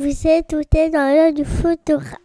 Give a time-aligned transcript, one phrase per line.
[0.00, 2.16] Vous êtes tout dans l'œil du photographe.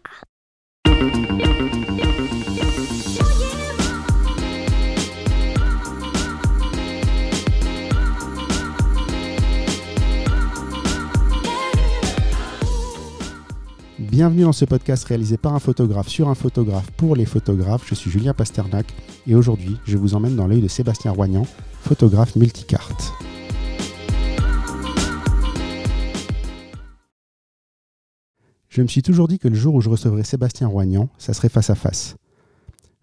[13.99, 17.83] Bienvenue dans ce podcast réalisé par un photographe sur un photographe pour les photographes.
[17.89, 18.85] Je suis Julien Pasternak
[19.27, 21.45] et aujourd'hui, je vous emmène dans l'œil de Sébastien Roignan,
[21.81, 23.11] photographe multicarte.
[28.75, 31.47] Je me suis toujours dit que le jour où je recevrais Sébastien Roignan, ça serait
[31.47, 32.17] face à face.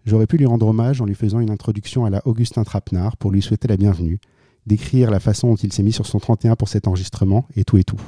[0.05, 3.31] J'aurais pu lui rendre hommage en lui faisant une introduction à la Augustin Trapenard pour
[3.31, 4.19] lui souhaiter la bienvenue,
[4.67, 7.77] décrire la façon dont il s'est mis sur son 31 pour cet enregistrement et tout
[7.77, 7.99] et tout.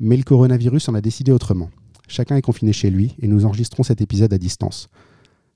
[0.00, 1.70] Mais le coronavirus en a décidé autrement.
[2.08, 4.90] Chacun est confiné chez lui et nous enregistrons cet épisode à distance.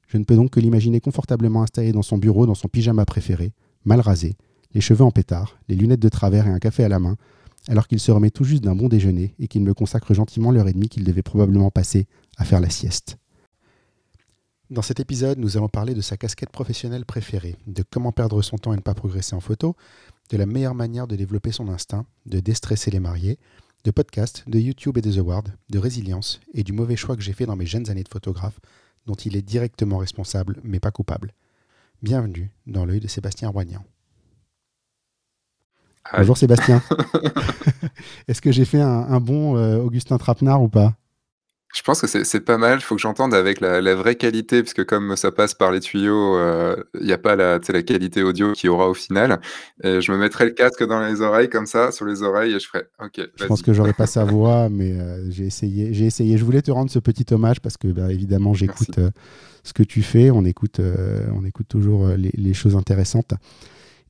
[0.07, 3.53] Je ne peux donc que l'imaginer confortablement installé dans son bureau dans son pyjama préféré,
[3.85, 4.37] mal rasé,
[4.73, 7.19] les cheveux en pétard, les lunettes de travers et un café à la main,
[7.69, 10.69] alors qu'il se remet tout juste d'un bon déjeuner et qu'il me consacre gentiment l'heure
[10.69, 13.17] et demie qu'il devait probablement passer à faire la sieste.
[14.71, 18.57] Dans cet épisode, nous allons parler de sa casquette professionnelle préférée, de comment perdre son
[18.57, 19.77] temps et ne pas progresser en photo,
[20.31, 23.39] de la meilleure manière de développer son instinct, de déstresser les mariés,
[23.85, 27.35] de podcasts, de YouTube et des awards, de résilience et du mauvais choix que j'ai
[27.35, 28.59] fait dans mes jeunes années de photographe,
[29.07, 31.35] dont il est directement responsable mais pas coupable.
[32.03, 33.85] Bienvenue dans l'œil de Sébastien Roignan.
[36.13, 36.83] Bonjour Sébastien.
[38.29, 40.95] Est-ce que j'ai fait un, bon euh, Augustin Trapenard ou pas?
[41.75, 42.79] Je pense que c'est pas mal.
[42.79, 45.81] Il faut que j'entende avec la, vraie qualité, parce que comme ça passe par les
[45.81, 49.41] tuyaux, euh, il n'y a pas la, la qualité audio qu'il y aura au final.
[49.83, 52.61] Et je me mettrai le casque dans les oreilles, comme ça, sur les oreilles, et
[52.61, 53.21] je ferai OK.
[53.35, 55.93] Je pense que j'aurais pas sa voix, mais euh, j'ai essayé.
[55.93, 56.39] J'ai essayé.
[56.39, 59.01] Je voulais te rendre ce petit hommage parce que, bah, évidemment, j'écoute
[59.65, 60.31] ce que tu fais.
[60.31, 60.81] On écoute,
[61.35, 63.35] on écoute toujours les choses intéressantes.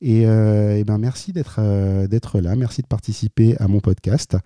[0.07, 4.37] Et, euh, ben merci d'être euh, d'être là, merci de participer à mon podcast,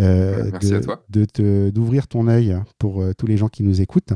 [0.00, 1.04] euh, merci de, à toi.
[1.10, 4.14] de d'ouvrir ton œil pour tous les gens qui nous écoutent.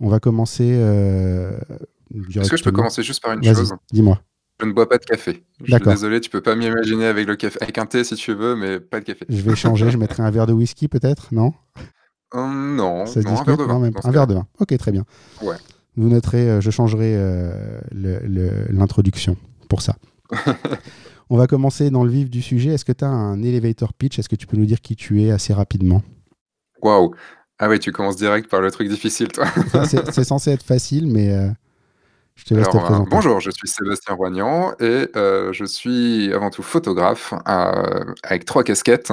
[0.00, 0.64] On va commencer.
[0.64, 3.74] Est-ce que je peux commencer juste par une chose?
[3.92, 4.22] Dis-moi.
[4.58, 5.44] Je ne bois pas de café.
[5.62, 8.32] Je suis désolé, tu peux pas m'imaginer avec le café, avec un thé si tu
[8.32, 9.26] veux, mais pas de café.
[9.28, 11.52] Je vais changer, je mettrai un verre de whisky peut-être, non?
[12.32, 13.90] Hum, Non, Ça non un verre de vin.
[14.02, 14.46] un verre de vin.
[14.60, 15.04] Ok, très bien.
[15.42, 15.56] Ouais.
[15.96, 17.18] Vous noterez, je changerai
[17.92, 19.36] l'introduction
[19.68, 19.94] pour ça.
[21.30, 22.74] On va commencer dans le vif du sujet.
[22.74, 24.18] Est-ce que tu as un elevator pitch?
[24.18, 26.02] Est-ce que tu peux nous dire qui tu es assez rapidement?
[26.82, 27.14] Waouh
[27.58, 29.46] Ah oui, tu commences direct par le truc difficile, toi.
[29.86, 31.48] c'est censé être facile, mais euh,
[32.34, 33.08] je te laisse te présenter.
[33.10, 38.62] bonjour, je suis Sébastien Roignan et euh, je suis avant tout photographe euh, avec trois
[38.62, 39.12] casquettes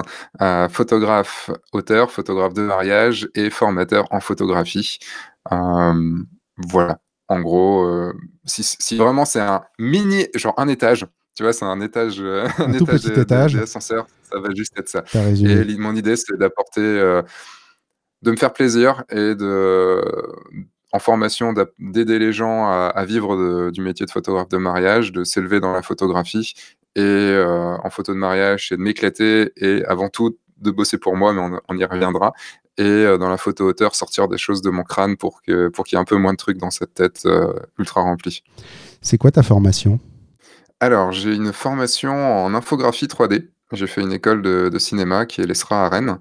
[0.69, 5.00] photographe auteur, photographe de mariage et formateur en photographie.
[5.50, 8.13] voilà en gros, euh,
[8.45, 12.73] si, vraiment c'est un mini, genre un étage, tu vois, c'est un étage, euh, un,
[12.73, 13.63] étage, petit étage.
[13.66, 13.79] ça
[14.34, 15.03] va juste être ça.
[15.13, 17.22] Et mon idée, c'est d'apporter, euh,
[18.23, 20.03] de me faire plaisir et de,
[20.91, 25.59] en formation, d'aider les gens à, vivre du métier de photographe de mariage, de s'élever
[25.59, 26.56] dans la photographie
[26.96, 27.40] et
[27.84, 31.40] en photo de mariage, c'est de m'éclater et avant tout de bosser pour moi, mais
[31.40, 32.34] on, on y reviendra,
[32.79, 35.85] et euh, dans la photo auteur sortir des choses de mon crâne pour qu'il pour
[35.85, 38.41] qu'il y ait un peu moins de trucs dans cette tête euh, ultra remplie.
[39.01, 40.00] C'est quoi ta formation?
[40.79, 43.50] Alors, j'ai une formation en infographie 3D.
[43.73, 46.17] J'ai fait une école de, cinéma qui est l'ESRA à Rennes,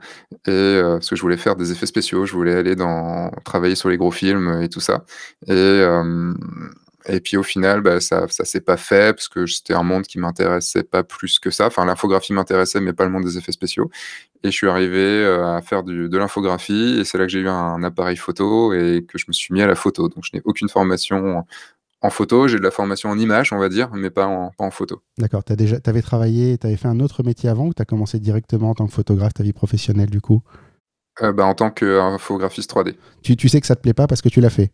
[0.46, 3.74] et euh, parce que je voulais faire des effets spéciaux, je voulais aller dans travailler
[3.74, 5.04] sur les gros films et tout ça.
[5.46, 5.82] Et,
[7.08, 10.02] et puis au final, bah, ça ne s'est pas fait parce que c'était un monde
[10.04, 11.66] qui m'intéressait pas plus que ça.
[11.66, 13.90] Enfin, l'infographie m'intéressait, mais pas le monde des effets spéciaux.
[14.44, 17.40] Et je suis arrivé euh, à faire du, de l'infographie et c'est là que j'ai
[17.40, 20.08] eu un appareil photo et que je me suis mis à la photo.
[20.08, 21.44] Donc je n'ai aucune formation
[22.00, 24.64] en photo, j'ai de la formation en image, on va dire, mais pas en, pas
[24.64, 25.02] en photo.
[25.18, 25.42] D'accord.
[25.44, 28.70] Tu avais travaillé, tu avais fait un autre métier avant ou tu as commencé directement
[28.70, 30.42] en tant que photographe, ta vie professionnelle du coup?
[31.22, 32.94] Euh, bah, En tant qu'infographiste 3D.
[33.22, 34.70] Tu, tu sais que ça te plaît pas parce que tu l'as fait?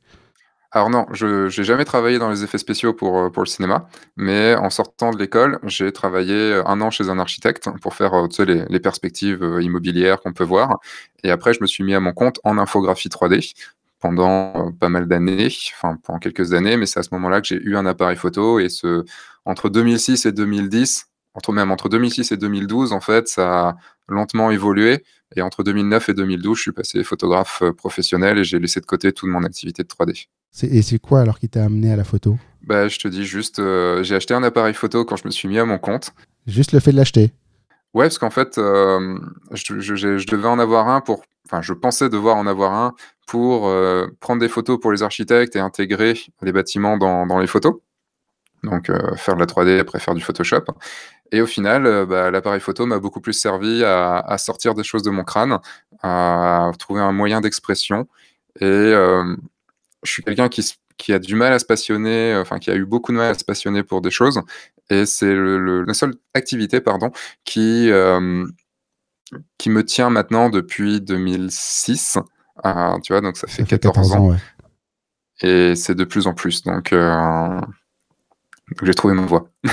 [0.74, 3.88] Alors non, je n'ai jamais travaillé dans les effets spéciaux pour, euh, pour le cinéma,
[4.16, 8.12] mais en sortant de l'école, j'ai travaillé euh, un an chez un architecte pour faire
[8.14, 10.80] euh, les, les, perspectives immobilières qu'on peut voir.
[11.22, 13.54] Et après, je me suis mis à mon compte en infographie 3D
[14.00, 15.46] pendant pas mal d'années,
[15.76, 18.58] enfin pendant quelques années, mais c'est à ce moment-là que j'ai eu un appareil photo.
[18.58, 19.04] Et ce,
[19.44, 23.76] entre 2006 et 2010, entre, même entre 2006 et 2012, en fait, ça a
[24.08, 25.04] lentement évolué.
[25.36, 29.12] Et entre 2009 et 2012, je suis passé photographe professionnel et j'ai laissé de côté
[29.12, 30.26] toute mon activité de 3D.
[30.62, 32.38] Et c'est quoi alors qui t'a amené à la photo?
[32.62, 35.48] Bah, Je te dis juste, euh, j'ai acheté un appareil photo quand je me suis
[35.48, 36.12] mis à mon compte.
[36.46, 37.32] Juste le fait de l'acheter?
[37.92, 39.18] Ouais, parce qu'en fait, euh,
[39.52, 41.24] je, je, devais en avoir un pour.
[41.46, 42.94] Enfin, je pensais devoir en avoir un
[43.26, 47.46] pour euh, prendre des photos pour les architectes et intégrer les bâtiments dans, dans les
[47.46, 47.74] photos.
[48.62, 50.64] Donc, faire de la 3D après faire du Photoshop.
[51.32, 55.10] Et au final, bah, l'appareil photo m'a beaucoup plus servi à, sortir des choses de
[55.10, 55.58] mon crâne,
[56.02, 58.08] à trouver un moyen d'expression.
[58.62, 58.94] Et
[60.04, 62.84] je suis quelqu'un qui, qui, a du mal à se passionner, enfin qui a eu
[62.84, 64.40] beaucoup de mal à se passionner pour des choses.
[64.90, 67.10] Et c'est la seule activité, pardon,
[67.44, 67.90] qui
[69.58, 72.18] qui me tient maintenant depuis 2006.
[73.02, 74.36] tu vois, donc ça fait, 14, ans.
[75.40, 76.62] Et c'est de plus en plus.
[76.62, 77.60] Donc, euh,
[78.82, 79.48] j'ai trouvé ma voie.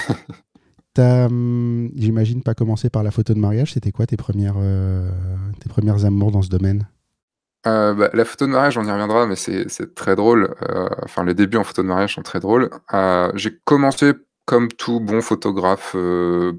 [0.98, 3.72] Hum, j'imagine, pas commencé par la photo de mariage.
[3.72, 5.10] C'était quoi tes premières, euh,
[5.62, 6.86] tes premières amours dans ce domaine?
[7.68, 10.56] Euh, bah, la photo de mariage, on y reviendra, mais c'est, très drôle.
[11.04, 12.70] enfin, les débuts en photo de mariage sont très drôles.
[13.36, 14.14] j'ai commencé
[14.46, 15.96] comme tout bon photographe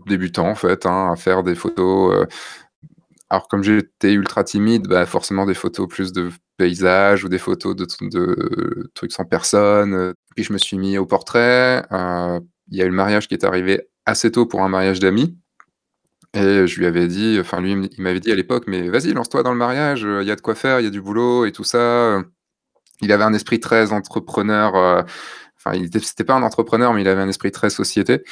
[0.07, 2.27] débutant, en fait, hein, à faire des photos
[3.33, 6.29] alors, comme j'étais ultra timide, bah, forcément des photos plus de
[6.59, 7.87] paysages ou des photos de,
[8.95, 10.13] trucs sans personne.
[10.37, 11.83] Puis je me suis mis au portrait.
[11.93, 12.41] Euh,
[12.71, 15.35] il y a eu le mariage qui est arrivé assez tôt pour un mariage d'amis.
[16.35, 19.43] Et je lui avais dit, enfin lui, il m'avait dit à l'époque, mais vas-y, lance-toi
[19.43, 21.53] dans le mariage, il y a de quoi faire, il y a du boulot et
[21.53, 22.23] tout ça.
[23.03, 24.75] Il avait un esprit très entrepreneur.
[24.75, 25.03] Euh,
[25.59, 28.23] enfin, il n'était pas un entrepreneur, mais il avait un esprit très société.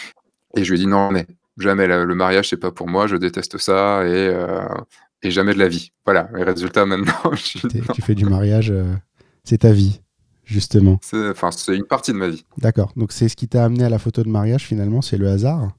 [0.56, 1.26] Et je lui ai dit, non, mais
[1.58, 4.66] jamais le mariage c'est pas pour moi, je déteste ça et, euh,
[5.22, 5.92] et jamais de la vie.
[6.06, 7.32] Voilà, les résultats maintenant.
[7.34, 8.94] Tu fais du mariage, euh,
[9.44, 10.00] c'est ta vie,
[10.44, 10.98] justement.
[11.12, 12.46] Enfin, c'est une partie de ma vie.
[12.56, 12.92] D'accord.
[12.96, 15.72] Donc c'est ce qui t'a amené à la photo de mariage finalement, c'est le hasard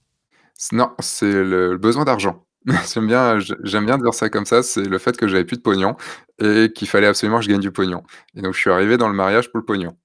[0.72, 2.46] Non, c'est le, besoin d'argent.
[2.94, 5.64] J'aime bien, j'aime bien dire ça comme ça, c'est le fait que j'avais plus de
[5.64, 5.96] pognon
[6.40, 8.04] et qu'il fallait absolument que je gagne du pognon.
[8.36, 9.98] Et donc je suis arrivé dans le mariage pour le pognon.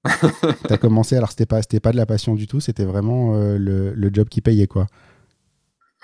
[0.67, 3.59] tu as commencé, alors c'était pas, pas de la passion du tout, c'était vraiment euh,
[3.59, 4.87] le, le job qui payait quoi.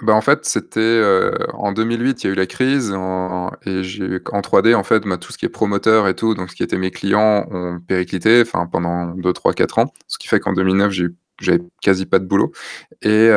[0.02, 3.84] Bah, en fait, c'était, euh, en 2008, il y a eu la crise en et
[3.84, 6.56] j'ai en 3D, en fait, bah, tout ce qui est promoteur et tout, donc ce
[6.56, 9.94] qui était mes clients ont périclité, enfin, pendant 2, 3, 4 ans.
[10.08, 11.08] Ce qui fait qu'en 2009, j'ai
[11.42, 12.52] j'avais quasi pas de boulot
[13.02, 13.30] et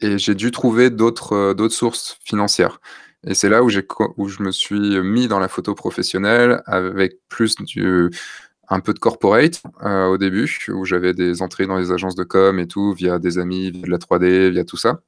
[0.00, 2.80] et j'ai dû trouver d'autres, d'autres sources financières
[3.26, 8.10] et c'est là où je me suis mis dans la photo professionnelle avec plus du
[8.70, 12.22] un peu de corporate euh, au début, où j'avais des entrées dans les agences de
[12.22, 15.00] com et tout, via des amis, via de la 3D, via tout ça.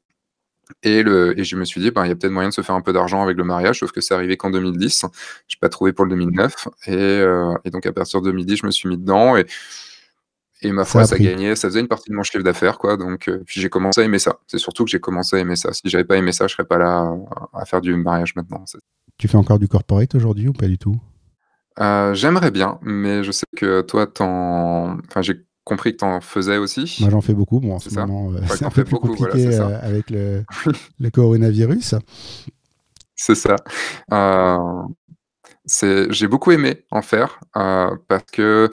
[0.83, 2.81] Et, je me suis dit, ben, il y a peut-être moyen de se faire un
[2.81, 5.07] peu d'argent avec le mariage, sauf que c'est arrivé qu'en 2010.
[5.47, 6.69] Je n'ai pas trouvé pour le 2009.
[6.87, 9.37] Et, euh, et, donc, à partir de 2010, je me suis mis dedans.
[10.63, 11.57] Et ma foi, ça, gagnait.
[11.57, 12.79] Ça faisait une partie de mon chiffre d'affaires.
[12.79, 12.97] quoi.
[12.97, 14.39] Donc, euh, puis j'ai commencé à aimer ça.
[14.47, 15.73] C'est surtout que j'ai commencé à aimer ça.
[15.73, 17.15] Si j'avais pas aimé ça, je serais pas là
[17.53, 18.65] à faire du mariage maintenant.
[19.19, 20.97] Tu fais encore du corporate aujourd'hui ou pas du tout?
[21.81, 26.59] Euh, J'aimerais bien, mais je sais que toi, enfin, j'ai compris que tu en faisais
[26.59, 26.97] aussi.
[27.01, 27.61] Moi, j'en fais beaucoup.
[27.61, 30.45] Bon, en ce moment, euh, c'est un peu plus compliqué euh, avec le,
[31.01, 31.95] le, coronavirus.
[33.15, 33.57] C'est ça.
[34.13, 34.83] Euh,
[36.11, 38.71] j'ai beaucoup aimé en faire parce que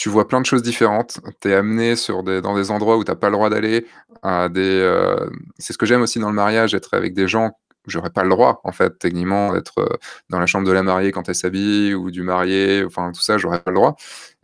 [0.00, 1.20] tu vois plein de choses différentes.
[1.42, 3.86] Tu es amené sur des, dans des endroits où tu n'as pas le droit d'aller.
[4.24, 7.52] c'est ce que j'aime aussi dans le mariage, être avec des gens
[7.86, 9.98] j'aurais pas le droit, en fait, techniquement, d'être
[10.30, 13.36] dans la chambre de la mariée quand elle s'habille ou du marié, enfin tout ça,
[13.36, 13.96] j'aurais pas le droit.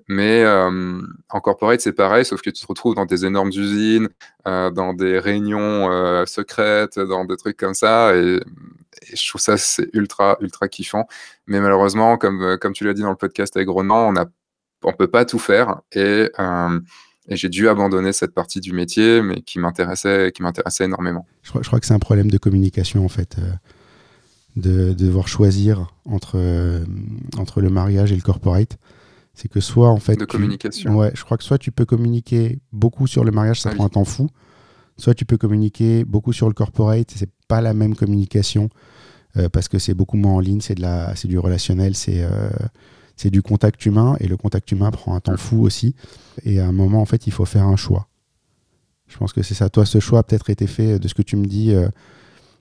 [0.08, 1.00] Mais euh,
[1.30, 4.08] en corporate, c'est pareil, sauf que tu te retrouves dans des énormes usines,
[4.46, 8.14] euh, dans des réunions euh, secrètes, dans des trucs comme ça.
[8.14, 8.40] Et,
[9.12, 11.06] je trouve ça, c'est ultra, ultra kiffant.
[11.46, 14.24] Mais malheureusement, comme, comme tu l'as dit dans le podcast avec Ronan, on ne
[14.86, 15.80] on peut pas tout faire.
[15.92, 16.30] Et,
[17.28, 21.26] et j'ai dû abandonner cette partie du métier, mais qui m'intéressait, qui m'intéressait énormément.
[21.42, 23.36] Je crois, je crois que c'est un problème de communication, en fait.
[24.56, 26.40] De, de, devoir choisir entre,
[27.36, 28.78] entre le mariage et le corporate
[29.36, 30.16] c'est que soit en fait.
[30.16, 30.96] De communication.
[30.96, 33.90] Ouais, je crois que soit tu peux communiquer beaucoup sur le mariage, ça prend un
[33.90, 34.28] temps fou.
[34.96, 38.70] Soit tu peux communiquer beaucoup sur le corporate, c'est pas la même communication
[39.36, 42.22] euh, parce que c'est beaucoup moins en ligne, c'est de la, c'est du relationnel, c'est
[42.22, 42.48] euh,
[43.16, 45.94] c'est du contact humain et le contact humain prend un temps fou aussi.
[46.44, 48.08] Et à un moment, en fait, il faut faire un choix.
[49.08, 49.68] Je pense que c'est ça.
[49.68, 51.72] Toi, ce choix a peut-être été fait de ce que tu me dis.
[51.72, 51.88] Euh,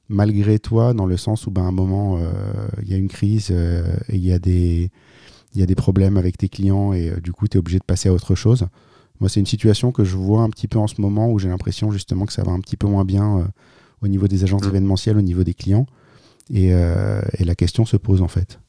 [0.08, 2.20] malgré toi, dans le sens où ben, à un moment,
[2.84, 4.92] il y a une crise et il y a des,
[5.60, 7.84] y a des problèmes avec tes clients et euh, du coup, tu es obligé de
[7.84, 8.68] passer à autre chose.
[9.20, 11.48] Moi, c'est une situation que je vois un petit peu en ce moment où j'ai
[11.48, 13.44] l'impression justement que ça va un petit peu moins bien euh,
[14.02, 14.70] au niveau des agences mmh.
[14.70, 15.86] événementielles, au niveau des clients.
[16.54, 18.60] Euh, et, la question se pose en fait.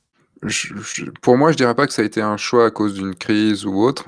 [1.23, 3.64] Pour moi, je dirais pas que ça a été un choix à cause d'une crise
[3.64, 4.05] ou autre.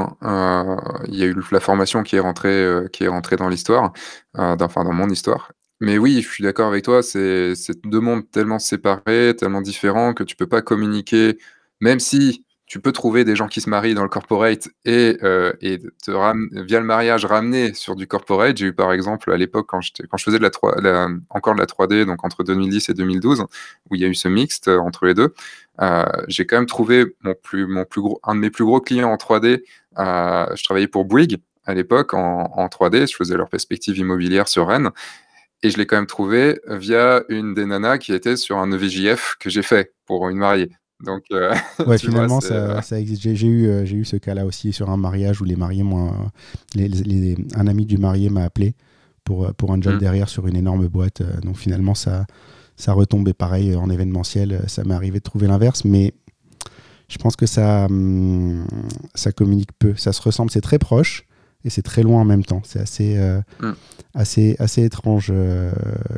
[1.08, 3.92] Il y a eu la formation qui est rentrée, qui est rentrée dans l'histoire,
[4.34, 5.52] enfin dans mon histoire.
[5.80, 7.02] Mais oui, je suis d'accord avec toi.
[7.02, 7.54] C'est
[7.84, 11.38] deux mondes tellement séparés, tellement différents que tu peux pas communiquer,
[11.80, 15.54] même si tu peux trouver des gens qui se marient dans le corporate et, euh,
[15.62, 16.10] et te
[16.62, 18.58] via le mariage ramener sur du corporate.
[18.58, 20.76] J'ai eu par exemple à l'époque quand, quand je faisais de la, 3,
[21.30, 23.46] encore de la 3D, donc entre 2010 et 2012,
[23.90, 25.32] où il y a eu ce mixte euh, entre les deux,
[25.80, 28.82] euh, j'ai quand même trouvé mon plus, mon plus gros, un de mes plus gros
[28.82, 29.62] clients en 3D.
[29.96, 34.68] je travaillais pour Bouygues à l'époque en, en 3D, je faisais leur perspective immobilière sur
[34.68, 34.90] Rennes.
[35.62, 39.36] et je l'ai quand même trouvé via une des nanas qui était sur un EVJF
[39.40, 40.70] que j'ai fait pour une mariée.
[41.04, 43.22] Donc, euh, ouais, tu vois, finalement, ça, euh, ça existe.
[43.22, 46.12] J'ai, eu, euh, j'ai eu ce cas-là aussi sur un mariage où les mariés, moi,
[46.74, 48.74] les- les- un ami du marié m'a appelé
[49.24, 49.98] pour, pour un job Mm.
[49.98, 51.22] derrière sur une énorme boîte.
[51.42, 52.26] Donc finalement, ça,
[52.76, 54.62] ça retombait pareil en événementiel.
[54.66, 56.14] Ça m'est arrivé de trouver l'inverse, mais
[57.08, 58.66] je pense que ça, hum,
[59.14, 59.94] ça communique peu.
[59.96, 61.24] Ça se ressemble, c'est très proche
[61.64, 62.62] et c'est très loin en même temps.
[62.64, 63.72] C'est assez, euh, Mm.
[64.14, 65.28] assez, assez étrange.
[65.32, 65.72] euh,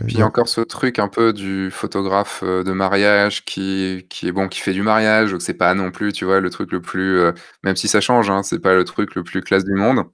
[0.07, 4.07] Puis il y a encore ce truc un peu du photographe euh, de mariage qui,
[4.11, 6.51] qui est bon, qui fait du mariage, donc c'est pas non plus, tu vois, le
[6.51, 7.33] truc le plus, euh,
[7.65, 10.05] même si ça change, hein, c'est pas le truc le plus classe du monde.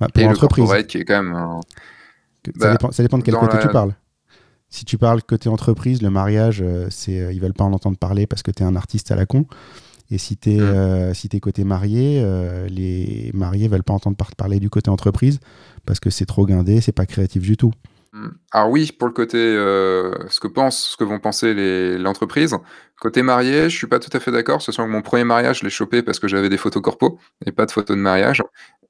[0.00, 1.60] bah, pour Et le corporate qui est quand même un-
[2.44, 3.94] ça, Bah, dépend, ça dépend de quel côté la- tu parles.
[4.70, 7.98] Si tu parles côté entreprise, le mariage, euh, c'est, euh, ils veulent pas en entendre
[7.98, 9.46] parler parce que tu es un artiste à la con.
[10.10, 11.14] Et si tu es, Mm.
[11.14, 15.40] si t'es côté marié, euh, les mariés veulent pas entendre par- parler du côté entreprise
[15.86, 17.72] parce que c'est trop guindé, c'est pas créatif du tout.
[18.12, 18.28] Mm.
[18.52, 22.54] Alors oui, pour le côté, euh, ce que pense, ce que vont penser les- l'entreprise.
[23.00, 24.60] Côté marié, je suis pas tout à fait d'accord.
[24.62, 27.18] Ce sont que mon premier mariage, je l'ai chopé parce que j'avais des photos corpo
[27.46, 28.42] et pas de photos de mariage.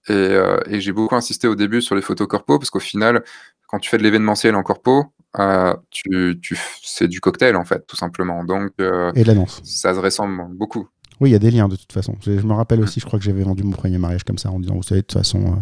[0.09, 3.23] Et, euh, et j'ai beaucoup insisté au début sur les photos corpo parce qu'au final,
[3.69, 5.04] quand tu fais de l'événementiel en corpo,
[5.38, 6.37] euh, tu,
[6.83, 8.42] c'est du cocktail en fait, tout simplement.
[8.45, 9.61] Donc euh, Et de la danse.
[9.64, 10.88] ça se ressemble beaucoup.
[11.23, 12.17] Oui, il y a des liens de toute façon.
[12.21, 14.50] Je, je me rappelle aussi, je crois que j'avais vendu mon premier mariage comme ça
[14.50, 15.57] en disant, vous savez, de toute façon, euh,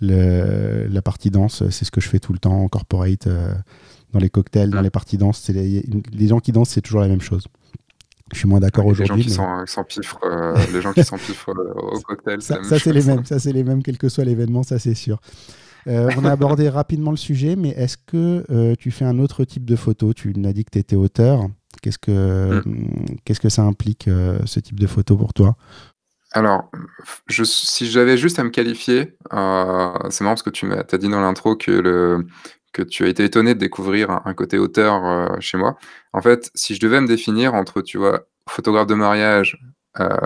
[0.00, 3.52] le- la partie danse, c'est ce que je fais tout le temps en corporate, euh,
[4.12, 5.40] dans les cocktails, dans les parties danse.
[5.44, 7.46] C'est les, les gens qui dansent, c'est toujours la même chose.
[8.32, 9.24] Je suis moins d'accord les aujourd'hui.
[9.66, 13.38] s'empiffrent, euh, les gens qui s'empiffrent euh, au cocktail, Ça, ça, c'est les mêmes, ça
[13.38, 15.20] c'est les mêmes, quel que soit l'événement, ça c'est sûr.
[15.86, 19.44] Euh, on a abordé rapidement le sujet, mais est-ce que euh, tu fais un autre
[19.44, 20.12] type de photo?
[20.12, 21.48] Tu m'as dit que tu étais auteur.
[21.80, 23.16] Qu'est-ce que, Mm.
[23.24, 25.56] qu'est-ce que ça implique, euh, ce type de photo pour toi?
[26.32, 26.70] Alors,
[27.26, 30.98] je, si j'avais juste à me qualifier, euh, c'est marrant parce que tu m'as as
[30.98, 32.26] dit dans l'intro que, le,
[32.72, 35.78] que tu as été étonné de découvrir un, côté auteur euh, chez moi.
[36.12, 39.58] En fait, si je devais me définir entre, tu vois, photographe de mariage,
[40.00, 40.16] euh,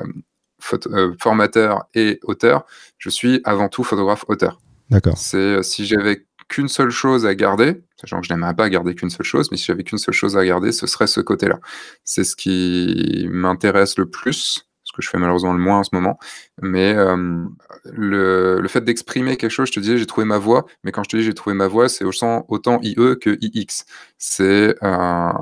[0.61, 2.66] photo- euh, formateur et auteur,
[2.99, 4.61] je suis avant tout photographe-auteur.
[4.90, 5.16] D'accord.
[5.16, 9.11] C'est si j'avais qu'une seule chose à garder, sachant que je n'aimerais pas garder qu'une
[9.11, 11.59] seule chose, mais si j'avais qu'une seule chose à garder, ce serait ce côté-là.
[12.04, 15.90] C'est ce qui m'intéresse le plus, ce que je fais malheureusement le moins en ce
[15.94, 16.18] moment.
[16.61, 17.44] Mais euh,
[17.87, 21.09] le, fait d'exprimer quelque chose, je te disais, j'ai trouvé ma voix, mais quand je
[21.11, 23.85] te dis j'ai trouvé ma voix, c'est autant, autant IE que IX.
[24.18, 25.32] C'est euh,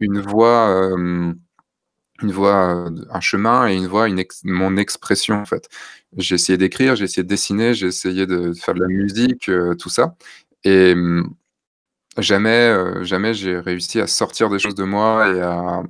[0.00, 0.68] une voix.
[0.70, 1.34] euh,
[2.24, 5.68] une voix, euh, un chemin et une voix, une mon expression en fait.
[6.16, 9.74] J'ai essayé d'écrire, j'ai essayé de dessiner, j'ai essayé de faire de la musique, euh,
[9.74, 10.16] tout ça.
[10.64, 11.34] Et hum,
[12.18, 15.82] jamais, euh, jamais j'ai réussi à sortir des choses de moi et à,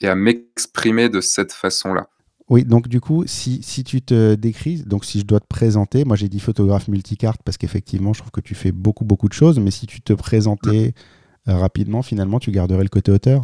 [0.00, 2.08] et à m'exprimer de cette façon-là.
[2.50, 6.04] Oui, donc du coup, si, si tu te décris, donc si je dois te présenter,
[6.04, 9.34] moi j'ai dit photographe multicarte parce qu'effectivement, je trouve que tu fais beaucoup, beaucoup de
[9.34, 10.94] choses, mais si tu te présentais
[11.48, 13.42] euh, rapidement, finalement, tu garderais le côté auteur?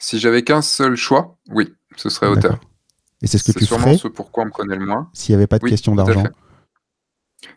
[0.00, 2.58] Si j'avais qu'un seul choix, oui, ce serait auteur.
[3.22, 5.08] Et c'est ce que C'est tu sûrement ferais ce pourquoi on me connaît le moins.
[5.12, 6.24] s'il n'y avait pas de Oui, question d'argent.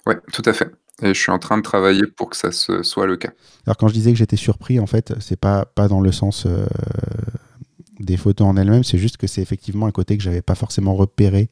[0.06, 0.72] Oui, tout à fait.
[1.02, 3.32] Et je suis en train de travailler pour que ça se, soit le cas.
[3.66, 6.46] Alors quand je disais que j'étais surpris, en fait, c'est pas pas dans le sens
[6.46, 6.66] euh,
[8.00, 10.96] des photos en elles-mêmes, c'est juste que c'est effectivement un côté que j'avais pas forcément
[10.96, 11.50] repéré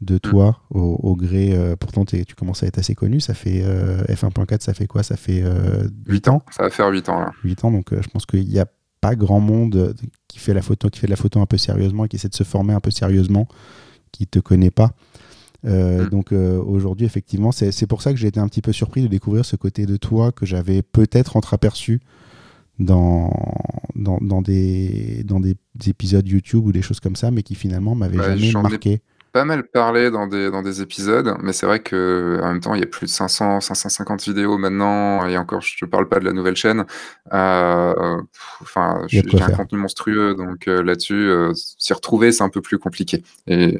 [0.00, 1.52] de toi au, au gré.
[1.54, 3.20] euh, pourtant, tu commences à être assez connu.
[3.20, 5.02] Ça fait euh, F1.4, ça fait quoi?
[5.02, 6.42] Ça fait euh, 8 ans.
[6.50, 7.32] Ça va faire 8 ans là.
[7.44, 8.66] 8 ans, donc je pense qu'il n'y a
[9.02, 9.94] pas grand monde
[10.28, 12.34] qui fait la photo, qui fait de la photo un peu sérieusement, qui essaie de
[12.34, 13.46] se former un peu sérieusement,
[14.12, 14.92] qui te connaît pas.
[15.64, 16.08] Euh, Mm.
[16.08, 19.08] Donc euh, aujourd'hui, effectivement, c'est pour ça que j'ai été un petit peu surpris de
[19.08, 22.00] découvrir ce côté de toi que j'avais peut-être entreaperçu
[22.78, 23.30] dans,
[23.94, 25.56] dans, dans des, dans des
[25.86, 29.02] épisodes YouTube ou des choses comme ça, mais qui finalement m'avaient Ouais, jamais ai marqué.
[29.32, 32.74] Pas mal parlé dans des, dans des épisodes, mais c'est vrai que en même temps,
[32.74, 36.20] il y a plus de 500, 550 vidéos maintenant, et encore, je te parle pas
[36.20, 36.84] de la nouvelle chaîne.
[37.32, 38.20] Euh,
[38.60, 42.78] Enfin, j'ai un contenu monstrueux, donc euh, là-dessus, euh, s'y retrouver, c'est un peu plus
[42.78, 43.22] compliqué.
[43.46, 43.78] Et,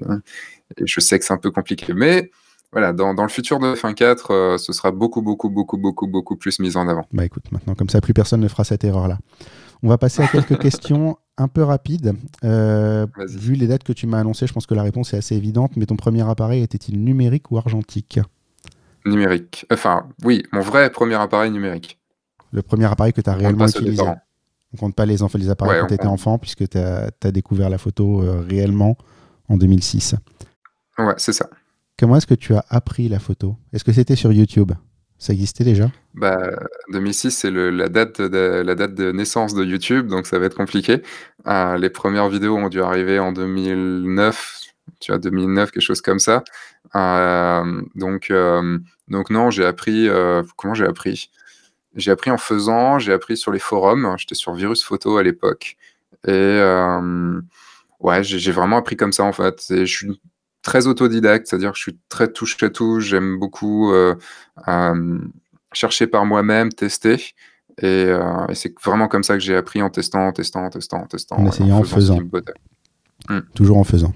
[0.76, 2.30] et je sais que c'est un peu compliqué, mais
[2.72, 6.06] voilà, dans, dans le futur de F1 4, euh, ce sera beaucoup, beaucoup, beaucoup, beaucoup,
[6.06, 7.06] beaucoup plus mis en avant.
[7.12, 9.18] Bah écoute, maintenant, comme ça, plus personne ne fera cette erreur-là.
[9.82, 12.14] On va passer à quelques questions un peu rapides.
[12.44, 15.36] Euh, vu les dates que tu m'as annoncées, je pense que la réponse est assez
[15.36, 18.20] évidente, mais ton premier appareil était-il numérique ou argentique?
[19.04, 19.66] Numérique.
[19.70, 21.98] Enfin, oui, mon vrai premier appareil numérique.
[22.52, 24.02] Le premier appareil que tu as On réellement utilisé.
[24.74, 26.14] On compte pas les, enfants, les appareils Ouais, quand tu étais compte.
[26.14, 28.96] enfant, puisque tu as, découvert la photo euh, réellement
[29.48, 30.14] en 2006.
[30.98, 31.48] Ouais, c'est ça.
[31.98, 33.56] Comment est-ce que tu as appris la photo?
[33.72, 34.72] Est-ce que c'était sur YouTube?
[35.22, 36.50] Ça existait déjà Bah,
[36.88, 40.56] 2006, c'est la date de, la date de naissance de YouTube, donc ça va être
[40.56, 41.00] compliqué.
[41.46, 44.62] Euh, les premières vidéos ont dû arriver en 2009,
[44.98, 46.42] tu vois, 2009, quelque chose comme ça.
[46.96, 50.08] Euh, donc, euh, donc non, j'ai appris.
[50.56, 51.30] comment j'ai appris?
[51.94, 54.16] j'ai appris en faisant, j'ai appris sur les forums.
[54.18, 55.76] J'étais sur Virus Photo à l'époque.
[56.26, 56.60] Et
[58.00, 59.62] ouais, j'ai vraiment appris comme ça en fait.
[59.70, 60.20] Je suis
[60.62, 63.00] très autodidacte, c'est-à-dire que je suis très touche à tout.
[63.00, 64.14] J'aime beaucoup euh,
[64.68, 65.18] euh,
[65.72, 67.34] chercher par moi-même, tester.
[67.80, 68.12] Et,
[68.54, 71.36] c'est vraiment comme ça que j'ai appris en testant, en testant, en testant, en testant.
[71.36, 72.18] En essayant, en faisant.
[73.28, 73.40] Hmm.
[73.54, 74.12] Toujours en faisant.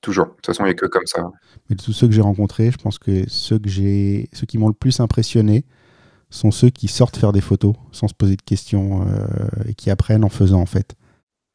[0.00, 0.26] Toujours.
[0.26, 1.30] De toute façon, il n'y a que comme ça.
[1.70, 4.58] Mais de tous ceux que j'ai rencontrés, je pense que ceux, que j'ai, ceux qui
[4.58, 5.64] m'ont le plus impressionné
[6.30, 9.06] sont ceux qui sortent faire des photos sans se poser de questions
[9.68, 10.96] et qui apprennent en faisant en fait.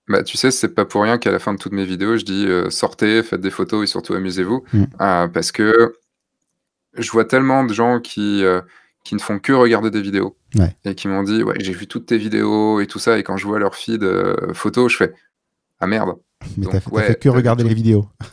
[0.07, 2.25] Bah, tu sais, c'est pas pour rien qu'à la fin de toutes mes vidéos, je
[2.25, 4.63] dis euh, sortez, faites des photos et surtout amusez-vous.
[4.73, 4.83] Mm.
[4.99, 5.95] Euh, parce que
[6.93, 8.61] je vois tellement de gens qui, euh,
[9.03, 10.35] qui ne font que regarder des vidéos
[10.83, 13.17] et qui m'ont dit Ouais, j'ai vu toutes tes vidéos et tout ça.
[13.17, 14.05] Et quand je vois leur feed
[14.53, 15.13] photos, je fais
[15.79, 16.15] Ah merde.
[16.57, 18.07] Mais t'as fait, que regarder les vidéos.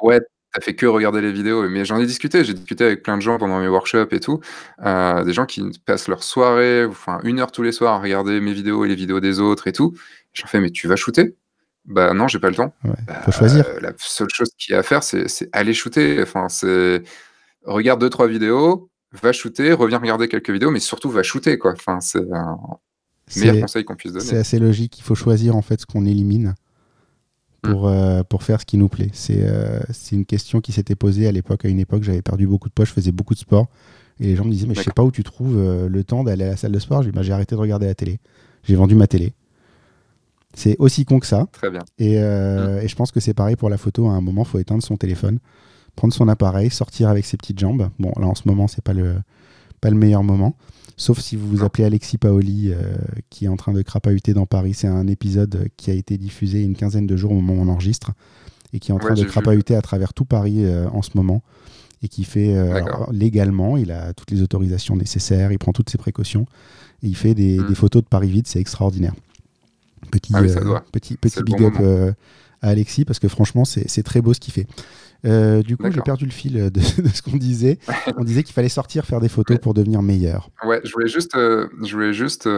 [0.00, 0.18] Ouais,
[0.52, 1.68] t'as fait que regarder les vidéos.
[1.68, 2.42] Mais j'en ai discuté.
[2.42, 4.40] J'ai discuté avec plein de gens pendant mes workshops et tout.
[4.84, 8.52] des gens qui passent leur soirée, enfin une heure tous les soirs à regarder mes
[8.52, 9.94] vidéos et les vidéos des autres et tout.
[10.32, 11.36] J'en fais, mais tu vas shooter?
[11.84, 12.72] Bah non, j'ai pas le temps.
[12.84, 13.64] Bah, faut choisir.
[13.80, 16.22] la seule chose qu'il y a à faire, c'est aller shooter.
[16.22, 17.02] Enfin, c'est
[17.64, 21.72] regarde deux trois vidéos, va shooter, reviens regarder quelques vidéos, mais surtout va shooter quoi.
[21.72, 22.56] Enfin, c'est un
[23.36, 24.24] meilleur conseil qu'on puisse donner.
[24.24, 24.98] C'est assez logique.
[24.98, 26.54] Il faut choisir en fait ce qu'on élimine
[27.62, 27.92] pour, hmm.
[27.92, 29.10] euh, pour faire ce qui nous plaît.
[29.30, 31.64] Euh, c'est une question qui s'était posée à l'époque.
[31.64, 33.68] À une époque, j'avais perdu beaucoup de poids, je faisais beaucoup de sport.
[34.20, 36.22] Et les gens me disaient, mais je sais pas où tu trouves euh, le temps
[36.22, 37.02] d'aller à la salle de sport?
[37.02, 38.20] J'ai bah, arrêté de regarder la télé.
[38.64, 39.32] J'ai vendu ma télé.
[40.54, 41.46] C'est aussi con que ça.
[41.52, 41.80] Très bien.
[42.00, 42.84] Euh, mm.
[42.84, 44.08] Et, je pense que c'est pareil pour la photo.
[44.08, 45.38] À un moment, il faut éteindre son téléphone,
[45.96, 47.90] prendre son appareil, sortir avec ses petites jambes.
[47.98, 49.16] Bon, là, en ce moment, c'est pas le,
[49.80, 50.56] pas le meilleur moment.
[50.96, 52.94] Sauf si vous vous appelez Alexis Paoli, euh,
[53.30, 54.74] qui est en train de crapahuter dans Paris.
[54.74, 57.68] C'est un épisode qui a été diffusé une quinzaine de jours au moment où on
[57.72, 58.12] enregistre
[58.74, 61.42] et qui est en train de crapahuter à travers tout Paris euh, en ce moment
[62.04, 62.52] et qui fait
[63.12, 66.46] légalement, il a toutes les autorisations nécessaires, il prend toutes ses précautions
[67.00, 69.14] et il fait des, des photos de Paris vide, c'est extraordinaire.
[70.10, 72.12] Petit, ah euh, petit, petit big up euh,
[72.60, 74.66] à Alexis parce que franchement, c'est très beau ce qu'il fait.
[75.24, 76.80] Euh, du coup, j'ai perdu le fil de,
[77.14, 77.78] ce qu'on disait.
[78.16, 80.50] On disait qu'il fallait sortir, faire des photos pour devenir meilleur.
[80.64, 82.48] Ouais, je voulais juste, je voulais juste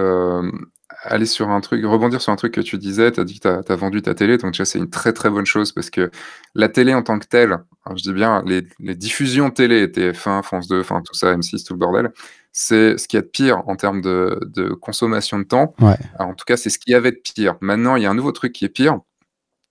[1.03, 3.13] aller sur un truc, rebondir sur un truc que tu disais.
[3.13, 5.29] Tu as dit que tu as, vendu ta télé, donc déjà, c'est une très très
[5.29, 6.11] bonne chose parce que
[6.55, 7.59] la télé en tant que telle,
[7.95, 11.75] je dis bien, les, les diffusions télé, TF1, France 2, enfin tout ça, M6, tout
[11.75, 12.11] le bordel,
[12.57, 15.75] c'est ce qu'il y a de pire en termes de, consommation de temps.
[16.19, 17.57] en tout cas, c'est ce qu'il y avait de pire.
[17.61, 19.01] Maintenant, il y a un nouveau truc qui est pire.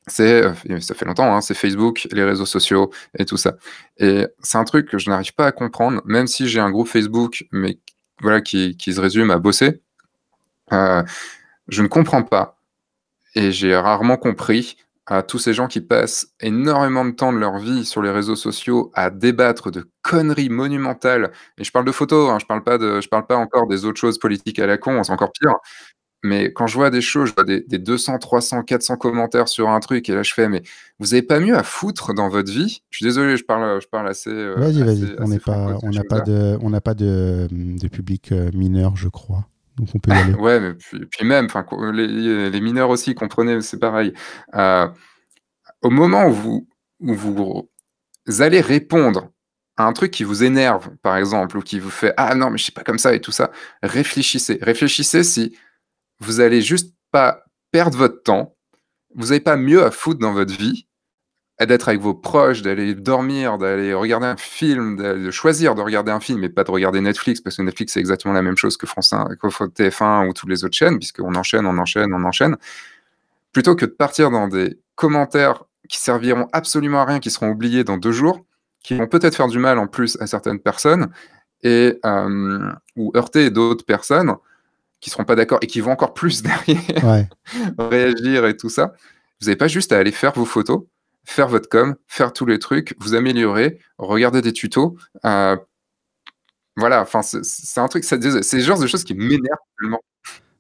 [0.08, 3.54] C'est, euh, ça fait longtemps, hein, c'est Facebook, les réseaux sociaux et tout ça.
[3.98, 6.90] Et c'est un truc que je n'arrive pas à comprendre, même si j'ai un groupe
[6.90, 7.80] Facebook, mais
[8.20, 9.82] voilà, qui, se résume à bosser.
[10.74, 11.04] Euh,
[11.70, 12.60] je ne comprends pas,
[13.34, 17.58] et j'ai rarement compris à tous ces gens qui passent énormément de temps de leur
[17.58, 21.32] vie sur les réseaux sociaux à débattre de conneries monumentales.
[21.58, 23.86] Et je parle de photos, hein, je parle pas de, je parle pas encore des
[23.86, 25.56] autres choses politiques à la con, c'est encore pire.
[26.26, 29.82] Mais quand je vois des choses, je vois des, 200, 300, 400 commentaires sur un
[29.82, 30.64] truc, et là je fais, mais
[31.00, 32.82] vous avez pas mieux à foutre dans votre vie?
[32.90, 34.30] Je suis désolé, je parle, je parle assez.
[34.30, 35.16] Euh, vas-y, vas-y.
[35.20, 38.96] On n'a pas, on n'a pas de, on n'a pas de, de public euh, mineur,
[38.96, 39.50] je crois.
[39.78, 39.90] Donc
[40.40, 41.48] ouais, mais puis, même,
[41.94, 44.14] les, les, mineurs aussi, comprenez, c'est pareil.
[44.56, 44.88] Euh,
[45.82, 46.68] au moment où vous,
[47.00, 47.70] où vous
[48.40, 49.30] allez répondre
[49.78, 52.58] à un truc qui vous énerve, par exemple, ou qui vous fait Ah non, mais
[52.58, 54.60] je sais pas comme ça et tout ça, réfléchissez.
[54.62, 55.58] Réfléchissez si
[56.20, 58.56] vous allez juste pas perdre votre temps,
[59.16, 60.88] vous n'avez pas mieux à foutre dans votre vie
[61.60, 66.20] d'être avec vos proches, d'aller dormir, d'aller regarder un film, de choisir de regarder un
[66.20, 68.88] film et pas de regarder Netflix, parce que Netflix c'est exactement la même chose que
[68.88, 72.58] France 1, que TF1 ou toutes les autres chaînes, puisqu'on enchaîne, on enchaîne, on enchaîne,
[73.52, 77.84] plutôt que de partir dans des commentaires qui serviront absolument à rien, qui seront oubliés
[77.84, 78.44] dans deux jours,
[78.84, 81.10] qui vont peut-être faire du mal en plus à certaines personnes,
[81.62, 84.36] et, euh, ou heurter d'autres personnes
[85.00, 87.28] qui seront pas d'accord et qui vont encore plus derrière
[87.78, 88.94] réagir et tout ça.
[89.40, 90.84] Vous n'avez pas juste à aller faire vos photos,
[91.26, 94.98] faire votre com, faire tous les trucs, vous améliorer, regarder des tutos.
[95.26, 95.56] Euh,
[96.76, 100.02] voilà, enfin, c'est un truc, c'est le genre de choses qui m'énervent tellement.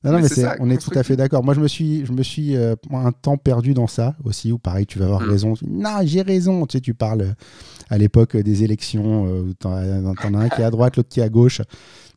[0.03, 0.27] Non, non, mais,
[0.59, 1.45] on est tout à fait d'accord.
[1.45, 4.59] Moi, je me suis, je me suis euh, un temps perdu dans ça aussi, où
[4.59, 5.29] pareil, tu vas avoir mm.
[5.29, 5.53] raison.
[5.65, 6.65] Non, j'ai raison.
[6.65, 7.33] Tu sais, tu parles euh,
[7.89, 11.21] à l'époque des élections, où tu en, as un qui est à droite, l'autre qui
[11.21, 11.61] est à gauche.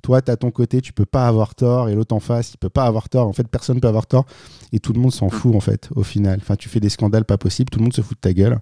[0.07, 2.59] Toi, tu as ton côté, tu peux pas avoir tort, et l'autre en face, il
[2.59, 3.27] peut pas avoir tort.
[3.27, 4.25] En fait, personne peut avoir tort,
[4.73, 5.31] et tout le monde s'en mm.
[5.31, 6.39] fout, en fait, au final.
[6.41, 8.61] Enfin, tu fais des scandales pas possibles, tout le monde se fout de ta gueule.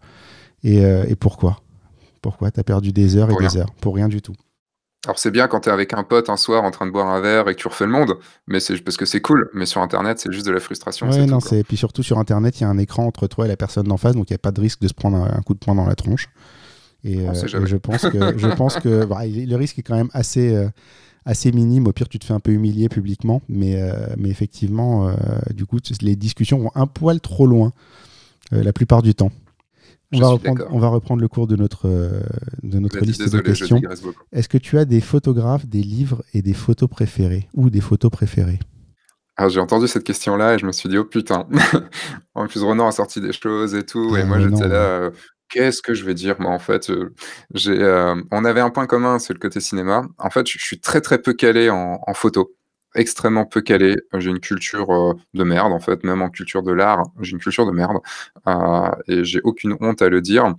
[0.62, 1.59] Et, euh, et pourquoi?
[2.22, 2.50] Pourquoi?
[2.50, 4.33] Tu as perdu des heures et des heures Pour rien du tout.
[5.04, 7.09] Alors c'est bien quand tu es avec un pote un soir en train de boire
[7.09, 8.14] un verre et que tu refais le monde,
[8.46, 9.50] mais c'est parce que c'est cool.
[9.52, 11.11] Mais sur Internet, c'est juste de la frustration.
[11.11, 13.48] Oui, non, c'est puis surtout sur Internet, il y a un écran entre toi et
[13.48, 15.42] la personne d'en face, donc il n'y a pas de risque de se prendre un,
[15.42, 16.30] coup de poing dans la tronche.
[17.04, 20.54] Et, euh, je pense que, je pense que bah, le risque est quand même assez,
[20.54, 20.68] euh,
[21.25, 21.87] assez minime.
[21.87, 23.43] Au pire, tu te fais un peu humilier publiquement.
[23.49, 23.81] Mais,
[24.17, 25.11] mais effectivement,
[25.55, 27.73] du coup, les discussions vont un poil trop loin
[28.51, 29.31] la plupart du temps.
[30.13, 31.89] On va, reprendre, on va, reprendre, le cours de notre,
[32.63, 33.81] de notre liste de questions.
[34.33, 38.11] Est-ce que tu as des photographes, des livres et des photos préférées ou des photos
[38.11, 38.61] préférées?
[39.37, 41.47] Ah, j'ai entendu cette question-là et je me suis dit, oh putain.
[42.35, 44.17] en plus, Renan a sorti des choses et tout.
[44.17, 45.11] et ah, moi, j'étais là, euh,
[45.48, 46.37] qu'est-ce que je vais dire?
[46.40, 47.14] Moi, en fait, euh,
[47.66, 50.02] euh, on avait un point commun, c'est le côté cinéma.
[50.18, 52.54] En fait, je suis très, très peu calé en, photo.
[52.94, 53.96] Extrêmement peu calé.
[54.14, 57.66] J'ai une culture de merde, en fait, même en culture de l'art, j'ai une culture
[57.66, 57.98] de merde.
[59.09, 60.54] et j'ai aucune honte à le dire.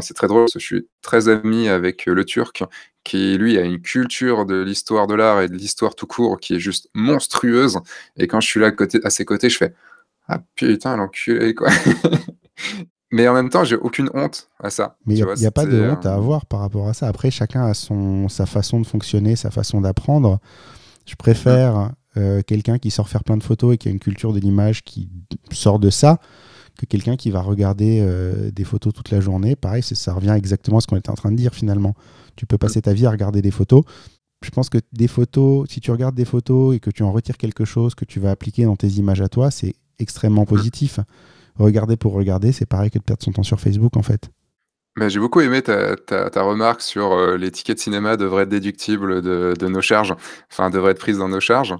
[0.00, 2.64] c'est très drôle parce que je suis très ami avec le Turc
[3.06, 6.56] qui lui a une culture de l'histoire de l'art et de l'histoire tout court qui
[6.56, 7.78] est juste monstrueuse.
[8.16, 9.74] Et quand je suis là à, côté, à ses côtés, je fais
[10.28, 11.68] Ah putain, l'enculé, quoi.
[13.12, 14.96] Mais en même temps, j'ai aucune honte à ça.
[15.06, 17.06] Mais il n'y a, pas de honte à euh, avoir par rapport à ça.
[17.06, 20.40] Après, chacun a son, sa façon de fonctionner, sa façon d'apprendre.
[21.06, 24.32] Je préfère euh, quelqu'un qui sort faire plein de photos et qui a une culture
[24.32, 25.08] de l'image qui
[25.52, 26.18] sort de ça
[26.76, 29.56] que quelqu'un qui va regarder euh, des photos toute la journée.
[29.56, 31.94] Pareil, ça revient exactement à ce qu'on était en train de dire finalement.
[32.36, 33.82] Tu peux passer ta vie à regarder des photos.
[34.44, 37.38] Je pense que des photos, si tu regardes des photos et que tu en retires
[37.38, 41.00] quelque chose que tu vas appliquer dans tes images à toi, c'est extrêmement positif.
[41.58, 44.30] Regarder pour regarder, c'est pareil que de perdre son temps sur Facebook en fait.
[45.08, 49.20] J'ai beaucoup aimé ta, ta, remarque sur euh, les tickets de cinéma devraient être déductibles
[49.20, 50.14] de, de, nos charges,
[50.50, 51.74] enfin devraient être prises dans nos charges.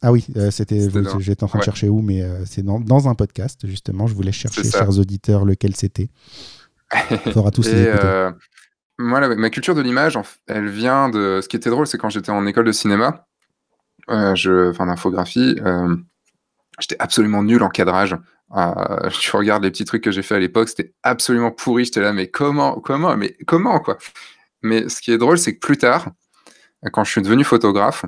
[0.00, 3.08] Ah oui, euh, c'était, j'étais en train de chercher où, mais euh, c'est dans, dans,
[3.08, 4.06] un podcast justement.
[4.06, 6.08] Je voulais chercher, chers auditeurs, lequel c'était.
[7.10, 8.30] Il faudra tous les écouter.
[8.98, 11.40] Moi, ma culture de l'image, elle vient de.
[11.42, 13.26] Ce qui était drôle, c'est quand j'étais en école de cinéma,
[14.10, 14.70] euh, je...
[14.70, 15.96] enfin d'infographie, euh,
[16.78, 18.16] j'étais absolument nul en cadrage.
[18.54, 21.84] Euh, tu regardes les petits trucs que j'ai fait à l'époque, c'était absolument pourri.
[21.84, 23.98] J'étais là, mais comment, comment, mais comment, quoi?
[24.62, 26.10] Mais ce qui est drôle, c'est que plus tard,
[26.92, 28.04] quand je suis devenu photographe,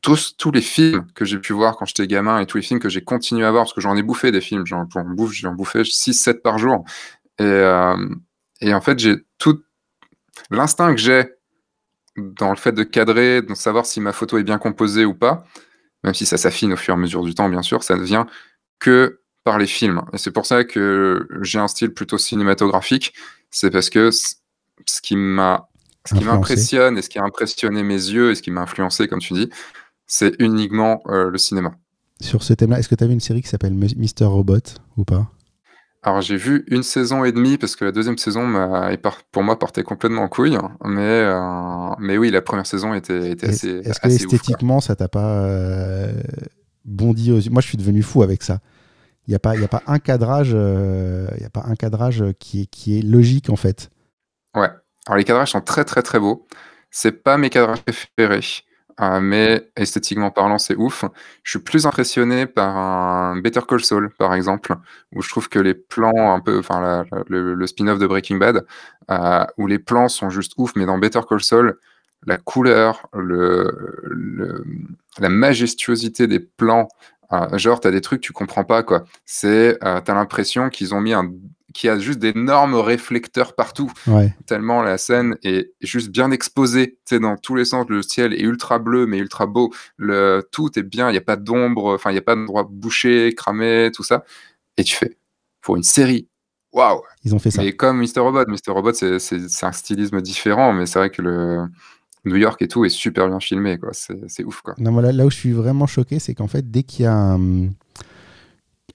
[0.00, 2.80] tous, tous les films que j'ai pu voir quand j'étais gamin et tous les films
[2.80, 5.52] que j'ai continué à voir, parce que j'en ai bouffé des films, j'en bouffe, j'en
[5.52, 6.84] bouffais 6-7 par jour.
[7.38, 7.44] Et,
[8.60, 9.62] et en fait, j'ai tout,
[10.50, 11.24] l'instinct que j'ai
[12.16, 15.44] dans le fait de cadrer, de savoir si ma photo est bien composée ou pas,
[16.02, 18.02] même si ça s'affine au fur et à mesure du temps, bien sûr, ça ne
[18.02, 18.26] vient
[18.78, 20.02] que par les films.
[20.12, 23.12] Et c'est pour ça que j'ai un style plutôt cinématographique.
[23.50, 24.34] C'est parce que ce
[25.02, 25.68] qui m'a,
[26.06, 29.06] ce qui m'impressionne et ce qui a impressionné mes yeux et ce qui m'a influencé,
[29.06, 29.50] comme tu dis,
[30.06, 31.74] c'est uniquement euh, le cinéma.
[32.20, 34.58] Sur ce thème-là, est-ce que tu as vu une série qui s'appelle Mister Robot
[34.96, 35.30] ou pas?
[36.02, 38.42] Alors j'ai vu une saison et demie parce que la deuxième saison
[39.32, 43.48] pour moi portait complètement en couille, mais euh, mais oui, la première saison était était
[43.48, 46.12] assez Est-ce que esthétiquement ça t'a pas euh,
[46.84, 47.50] bondi aux yeux?
[47.50, 48.60] Moi je suis devenu fou avec ça.
[49.26, 53.56] Il n'y a pas un cadrage euh, a pas un cadrage qui est logique en
[53.56, 53.90] fait.
[54.54, 54.70] Ouais.
[55.06, 56.46] Alors les cadrages sont très très très beaux.
[56.90, 58.64] C'est pas mes cadrages préférés.
[58.96, 61.04] Ah, mais esthétiquement parlant, c'est ouf.
[61.42, 64.76] Je suis plus impressionné par Better Call Saul, par exemple,
[65.12, 68.64] où je trouve que les plans un peu enfin le spin-off de Breaking Bad,
[69.10, 71.78] euh, où les plans sont juste ouf, mais dans Better Call Saul,
[72.26, 74.64] la couleur, le
[75.18, 76.88] la majestuosité des plans,
[77.32, 79.04] euh, genre tu as des trucs tu comprends pas quoi.
[79.24, 81.30] C'est, euh, tu as l'impression qu'ils ont mis un
[81.74, 83.92] qui a juste d'énormes réflecteurs partout.
[84.46, 87.86] Tellement la scène est juste bien exposée, tu dans tous les sens.
[87.88, 89.74] Le ciel est ultra bleu, mais ultra beau.
[89.96, 92.66] Le, tout est bien, il n'y a pas d'ombre, enfin, il n'y a pas d'endroit
[92.70, 94.24] bouché, cramé, tout ça.
[94.76, 95.18] Et tu fais,
[95.60, 96.28] pour une série,
[96.72, 97.02] waouh!
[97.24, 97.62] Ils ont fait ça.
[97.62, 98.20] Mais comme Mr.
[98.20, 98.70] Robot, Mr.
[98.72, 101.66] Robot, c'est un stylisme différent, mais c'est vrai que le.
[102.24, 103.90] New York et tout est super bien filmé, quoi.
[103.92, 104.74] C'est ouf, quoi.
[104.78, 107.14] Non, là, là où je suis vraiment choqué, c'est qu'en fait, dès qu'il y a
[107.14, 107.68] un,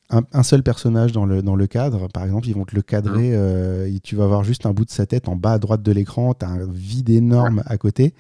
[0.10, 3.30] un, seul personnage dans le, dans le cadre, par exemple, ils vont te le cadrer,
[3.30, 3.36] mmh.
[3.36, 5.84] euh, et tu vas avoir juste un bout de sa tête en bas à droite
[5.84, 8.16] de l'écran, tu as un vide énorme à côté,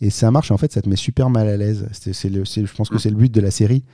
[0.00, 1.88] et ça marche, en fait, ça te met super mal à l'aise.
[1.92, 2.98] C'est, le, je pense que mmh.
[2.98, 3.84] c'est le but de la série,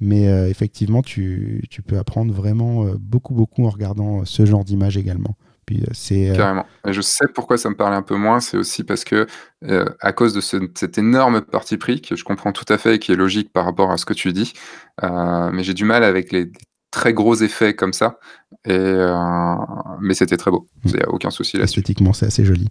[0.00, 4.64] mais euh, effectivement, tu, tu, peux apprendre vraiment euh, beaucoup, beaucoup en regardant ce genre
[4.64, 5.36] d'image également.
[5.66, 6.66] Puis, c'est, Carrément.
[6.86, 9.26] Et je sais pourquoi ça me parlait un peu moins, c'est aussi parce que,
[10.00, 13.12] à cause de cet énorme parti pris, que je comprends tout à fait et qui
[13.12, 14.52] est logique par rapport à ce que tu dis,
[15.02, 16.50] mais j'ai du mal avec les
[16.92, 18.20] très gros effets comme ça.
[18.64, 19.56] Et, euh,
[20.00, 20.68] mais c'était très beau.
[20.84, 21.80] Il n'y a aucun souci là-dessus.
[21.80, 22.68] Esthétiquement, c'est assez joli.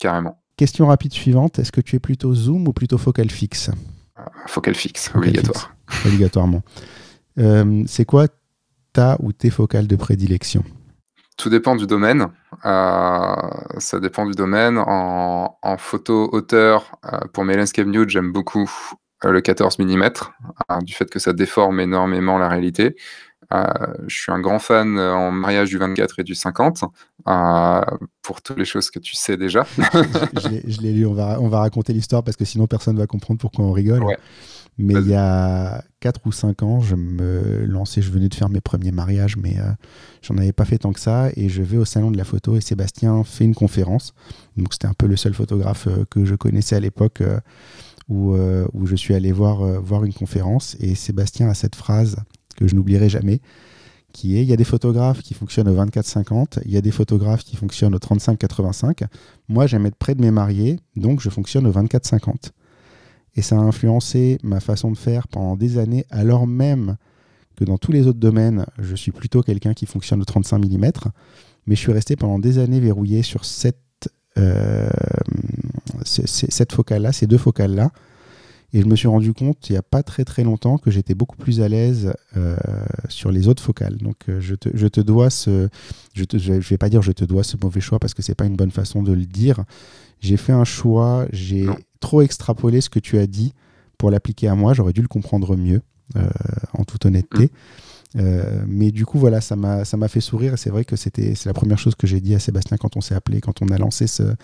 [0.00, 0.40] Carrément.
[0.56, 1.60] Question rapide suivante.
[1.60, 3.70] Est-ce que tu es plutôt zoom ou plutôt focal fixe?
[4.18, 5.72] Euh, Focal fixe, obligatoire.
[6.04, 6.62] Obligatoirement.
[7.38, 8.26] Euh, c'est quoi
[8.92, 10.64] ta ou tes focales de prédilection?
[11.40, 12.28] Tout dépend du domaine.
[12.62, 14.78] ça dépend du domaine.
[14.78, 16.98] En, photo hauteur,
[17.32, 18.70] pour mes landscape nude, j'aime beaucoup
[19.22, 20.10] le 14 mm,
[20.82, 22.96] du fait que ça déforme énormément la réalité.
[23.52, 26.84] je suis un grand fan en mariage du 24 et du 50,
[28.22, 29.66] pour toutes les choses que tu sais déjà.
[30.66, 33.06] je l'ai lu, on va, on va raconter l'histoire parce que sinon personne ne va
[33.06, 34.04] comprendre pourquoi on rigole.
[34.82, 38.48] Mais il y a 4 ou 5 ans, je me lançais, je venais de faire
[38.48, 39.70] mes premiers mariages, mais euh,
[40.22, 41.28] j'en avais pas fait tant que ça.
[41.36, 44.14] Et je vais au salon de la photo et Sébastien fait une conférence.
[44.56, 47.40] Donc c'était un peu le seul photographe euh, que je connaissais à l'époque euh,
[48.08, 48.34] où,
[48.72, 50.76] où, je suis allé voir, voir une conférence.
[50.80, 52.16] Et Sébastien a cette phrase
[52.56, 53.40] que je n'oublierai jamais
[54.12, 56.90] qui est il y a des photographes qui fonctionnent au 24-50, il y a des
[56.90, 59.04] photographes qui fonctionnent au 35-85.
[59.48, 62.50] Moi, j'aime être près de mes mariés, donc je fonctionne au 24-50.
[63.36, 66.96] Et ça a influencé ma façon de faire pendant des années, alors même
[67.56, 70.90] que dans tous les autres domaines, je suis plutôt quelqu'un qui fonctionne au 35 mm.
[71.66, 74.88] Mais je suis resté pendant des années verrouillé sur cette, euh,
[76.04, 77.90] cette focale-là, ces deux focales-là.
[78.72, 81.14] Et je me suis rendu compte il n'y a pas très très longtemps que j'étais
[81.14, 82.56] beaucoup plus à l'aise euh,
[83.08, 83.96] sur les autres focales.
[83.96, 85.68] Donc euh, je, te, dois ce.
[86.14, 88.36] Je ne vais pas dire je te dois ce mauvais choix parce que ce n'est
[88.36, 89.64] pas une bonne façon de le dire.
[90.20, 91.66] J'ai fait un choix, j'ai
[92.00, 93.52] trop extrapolé ce que tu as dit
[93.98, 94.74] pour l'appliquer à moi.
[94.74, 95.82] J'aurais dû le comprendre mieux,
[96.16, 96.28] euh,
[96.74, 97.46] en toute honnêteté.
[97.46, 97.48] Mm.
[98.18, 100.54] Euh, mais du coup, voilà, ça m'a fait sourire.
[100.54, 102.96] Et c'est vrai que c'était c'est la première chose que j'ai dit à Sébastien quand
[102.96, 104.34] on s'est appelé, quand on a lancé ce,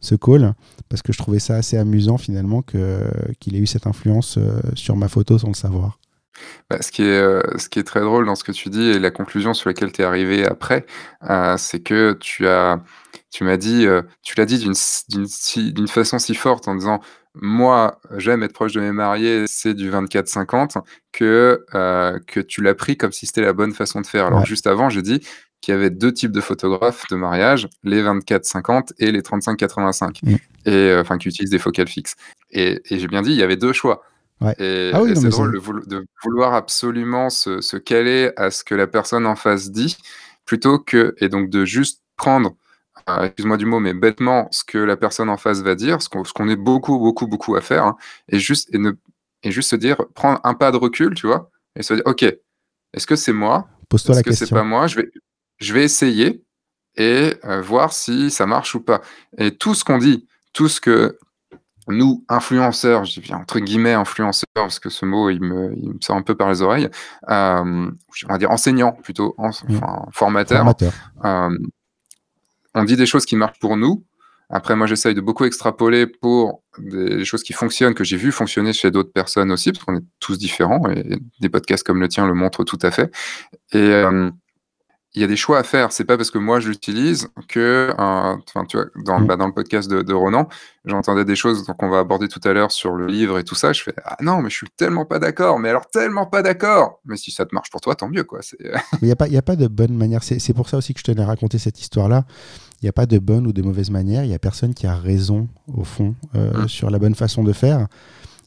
[0.00, 0.54] ce call,
[0.88, 4.96] parce que je trouvais ça assez amusant finalement qu'il ait eu cette influence euh, sur
[4.96, 5.98] ma photo sans le savoir.
[6.70, 8.98] Bah, ce, qui est, ce qui est très drôle dans ce que tu dis et
[8.98, 10.84] la conclusion sur laquelle tu es arrivé après,
[11.56, 12.80] c'est que tu as
[13.30, 17.00] tu m'as dit, euh, tu l'as dit d'une façon si forte en disant
[17.40, 20.78] moi, j'aime être proche de mes mariés, c'est du 24-50,
[21.12, 24.26] que, euh, que tu l'as pris comme si c'était la bonne façon de faire.
[24.26, 25.20] Alors, juste avant, j'ai dit
[25.60, 30.34] qu'il y avait deux types de photographes de mariage, les 24-50 et les 35-85, mmh.
[30.64, 32.16] et euh, enfin qui utilisent des focales fixes.
[32.50, 34.02] Et, j'ai bien dit, il y avait deux choix.
[34.58, 39.26] Et, ah c'est drôle de, vouloir absolument se, se, caler à ce que la personne
[39.26, 39.96] en face dit,
[40.44, 42.54] plutôt que, et donc de juste prendre
[43.24, 46.48] excuse-moi du mot, mais bêtement, ce que la personne en face va dire, ce qu'on
[46.48, 47.96] est beaucoup, beaucoup, beaucoup à faire, hein,
[48.28, 48.92] et, juste, et, ne,
[49.42, 52.22] et juste se dire, prendre un pas de recul, tu vois, et se dire, OK,
[52.22, 53.68] est-ce que c'est moi?
[53.88, 54.32] Pose-toi la question.
[54.32, 54.86] Est-ce que c'est pas moi?
[54.86, 55.10] Je vais,
[55.58, 56.42] je vais essayer
[56.96, 59.00] et euh, voir si ça marche ou pas.
[59.38, 61.18] Et tout ce qu'on dit, tout ce que
[61.92, 66.00] nous, influenceurs, je dis entre guillemets influenceurs, parce que ce mot, il me, il me
[66.00, 66.88] sort un peu par les oreilles,
[67.30, 67.90] euh,
[68.28, 70.92] on va dire enseignants plutôt, en, enfin, formateurs, Formateur.
[71.24, 71.56] euh,
[72.74, 74.04] on dit des choses qui marchent pour nous.
[74.50, 78.72] Après, moi, j'essaye de beaucoup extrapoler pour des choses qui fonctionnent, que j'ai vu fonctionner
[78.72, 82.26] chez d'autres personnes aussi, parce qu'on est tous différents, et des podcasts comme le tien
[82.26, 83.10] le montrent tout à fait.
[83.72, 84.30] Et, euh,
[85.14, 85.90] il y a des choix à faire.
[85.90, 89.26] C'est pas parce que moi je l'utilise que, enfin, tu vois, dans, mmh.
[89.26, 90.48] bah, dans, le podcast de, Ronan,
[90.84, 93.72] j'entendais des choses qu'on va aborder tout à l'heure sur le livre et tout ça.
[93.72, 95.58] Je fais ah non, mais je suis tellement pas d'accord.
[95.58, 97.00] Mais alors tellement pas d'accord.
[97.06, 98.40] Mais si ça te marche pour toi, tant mieux quoi.
[98.60, 100.22] Il n'y a pas, il a pas de bonne manière.
[100.22, 102.24] C'est pour ça aussi que je tenais à raconter cette histoire-là.
[102.80, 104.24] Il n'y a pas de bonne ou de mauvaise manière.
[104.24, 106.68] Il y a personne qui a raison au fond euh, mmh.
[106.68, 107.88] sur la bonne façon de faire.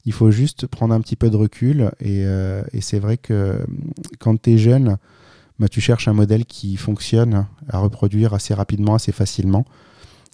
[0.06, 3.60] Il faut juste prendre un petit peu de recul et, euh, et c'est vrai que
[4.20, 4.98] quand tu es jeune
[5.62, 9.64] bah, tu cherches un modèle qui fonctionne à reproduire assez rapidement, assez facilement.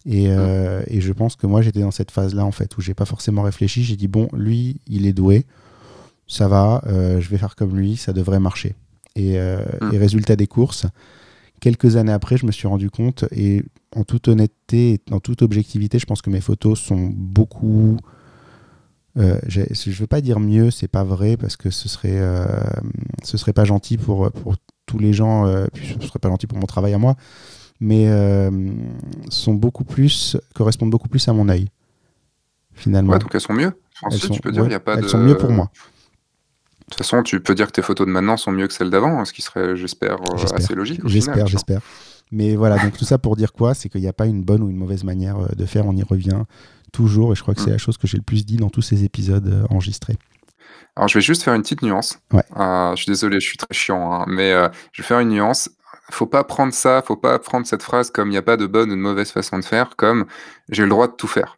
[0.06, 2.94] Et, euh, et je pense que moi, j'étais dans cette phase-là, en fait, où j'ai
[2.94, 3.84] pas forcément réfléchi.
[3.84, 5.44] J'ai dit, bon, lui, il est doué,
[6.26, 8.74] ça va, euh, je vais faire comme lui, ça devrait marcher.
[9.16, 9.92] Et, euh, mm.
[9.92, 10.86] et, résultat des courses,
[11.60, 13.62] quelques années après, je me suis rendu compte, et
[13.94, 17.98] en toute honnêteté, en toute objectivité, je pense que mes photos sont beaucoup.
[19.14, 22.18] je ne veux pas dire mieux, c'est pas vrai parce que ce serait,
[23.24, 24.54] ce serait pas gentil pour, pour
[24.88, 27.14] tous les gens, euh, puis ce serait pas gentil pour mon travail à moi,
[27.78, 28.50] mais euh,
[29.28, 31.68] sont beaucoup plus, correspondent beaucoup plus à mon œil,
[32.72, 33.12] finalement.
[33.12, 33.72] Ouais, donc elles sont mieux.
[34.10, 35.70] elles sont, tu peux dire, y a pas elles sont mieux pour moi.
[35.76, 38.90] De toute façon, tu peux dire que tes photos de maintenant sont mieux que celles
[38.90, 41.02] d'avant, ce qui serait, j'espère, euh, assez logique.
[41.04, 41.82] J'espère, j'espère.
[42.32, 43.74] Mais voilà, donc tout ça pour dire quoi?
[43.74, 46.02] C'est qu'il n'y a pas une bonne ou une mauvaise manière de faire, on y
[46.02, 46.42] revient
[46.92, 47.72] toujours, et je crois que c'est mm.
[47.72, 50.16] la chose que j'ai le plus dit dans tous ces épisodes enregistrés.
[50.98, 52.18] Alors, je vais juste faire une petite nuance.
[52.34, 55.28] Euh, je suis désolé, je suis très chiant, hein, mais euh, je vais faire une
[55.28, 55.70] nuance.
[56.10, 58.66] Faut pas prendre ça, faut pas prendre cette phrase comme il n'y a pas de
[58.66, 60.26] bonne ou de mauvaise façon de faire, comme
[60.70, 61.56] j'ai le droit de tout faire.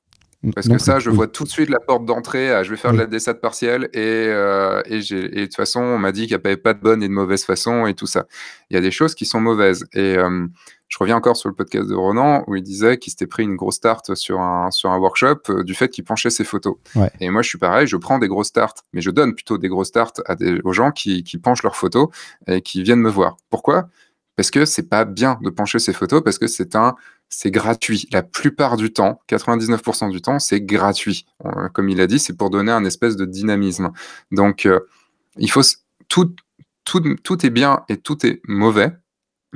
[0.54, 2.48] Parce que ça, je vois tout de suite la porte d'entrée.
[2.64, 3.98] je vais faire de la descente partielle et,
[4.28, 7.08] euh, et, de toute façon, on m'a dit qu'il n'y avait pas de bonne et
[7.08, 8.26] de mauvaise façon et tout ça.
[8.70, 9.84] Il y a des choses qui sont mauvaises.
[9.92, 10.16] Et
[10.90, 13.54] je reviens encore sur le podcast de Ronan où il disait qu'il s'était pris une
[13.54, 16.74] grosse start sur un, sur un workshop euh, du fait qu'il penchait ses photos.
[17.20, 19.68] Et moi, je suis pareil, je prends des grosses starts, mais je donne plutôt des
[19.68, 22.08] grosses starts à des, aux gens qui, qui penchent leurs photos
[22.48, 23.36] et qui viennent me voir.
[23.50, 23.88] Pourquoi?
[24.34, 26.96] Parce que c'est pas bien de pencher ses photos parce que c'est un
[27.30, 28.08] c'est gratuit.
[28.12, 31.26] La plupart du temps, 99% du temps, c'est gratuit.
[31.46, 33.92] Euh, comme il a dit, c'est pour donner un espèce de dynamisme.
[34.32, 34.80] Donc, euh,
[35.36, 35.62] il faut
[36.08, 36.34] tout,
[36.84, 38.92] tout, est bien et tout est mauvais.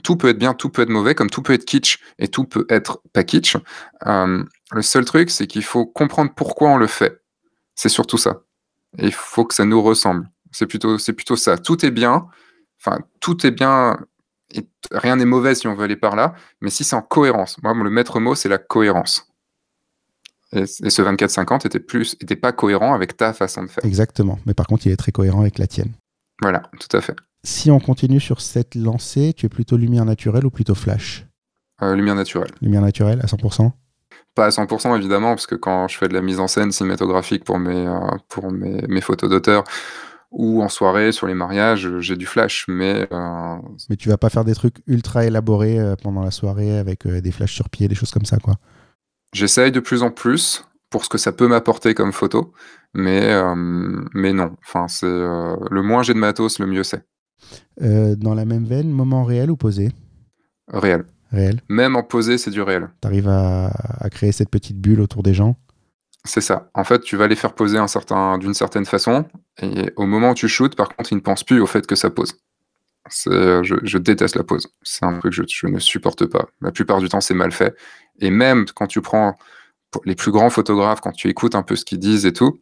[0.03, 2.45] Tout peut être bien, tout peut être mauvais, comme tout peut être kitsch et tout
[2.45, 3.57] peut être pas kitsch.
[4.07, 7.21] Euh, le seul truc, c'est qu'il faut comprendre pourquoi on le fait.
[7.75, 8.43] C'est surtout ça.
[8.99, 10.31] Il faut que ça nous ressemble.
[10.53, 11.59] C'est plutôt, c'est plutôt ça.
[11.59, 12.29] Tout est bien.
[12.81, 13.99] Enfin, tout est bien.
[14.55, 16.35] Et rien n'est mauvais si on veut aller par là.
[16.61, 17.61] Mais si c'est en cohérence.
[17.63, 19.27] Moi, le maître mot, c'est la cohérence.
[20.53, 23.85] Et, ce 24-50 était plus, était pas cohérent avec ta façon de faire.
[23.85, 24.39] Exactement.
[24.47, 25.93] Mais par contre, il est très cohérent avec la tienne.
[26.41, 27.17] Voilà, tout à fait.
[27.43, 31.27] Si on continue sur cette lancée, tu es plutôt lumière naturelle ou plutôt flash?
[31.83, 32.51] Euh, Lumière naturelle.
[32.63, 33.71] Lumière naturelle à 100%
[34.35, 37.45] Pas à 100% évidemment, parce que quand je fais de la mise en scène cinématographique
[37.45, 39.65] pour mes, euh, pour mes, mes photos d'auteur,
[40.35, 43.09] ou en soirée sur les mariages, j'ai du flash, mais.
[43.13, 43.57] Euh...
[43.89, 47.31] Mais tu vas pas faire des trucs ultra élaborés euh, pendant la soirée avec des
[47.31, 48.55] flashs sur pied, des choses comme ça, quoi.
[49.33, 52.53] J'essaye de plus en plus pour ce que ça peut m'apporter comme photo,
[52.95, 53.57] mais, euh,
[54.15, 54.53] mais non.
[54.65, 57.05] Enfin, c'est euh, le moins j'ai de matos, le mieux c'est.
[57.83, 59.91] Euh, dans la même veine, moment réel ou posé?
[60.69, 61.05] Réel.
[61.33, 61.61] Réel.
[61.69, 62.91] Même en posé, c'est du réel.
[63.03, 63.73] Tu arrives à,
[64.13, 65.57] créer cette petite bulle autour des gens?
[66.27, 66.71] C'est ça.
[66.75, 69.27] En fait, tu vas les faire poser certain, d'une certaine façon,
[69.61, 71.95] et au moment où tu shootes, par contre, ils ne pensent plus au fait que
[71.95, 72.35] ça pose.
[73.27, 74.67] Je, je, déteste la pose.
[74.83, 76.47] C'est un truc que je, je, ne supporte pas.
[76.63, 77.77] La plupart du temps, c'est mal fait.
[78.21, 79.37] Et même quand tu prends
[80.07, 82.61] les plus grands photographes, quand tu écoutes un peu ce qu'ils disent et tout,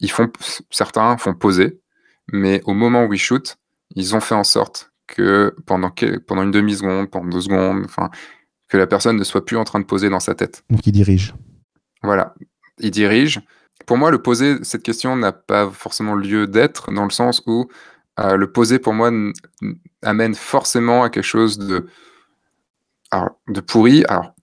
[0.00, 0.30] ils font,
[0.70, 1.80] certains font poser,
[2.32, 3.56] mais au moment où ils shootent,
[3.94, 5.92] ils ont fait en sorte que pendant,
[6.26, 8.10] pendant une demi-seconde, pendant deux secondes, enfin,
[8.68, 10.64] que la personne ne soit plus en train de poser dans sa tête.
[10.70, 11.34] Donc ils dirigent.
[12.02, 12.34] Voilà,
[12.78, 13.40] ils dirigent.
[13.86, 17.68] Pour moi, le poser, cette question n'a pas forcément lieu d'être, dans le sens où
[18.20, 19.10] euh, le poser, pour moi,
[20.02, 21.86] amène forcément à quelque chose de,
[23.48, 24.04] de pourri.
[24.08, 24.34] Alors,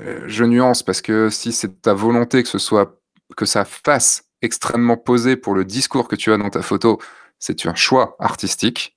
[0.00, 3.00] euh, je nuance parce que si c'est ta volonté que ce soit
[3.36, 7.00] que ça fasse extrêmement posé pour le discours que tu as dans ta photo,
[7.38, 8.96] c'est un choix artistique.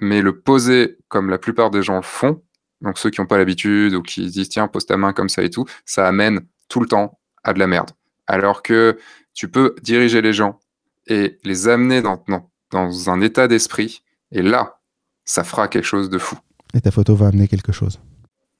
[0.00, 2.42] Mais le poser comme la plupart des gens le font,
[2.80, 5.42] donc ceux qui n'ont pas l'habitude ou qui disent tiens pose ta main comme ça
[5.42, 7.90] et tout, ça amène tout le temps à de la merde.
[8.28, 8.98] Alors que
[9.34, 10.60] tu peux diriger les gens
[11.06, 12.22] et les amener dans,
[12.70, 14.78] dans un état d'esprit, et là,
[15.24, 16.36] ça fera quelque chose de fou.
[16.74, 17.98] Et ta photo va amener quelque chose.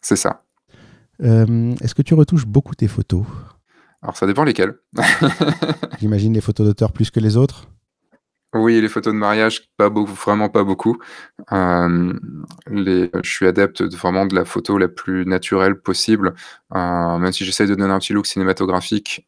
[0.01, 0.45] C'est ça.
[1.23, 3.25] Euh, est-ce que tu retouches beaucoup tes photos?
[4.03, 4.75] Alors ça dépend lesquelles.
[6.01, 7.69] J'imagine les photos d'auteur plus que les autres?
[8.55, 10.99] Oui, les photos de mariage, pas beaucoup, vraiment pas beaucoup.
[11.53, 12.13] Euh,
[12.71, 16.35] je suis adepte de, vraiment de la photo la plus naturelle possible,
[16.75, 19.27] euh, même si j'essaie de donner un petit look cinématographique,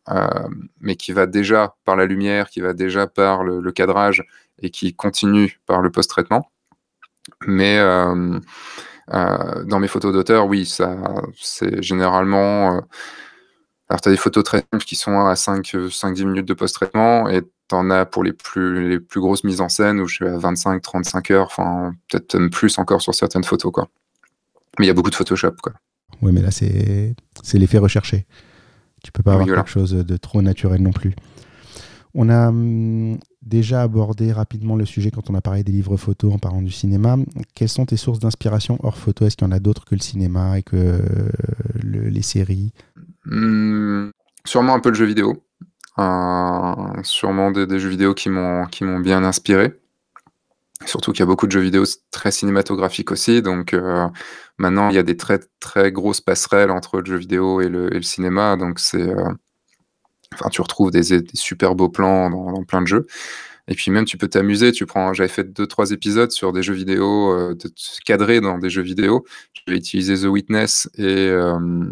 [0.81, 4.25] mais qui va déjà par la lumière, qui va déjà par le, cadrage
[4.63, 6.51] et qui continue par le post-traitement.
[7.47, 7.79] Mais
[9.13, 10.97] euh, dans mes photos d'auteur, oui, ça,
[11.37, 12.77] c'est généralement.
[12.77, 12.81] Euh,
[13.89, 17.43] alors, tu as des photos très simples qui sont à 5-10 minutes de post-traitement et
[17.71, 20.27] tu en as pour les plus, les plus grosses mises en scène où je suis
[20.27, 23.89] à 25-35 heures, enfin, peut-être même plus encore sur certaines photos, quoi.
[24.79, 25.73] Mais il y a beaucoup de Photoshop, quoi.
[26.23, 27.15] Oui, mais là, c'est
[27.55, 28.27] l'effet recherché.
[29.03, 31.15] Tu peux pas avoir quelque chose de trop naturel non plus.
[32.13, 36.35] On a hum, déjà abordé rapidement le sujet quand on a parlé des livres photos
[36.35, 37.17] en parlant du cinéma.
[37.55, 39.27] Quelles sont tes sources d'inspiration hors photo?
[39.27, 41.01] Est-ce qu'il y en a d'autres que le cinéma et que
[41.85, 42.73] les séries?
[43.27, 44.11] Mmh,
[44.45, 45.43] Sûrement un peu le jeu vidéo.
[47.03, 49.75] Sûrement des, jeux vidéo qui m'ont bien inspiré.
[50.87, 54.09] Surtout qu'il y a beaucoup de jeux vidéo très cinématographiques aussi, donc euh,
[54.57, 58.01] maintenant il y a des très très grosses passerelles entre le jeu vidéo et le,
[58.01, 59.31] cinéma, donc c'est euh,
[60.51, 61.03] tu retrouves des,
[61.35, 63.07] super beaux plans dans, plein de jeux.
[63.69, 64.73] Et puis même, tu peux t'amuser.
[64.73, 68.83] Tu prends, j'avais fait deux, trois épisodes sur des jeux vidéo, euh, dans des jeux
[68.83, 69.25] vidéo.
[69.69, 71.85] J'ai utilisé The Witness et, euh,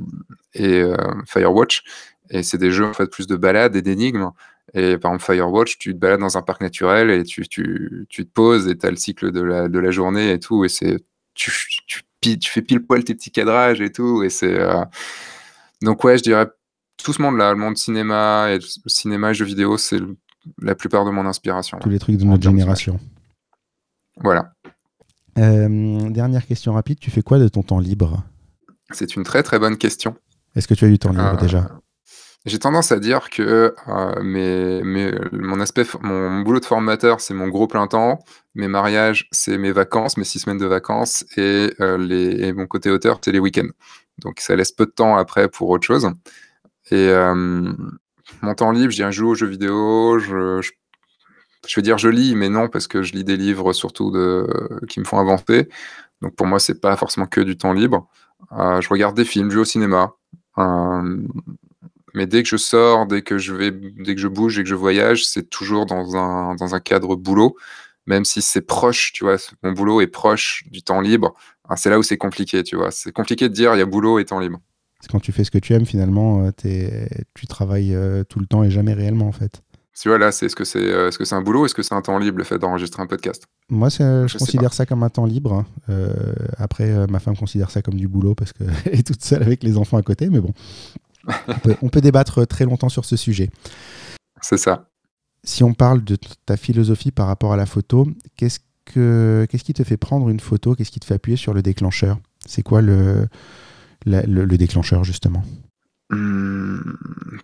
[0.55, 0.83] et
[1.27, 1.85] Firewatch.
[2.31, 4.31] Et c'est des jeux en fait plus de balades et d'énigmes.
[4.75, 8.27] Et par exemple, Firewatch, tu te balades dans un parc naturel et tu, tu, tu
[8.27, 10.65] te poses et tu as le cycle de la, de la journée et tout.
[10.65, 10.99] Et c'est
[11.35, 11.51] tu,
[11.87, 14.23] tu, tu, fais pile poil tes petits cadrages et tout.
[14.23, 14.59] Et c'est.
[15.81, 16.47] Donc, ouais, je dirais
[17.03, 20.01] tout ce monde-là, le monde cinéma et le cinéma et jeux vidéo, c'est
[20.61, 21.79] la plupart de mon inspiration.
[21.79, 23.01] Tous les trucs de notre génération.
[24.17, 24.53] Voilà.
[25.39, 28.25] Euh, dernière question rapide, tu fais quoi de ton temps libre?
[28.91, 30.17] C'est une très très bonne question.
[30.57, 31.71] Est-ce que tu as du temps libre euh, déjà?
[32.47, 37.67] J'ai tendance à dire que euh, mon aspect, mon boulot de formateur, c'est mon gros
[37.67, 38.21] plein temps.
[38.55, 43.21] Mes mariages, c'est mes vacances, mes six semaines de vacances, et, et mon côté auteur,
[43.23, 43.69] c'est les week-ends.
[44.19, 46.11] Donc ça laisse peu de temps après pour autre chose.
[46.91, 47.73] Et euh,
[48.43, 50.61] mon temps libre, je dirais, je joue aux jeux vidéo, je,
[51.77, 54.13] veux dire je lis, mais non, parce que je lis des livres surtout
[54.89, 55.69] qui me font avancer.
[56.23, 58.09] Donc pour moi, c'est pas forcément que du temps libre.
[58.53, 60.13] Euh, je regarde des films, je joue au cinéma.
[60.59, 61.19] Euh,
[62.15, 64.69] mais dès que je sors, dès que je vais, dès que je bouge et que
[64.69, 67.57] je voyage, c'est toujours dans un, dans un cadre boulot.
[68.07, 71.35] même si c'est proche, tu vois, mon boulot est proche du temps libre,
[71.69, 72.91] hein, c'est là où c'est compliqué, tu vois.
[72.91, 74.61] C'est compliqué de dire il y a boulot et temps libre.
[75.11, 76.51] Quand tu fais ce que tu aimes, finalement, euh,
[77.35, 79.63] tu travailles euh, tout le temps et jamais réellement, en fait.
[80.01, 81.83] Tu vois, là, c'est, est-ce que c'est euh, est-ce que c'est un boulot Est-ce que
[81.83, 83.45] c'est un temps libre, le fait d'enregistrer un podcast?
[83.69, 85.53] Moi, je, considère ça comme un temps libre.
[85.53, 85.67] Hein.
[86.57, 89.77] après, ma femme considère ça comme du boulot parce qu'elle est toute seule avec les
[89.77, 90.53] enfants à côté, mais bon.
[91.83, 93.51] On peut débattre très longtemps sur ce sujet.
[94.41, 94.89] C'est ça.
[95.45, 96.17] Si on parle de
[96.47, 100.41] ta philosophie par rapport à la photo, qu'est-ce, que, qu'est-ce qui te fait prendre une
[100.41, 100.75] photo?
[100.75, 102.19] Qu'est-ce qui te fait appuyer sur le déclencheur?
[102.45, 103.29] C'est quoi le,
[104.05, 105.43] le, déclencheur, justement?
[106.11, 106.81] Mmh,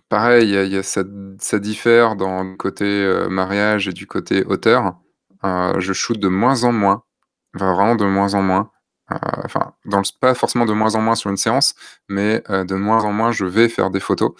[0.09, 1.03] Pareil, y a, ça,
[1.39, 4.99] ça, diffère dans le côté euh, mariage et du côté auteur.
[5.43, 7.03] Euh, je shoote de moins en moins,
[7.53, 8.71] vraiment de moins en moins.
[9.11, 11.75] Euh, enfin, dans pas forcément de moins en moins sur une séance,
[12.09, 14.33] mais de moins en moins, je vais faire des photos.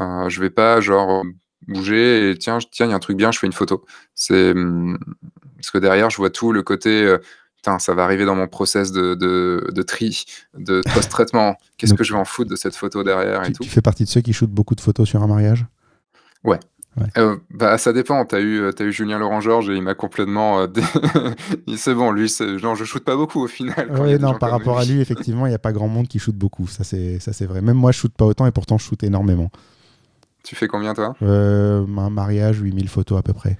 [0.00, 1.24] je vais pas, genre,
[1.68, 3.84] bouger et tiens, tiens, il y a un truc bien, je fais une photo.
[4.14, 4.98] C'est mmh,
[5.56, 7.02] parce que derrière, je vois tout le côté.
[7.02, 7.18] Euh,
[7.80, 10.24] ça va arriver dans mon process de, de, tri,
[10.56, 11.56] de post-traitement.
[11.76, 13.64] Qu'est-ce que je vais en foutre de cette photo derrière tu, et tout?
[13.64, 15.66] Tu fais partie de ceux qui shootent beaucoup de photos sur un mariage?
[16.44, 16.60] Ouais.
[17.18, 18.24] Euh, bah, ça dépend.
[18.24, 20.60] Tu as, eu, as eu Julien Laurent Georges et il m'a complètement.
[20.60, 20.66] Euh,
[21.76, 23.88] c'est bon, lui, genre, je shoote pas beaucoup au final.
[24.00, 26.34] Oui, non, par rapport à lui, effectivement, il n'y a pas grand monde qui shoot
[26.34, 26.66] beaucoup.
[26.66, 27.60] Ça, c'est vrai.
[27.60, 29.50] Même moi, je shoote pas autant et pourtant, je shoot énormément.
[30.42, 31.16] Tu fais combien toi?
[31.22, 33.58] Euh, Un mariage, 8000 photos à peu près.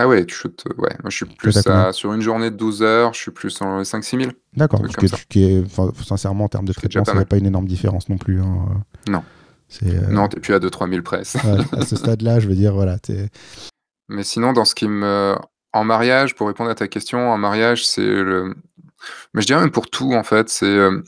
[0.00, 0.64] Ah ouais, tu shootes.
[0.78, 1.52] Ouais, moi je suis plus
[1.92, 4.30] sur une journée de 12 heures, je suis plus en 5-6 000.
[4.56, 4.80] D'accord,
[5.28, 5.64] qui est,
[6.04, 8.40] sincèrement en termes de traitement, ça n'est pas une énorme différence non plus.
[8.40, 8.84] Hein.
[9.08, 9.24] Non.
[9.82, 10.08] Euh...
[10.08, 11.20] Non, t'es plus à 2-3 000 près.
[11.20, 12.96] à ce stade-là, je veux dire, voilà.
[14.08, 15.36] Mais sinon, dans ce qui me.
[15.74, 18.54] En mariage, pour répondre à ta question, en mariage, c'est le.
[19.34, 21.02] Mais je dirais même pour tout, en fait, c'est euh,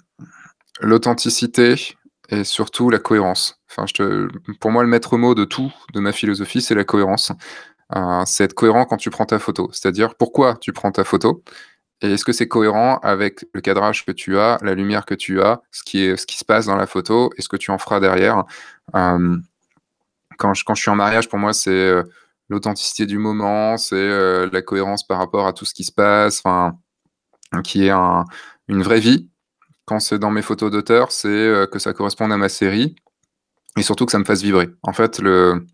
[0.81, 1.97] l'authenticité,
[2.29, 3.61] et surtout la cohérence.
[3.71, 4.29] Enfin, je te...
[4.61, 7.33] Pour moi, le maître mot de tout, de ma philosophie, c'est la cohérence.
[7.97, 9.69] Euh, c'est être cohérent quand tu prends ta photo.
[9.73, 11.43] C'est-à-dire pourquoi tu prends ta photo?
[12.03, 15.43] Et est-ce que c'est cohérent avec le cadrage que tu as, la lumière que tu
[15.43, 18.45] as, ce qui, se passe dans la photo et ce que tu en feras derrière?
[18.95, 19.37] Euh,
[20.39, 22.03] quand, je, suis en mariage, pour moi, c'est euh,
[22.49, 26.43] l'authenticité du moment, c'est la cohérence par rapport à tout ce qui se passe,
[27.63, 28.25] qui est un,
[28.69, 29.31] une vraie vie
[29.91, 32.95] quand c'est dans mes photos d'auteur, c'est euh, que ça corresponde à ma série
[33.77, 34.69] et surtout que ça me fasse vibrer.
[34.85, 35.67] En fait, le...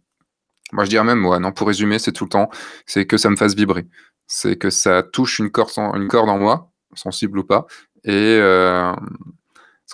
[0.73, 2.49] moi je dirais même, non, pour résumer, c'est tout le temps,
[2.87, 3.87] c'est que ça me fasse vibrer.
[4.27, 7.67] C'est que ça touche une corde, en, une corde en moi, sensible ou pas,
[8.05, 8.93] et euh,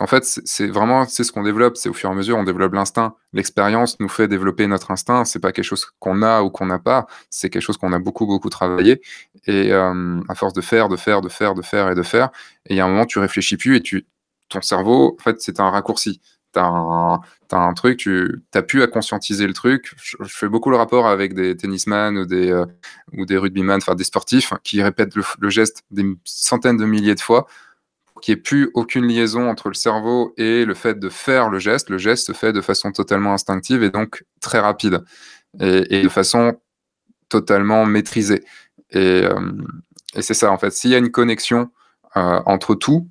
[0.00, 1.76] en fait, c'est vraiment c'est ce qu'on développe.
[1.76, 3.14] C'est au fur et à mesure, on développe l'instinct.
[3.32, 5.24] L'expérience nous fait développer notre instinct.
[5.24, 7.06] C'est pas quelque chose qu'on a ou qu'on n'a pas.
[7.30, 9.02] C'est quelque chose qu'on a beaucoup beaucoup travaillé.
[9.46, 12.30] Et euh, à force de faire, de faire, de faire, de faire et de faire,
[12.66, 14.06] et il y a un moment, tu réfléchis plus et tu,
[14.48, 16.20] ton cerveau, en fait, c'est un raccourci.
[16.52, 17.20] Tu as,
[17.52, 19.94] un truc, tu as pu à conscientiser le truc.
[20.02, 22.66] Je, fais beaucoup le rapport avec des tennisman ou des, euh,
[23.16, 27.20] ou des rugbyman, enfin des sportifs qui répètent le, geste des centaines de milliers de
[27.20, 27.46] fois
[28.20, 31.58] qu'il n'y ait plus aucune liaison entre le cerveau et le fait de faire le
[31.58, 31.90] geste.
[31.90, 35.02] Le geste se fait de façon totalement instinctive et donc très rapide
[35.60, 36.58] et, de façon
[37.28, 38.44] totalement maîtrisée.
[38.94, 39.52] Euh,
[40.14, 40.70] et, c'est ça, en fait.
[40.70, 41.70] S'il y a une connexion
[42.16, 43.08] euh, entre tout,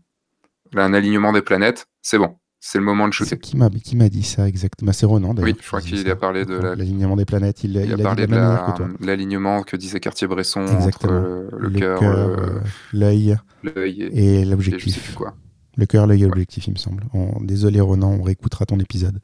[0.76, 2.38] un alignement des planètes, c'est bon.
[2.64, 3.40] C'est le moment de shooter.
[3.40, 4.94] Qui m'a, qui m'a dit ça exactement?
[4.94, 7.64] C'est Ronan Oui, je crois qu'il a parlé de l'alignement des planètes.
[7.64, 12.60] Il, il, a, parlé de, l'alignement que disait Cartier-Bresson entre le, cœur, euh,
[12.94, 15.16] l'œil et, l'objectif.
[15.16, 15.34] quoi.
[15.76, 17.04] Le cœur, l'œil et l'objectif, il me semble.
[17.42, 19.20] désolé Ronan, on réécoutera ton épisode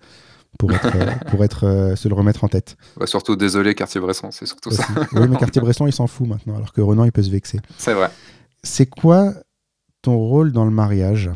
[0.58, 2.76] pour être, euh, pour être euh, se le remettre en tête.
[3.06, 4.84] surtout désolé Cartier-Bresson, c'est surtout ça.
[5.14, 7.60] oui, mais Cartier-Bresson, il s'en fout maintenant, alors que Ronan, il peut se vexer.
[7.78, 8.10] C'est vrai.
[8.64, 9.36] C'est quoi
[10.02, 11.30] ton rôle dans le mariage?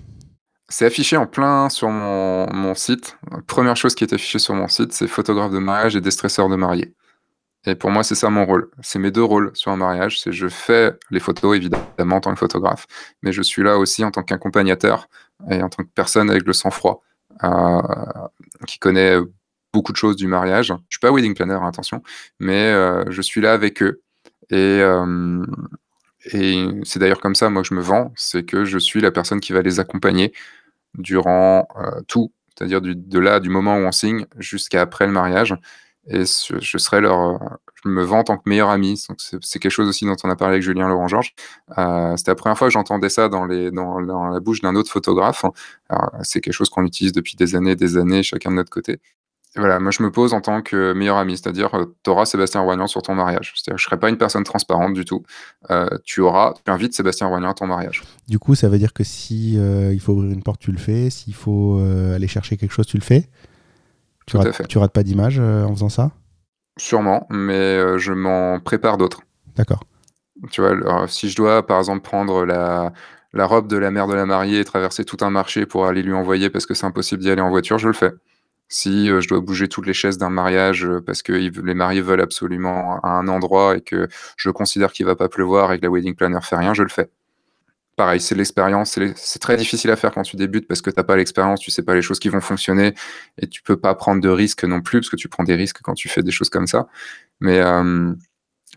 [0.72, 3.17] C'est affiché en plein sur mon, site.
[3.45, 6.55] première chose qui est affichée sur mon site, c'est photographe de mariage et déstresseur de
[6.55, 6.93] mariés.
[7.65, 8.72] Et pour moi, c'est ça mon rôle.
[8.82, 10.19] C'est mes deux rôles sur un mariage.
[10.19, 12.88] C'est je fais les photos, évidemment, en tant que photographe,
[13.22, 15.07] mais je suis là aussi en tant qu'accompagnateur
[15.49, 17.03] et en tant que personne avec le sang-froid
[17.43, 17.82] euh,
[18.65, 19.17] qui connaît
[19.74, 20.74] beaucoup de choses du mariage.
[20.89, 22.01] Je suis pas wedding planner, attention,
[22.39, 24.01] mais euh, je suis là avec eux.
[24.49, 25.45] Et, euh,
[26.34, 29.11] et c'est d'ailleurs comme ça, moi, que je me vends, c'est que je suis la
[29.11, 30.34] personne qui va les accompagner
[30.97, 35.55] durant euh, tout, c'est-à-dire de là, du moment où on signe jusqu'à après le mariage.
[36.07, 37.37] Et je, serai leur, euh,
[37.83, 39.01] je me vends en tant que meilleur ami.
[39.17, 41.35] C'est quelque chose aussi dont on a parlé avec Julien Laurent Georges.
[41.77, 44.91] Euh, c'était la première fois que j'entendais ça dans, dans, dans, la bouche d'un autre
[44.91, 45.45] photographe.
[46.23, 48.99] C'est quelque chose qu'on utilise depuis des années, des années, chacun de notre côté
[49.56, 52.62] voilà, moi je me pose en tant que meilleur ami, c'est-à-dire euh, tu auras Sébastien
[52.62, 53.54] Roignan sur ton mariage.
[53.56, 55.24] C'est-à-dire je ne serai pas une personne transparente du tout.
[55.70, 58.04] Euh, tu auras, tu invites Sébastien Roignan à ton mariage.
[58.30, 60.78] Du coup, ça veut dire que si euh, il faut ouvrir une porte, tu le
[60.78, 61.10] fais.
[61.10, 61.80] S'il faut
[62.16, 63.30] aller chercher quelque chose, tu le fais.
[64.26, 64.68] Tu, rates, fait.
[64.68, 66.12] tu rates pas d'image en faisant ça?
[66.78, 69.22] Sûrement, mais je m'en prépare d'autres.
[69.58, 69.84] D'accord.
[70.49, 72.93] Tu vois, alors, si je dois, par exemple, prendre la
[73.34, 76.04] la robe de la mère de la mariée et traverser tout un marché pour aller
[76.04, 78.12] lui envoyer parce que c'est impossible d'y aller en voiture, je le fais.
[78.74, 83.01] Si, je dois bouger toutes les chaises d'un mariage, parce que les mariés veulent absolument
[83.03, 84.07] à un endroit et que
[84.38, 86.89] je considère qu'il va pas pleuvoir et que la wedding planner fait rien, je le
[86.89, 87.09] fais.
[87.97, 91.03] Pareil, c'est l'expérience, c'est très difficile à faire quand tu débutes parce que tu as
[91.03, 92.93] pas l'expérience, tu sais pas les choses qui vont fonctionner
[93.38, 95.82] et tu peux pas prendre de risques non plus, parce que tu prends des risques
[95.84, 96.88] quand tu fais des choses comme ça.
[97.41, 97.61] Mais,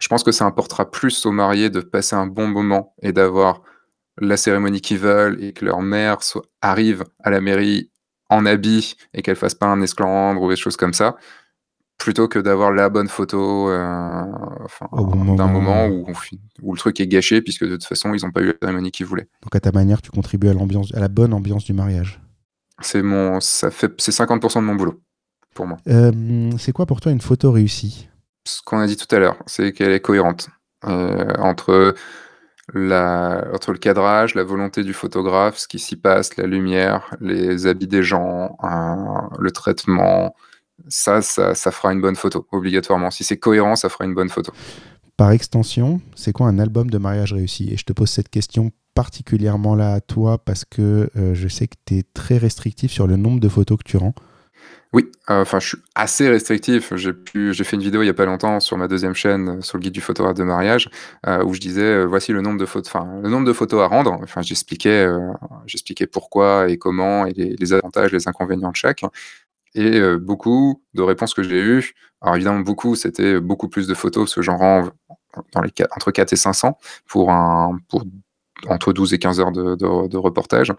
[0.00, 3.62] je pense que ça importera plus aux mariés de passer un bon moment et d'avoir
[4.18, 6.18] la cérémonie qu'ils veulent et que leur mère
[6.60, 7.92] arrive à la mairie
[8.34, 11.16] en habit et qu'elle fasse pas un esclandre ou des choses comme ça,
[11.98, 15.88] plutôt que d'avoir la bonne photo, enfin, bon d'un moment.
[15.88, 16.12] moment où
[16.62, 18.90] où le truc est gâché puisque de toute façon, ils ont pas eu la cérémonie
[18.90, 19.28] qu'ils voulaient.
[19.42, 22.20] Donc à ta manière, tu contribues à l'ambiance à la bonne ambiance du mariage.
[22.80, 25.00] C'est mon ça fait c'est 50% de mon boulot,
[25.54, 25.78] pour moi.
[25.86, 28.08] Hem, c'est quoi pour toi une photo réussie?
[28.46, 30.48] Ce qu'on a dit tout à l'heure, c'est qu'elle est cohérente,
[30.86, 31.94] heu, entre
[32.74, 37.66] la entre le cadrage, la volonté du photographe, ce qui s'y passe, la lumière, les
[37.66, 40.34] habits des gens, heu, le traitement,
[40.88, 43.10] ça ça fera une bonne photo, obligatoirement.
[43.10, 44.52] Si c'est cohérent, ça fera une bonne photo.
[45.16, 47.70] Par extension, c'est quoi un album de mariage réussi?
[47.72, 51.68] Et je te pose cette question particulièrement là à toi parce que, heu, je sais
[51.68, 54.14] que tu es très restrictif sur le nombre de photos que tu rends.
[54.94, 56.94] Oui, heu, enfin, je suis assez restrictif.
[56.94, 59.58] J'ai pu j'ai fait une vidéo il y a pas longtemps sur ma deuxième chaîne,
[59.58, 60.88] heu, sur le guide du photographe de mariage,
[61.26, 63.88] heu, où je disais, «Voici le nombre de phot enfin, le nombre de photos à
[63.88, 64.12] rendre».
[64.22, 65.06] Enfin, j'expliquais,
[65.66, 69.02] j'expliquais pourquoi et comment et les avantages, les inconvénients de chaque
[69.76, 71.92] et beaucoup de réponses que j'ai eues
[72.22, 74.90] alors évidemment beaucoup, c'était beaucoup plus de photos parce que j'en rends
[75.96, 77.78] entre 4 et 500 pour un
[78.68, 80.72] entre 12 et 15 heures de de de reportage,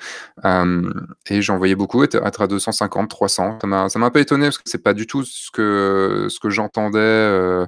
[0.43, 3.59] hem et j'en voyais beaucoup être à 250-300.
[3.61, 6.27] Ça m'a ça m'a un peu étonné parce que c'est pas du tout ce que
[6.29, 7.67] ce que j'entendais, heu,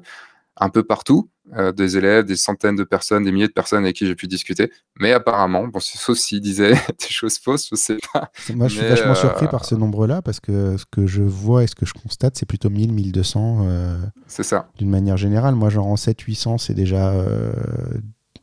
[0.59, 3.95] un peu partout, heu, des élèves, des centaines de personnes, des milliers de personnes avec
[3.95, 4.72] qui j'ai pu discuter.
[4.99, 8.32] Mais apparemment, bon, sauf s'ils disaient des choses fausses, je sais pas.
[8.55, 11.63] Moi, je suis Mais, vachement surpris par ce nombre-là parce que ce que je vois
[11.63, 15.53] et ce que je constate, c'est plutôt 1000-1200, heu, c'est ça, d'une manière générale.
[15.53, 17.13] Moi, j'en rends 700-800, c'est déjà,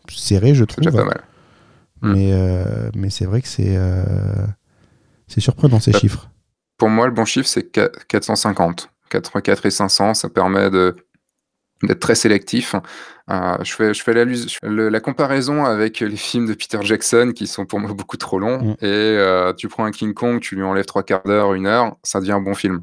[0.08, 0.84] serré, je c'est trouve.
[0.84, 1.20] déjà pas mal.
[2.04, 2.12] Mmh.
[2.12, 3.76] Mais, heu, mais c'est vrai que c'est,
[5.26, 6.30] c'est surprenant ces Bah, chiffres.
[6.78, 8.90] Pour moi, le bon chiffre, c'est qua 450.
[9.14, 10.94] Entre 4 et 500, ça permet de
[11.84, 12.74] d'être très sélectif.
[13.30, 16.54] Heu, je fais je fais l'allus je fais le la comparaison avec les films de
[16.54, 18.84] Peter Jackson qui sont pour moi beaucoup trop longs Mmh.
[18.84, 22.32] et tu prends un King Kong, tu lui enlèves 3/4 d'heure, 1 heure, ça devient
[22.32, 22.82] un bon film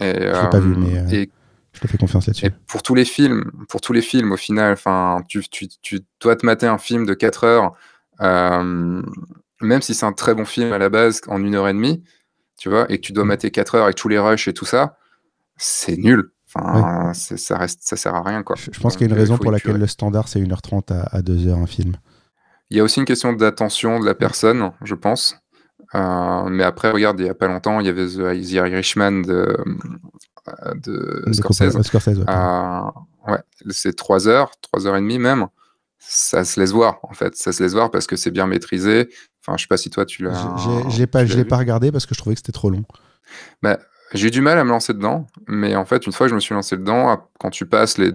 [0.00, 1.30] et Je l'ai pas vu, mais, et
[1.72, 2.50] je te fais confiance là-dessus.
[2.66, 6.36] pour tous les films pour tous les films, au final, enfin, tu tu tu dois
[6.36, 7.72] te mater un film de 4 heures,
[8.20, 9.04] hem,
[9.62, 12.02] même si c'est un très bon film à la base, en 1 heure et demie,
[12.58, 12.86] tu vois?
[12.92, 13.28] Et que tu dois Mmh.
[13.28, 14.96] mater 4 heures avec tous les rushs et tout ça,
[15.56, 16.32] c'est nul.
[16.54, 18.56] Enfin, c'est ça reste ça sert à rien, quoi.
[18.56, 20.52] Je je pense qu'il y a une il raison pour laquelle le standard, c'est 1
[20.52, 21.96] heure 30 à à 2 heures, un film.
[22.70, 25.36] Il y a aussi une question d'attention de la personne, je pense.
[25.94, 29.22] Heu, mais après, regarde, il y a pas longtemps, il y avait The The Irishman
[29.22, 29.56] de,
[30.74, 31.82] de Scorsese.
[31.82, 32.24] Scorsese, ouais.
[32.28, 32.90] Heu,
[33.28, 33.38] ouais,
[33.70, 35.46] c'est 3 heures, 3 heures et demie même.
[36.00, 37.36] Ça se laisse voir, en fait.
[37.36, 39.08] Ça se laisse voir parce que c'est bien maîtrisé.
[39.42, 40.32] Enfin, je sais pas si toi tu l'as
[41.10, 41.48] pas je l'ai vu?
[41.48, 42.84] pas regardé parce que je trouvais que c'était trop long.
[43.62, 43.78] Bah,
[44.12, 46.34] j'ai eu du mal à me lancer dedans, mais en fait, une fois que je
[46.34, 48.12] me suis lancé dedans, quand tu passes les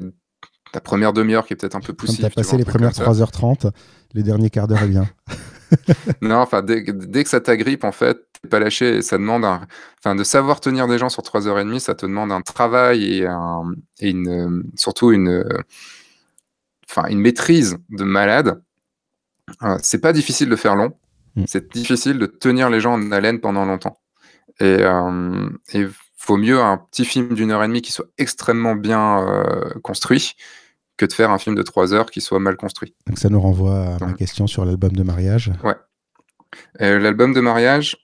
[0.73, 2.65] la 1re 1/2 heure qui est peut-être un peu Quand tu as poussive, passé les
[2.65, 3.03] premières ça.
[3.03, 3.67] 3 heures 30,
[4.13, 5.07] les derniers quarts d'heure est bien.
[6.21, 9.01] Non, enfin, dès que dès que ça t'agrippe, en fait, tu es pas lâché et
[9.01, 9.61] ça demande un
[9.99, 12.41] enfin, de savoir tenir des gens sur 3 heures et demie, ça te demande un
[12.41, 13.63] travail et un
[13.99, 15.43] et une, hem, surtout une,
[16.89, 18.61] enfin, une maîtrise de malade.
[19.63, 20.93] Heu, c'est pas difficile de faire long,
[21.35, 21.43] Mmh.
[21.47, 23.99] c'est difficile de tenir les gens en haleine pendant longtemps
[24.61, 25.85] et hem et
[26.25, 30.35] vaut mieux un petit film d'1 heure et demie qui soit extrêmement bien, heu, construit,
[30.97, 32.95] que de faire un film de 3 heures qui soit mal construit.
[33.05, 35.51] Donc ça nous renvoie à ma question sur l'album de mariage.
[35.63, 35.75] Ouais.
[36.79, 37.97] L'album de mariage,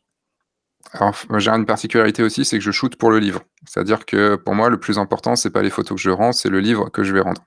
[0.92, 3.44] alors j'ai une particularité aussi, c'est que je shoote pour le livre.
[3.66, 6.50] C'est-à-dire que pour moi, le plus important, c'est pas les photos que je rends, c'est
[6.50, 7.42] le livre que je vais rendre.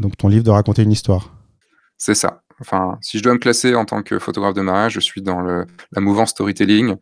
[0.00, 1.32] Donc ton livre doit raconter une histoire?
[1.98, 2.42] C'est ça.
[2.60, 5.40] Enfin, si je dois me classer en tant que photographe de mariage, je suis dans
[5.40, 5.66] la
[6.00, 6.96] mouvance storytelling, heu,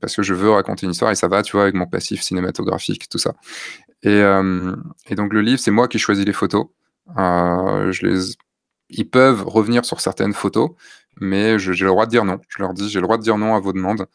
[0.00, 2.22] parce que je veux raconter une histoire et ça va, tu vois, avec mon passif
[2.22, 3.34] cinématographique, tout ça
[4.04, 4.20] et
[5.08, 6.66] et donc le livre, c'est moi qui choisis les photos.
[7.16, 8.20] Les
[8.94, 10.70] ils peuvent revenir sur certaines photos,
[11.20, 12.38] mais j'ai le droit de dire non.
[12.48, 14.06] Je leur dis: «J'ai le droit de dire non à vos demandes.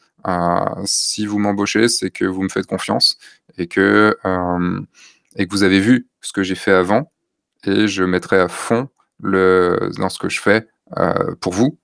[0.86, 3.18] Si vous m'embauchez, c'est que vous me faites confiance
[3.58, 4.18] et que
[5.50, 7.12] vous avez vu ce que j'ai fait avant
[7.68, 8.90] et je mettrai à fond
[9.22, 11.78] le dans ce que je fais, heu, pour vous,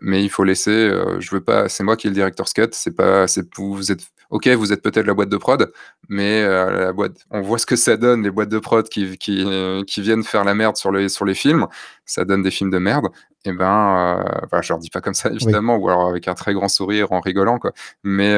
[0.00, 2.68] mais il faut laisser, heu, je veux pas c'est moi qui est le director's cut,
[2.72, 5.72] c'est pas c'est vous êtes ok, vous êtes peut-être la boîte de prod,
[6.08, 9.16] mais euh, la boîte, on voit ce que ça donne, les boîtes de prod qui,
[9.16, 9.46] qui,
[9.86, 11.66] qui viennent faire la merde sur les, sur les films,
[12.04, 13.06] ça donne des films de merde.
[13.44, 14.20] Et eh ben,
[14.52, 17.12] euh, je leur dis pas comme ça évidemment, ou alors avec un très grand sourire
[17.12, 17.72] en rigolant, quoi.
[18.02, 18.36] Mais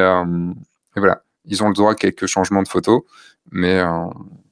[0.97, 3.03] voilà, ils ont le droit à quelques changements de photos,
[3.51, 3.83] mais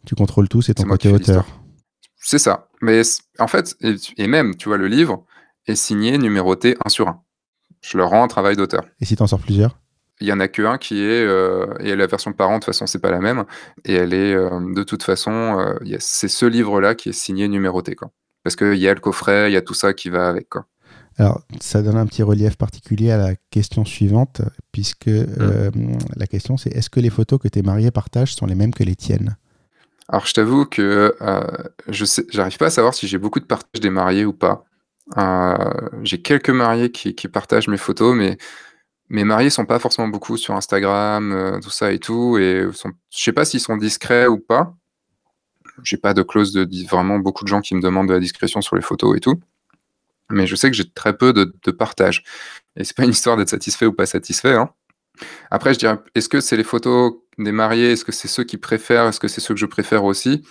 [0.07, 1.45] tu contrôles tout, c'est ton côté auteur.
[2.19, 2.69] C'est ça.
[2.83, 3.03] Mais
[3.39, 3.77] en fait,
[4.17, 5.25] et, même, tu vois, le livre
[5.67, 7.23] est signé, numéroté un sur un.
[7.81, 8.85] Je le rends un travail d'auteur.
[9.01, 9.79] Et si tu en sors plusieurs?
[10.21, 12.89] Il y en a qu'un qui est euh, et la version parent de toute façon
[12.89, 13.45] c'est pas la même
[13.85, 17.47] et elle est euh, de toute façon euh, c'est ce livre là qui est signé
[17.47, 18.11] numéroté quoi
[18.43, 20.67] parce qu'il y a le coffret il y a tout ça qui va avec quoi
[21.19, 24.43] alors ça donne un petit relief particulier à la question suivante
[24.73, 25.99] puisque mmh.
[26.17, 28.83] la question c'est est-ce que les photos que tes mariés partagent sont les mêmes que
[28.83, 29.37] les tiennes?
[30.09, 31.41] Alors, je t'avoue que euh,
[31.89, 34.65] je sais, j'arrive pas à savoir si j'ai beaucoup de partages des mariés ou pas.
[35.19, 38.39] Euh, j'ai quelques mariés qui, partagent mes photos, mais
[39.11, 42.39] mes mariés sont pas forcément beaucoup sur Instagram, euh, tout ça et tout.
[42.39, 44.75] Et sont, je sais pas s'ils sont discrets ou pas.
[45.85, 48.63] J'ai pas de clause de vraiment beaucoup de gens qui me demandent de la discrétion
[48.63, 49.41] sur les photos et tout.
[50.31, 52.25] Mais je sais que j'ai très peu de, de partage.
[52.77, 54.55] Et c'est pas une histoire d'être satisfait ou pas satisfait.
[54.55, 54.71] Hein.
[55.51, 57.93] Après, je dirais, est-ce que c'est les photos des mariés?
[57.93, 59.07] Est-ce que c'est ceux qui préfèrent?
[59.07, 60.43] Est-ce que c'est ceux que je préfère aussi?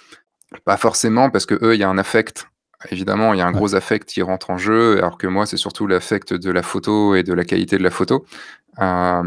[0.66, 2.48] Pas forcément, parce que eux, il y a un affect.
[2.92, 5.58] Évidemment, il y a un gros affect qui rentre en jeu, alors que moi, c'est
[5.58, 8.26] surtout l'affect de la photo et de la qualité de la photo.
[8.80, 9.24] Euh,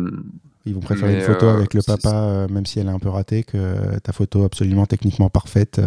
[0.65, 3.01] Ils vont préférer une photo euh, avec le papa, euh, même si elle est un
[3.01, 5.81] peu ratée, que ta photo absolument techniquement parfaite.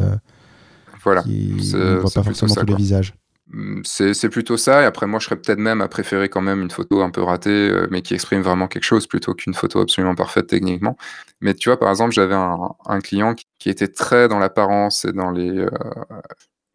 [1.03, 1.23] voilà.
[1.23, 3.13] Qui ne voit pas forcément tous les visages.
[3.53, 4.81] Mmh, c'est plutôt ça.
[4.81, 7.21] Et après, moi, je serais peut-être même à préférer quand même une photo un peu
[7.21, 10.97] ratée, euh, mais qui exprime vraiment quelque chose plutôt qu'une photo absolument parfaite techniquement.
[11.39, 15.29] Mais tu vois, par exemple, j'avais un, client qui, était très dans l'apparence et dans
[15.29, 15.51] les.
[15.59, 15.69] Euh,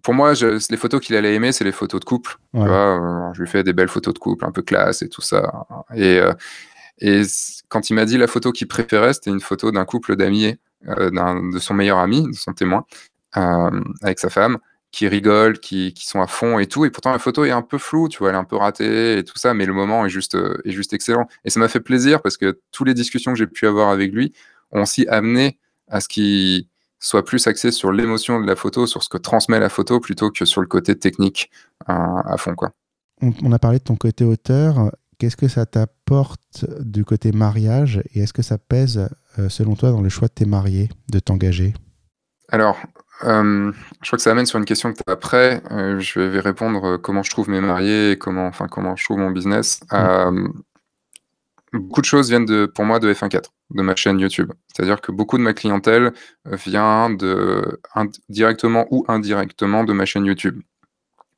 [0.02, 2.36] pour moi, les photos qu'il allait aimer, c'est les photos de couple.
[2.54, 5.08] Tu vois, euh, je lui fais des belles photos de couple, un peu classe et
[5.08, 5.66] tout ça.
[5.94, 6.20] Et,
[7.00, 7.22] et
[7.68, 10.56] quand il m'a dit la photo qu'il préférait, c'était une photo d'un couple d'amis,
[10.86, 12.84] de son meilleur ami, de son témoin,
[13.32, 14.58] avec sa femme
[14.90, 16.84] qui rigolent, qui, qui, sont à fond et tout.
[16.84, 19.18] Et pourtant, la photo est un peu floue, tu vois, elle est un peu ratée
[19.18, 21.28] et tout ça, mais le moment est juste, euh, est juste excellent.
[21.44, 24.12] Et ça m'a fait plaisir parce que toutes les discussions que j'ai pu avoir avec
[24.12, 24.32] lui
[24.72, 25.58] ont aussi amené
[25.88, 26.66] à ce qu'il
[27.00, 30.30] soit plus axé sur l'émotion de la photo, sur ce que transmet la photo, plutôt
[30.30, 31.50] que sur le côté technique
[31.88, 31.92] euh,
[32.24, 32.54] à fond.
[32.54, 32.72] Quoi.
[33.20, 34.90] On, a parlé de ton côté auteur.
[35.18, 39.08] Qu'est-ce que ça t'apporte du côté mariage et est-ce que ça pèse,
[39.38, 41.74] euh, selon toi, dans le choix de tes mariés de t'engager?
[42.50, 42.78] Alors,
[43.24, 45.62] euh, je crois que ça amène sur une question que tu as après.
[45.70, 49.04] Euh, je vais répondre euh, comment je trouve mes mariés et comment, enfin, comment je
[49.04, 49.80] trouve mon business.
[49.90, 50.48] Mm.
[51.72, 54.52] beaucoup de choses viennent de, pour moi de F1.4, de ma chaîne YouTube.
[54.68, 56.12] C'est-à-dire que beaucoup de ma clientèle
[56.44, 57.80] vient de,
[58.28, 60.60] directement ou indirectement de ma chaîne YouTube.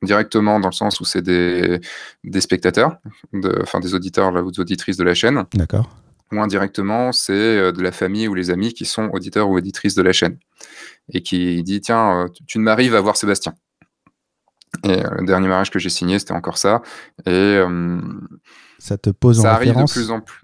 [0.03, 1.79] Directement dans le sens où c'est des,
[2.23, 2.97] des spectateurs,
[3.33, 5.45] de, enfin des auditeurs ou des auditrices de la chaîne.
[5.53, 5.89] D'accord.
[6.31, 10.01] Ou indirectement, c'est de la famille ou les amis qui sont auditeurs ou auditrices de
[10.01, 10.37] la chaîne
[11.09, 13.53] et qui dit tiens, euh, tu ne m'arrives à voir Sébastien.
[14.83, 16.81] Et euh, le dernier mariage que j'ai signé, c'était encore ça.
[17.25, 17.99] Et euh,
[18.79, 20.41] ça te pose en ça arrive de plus en plus.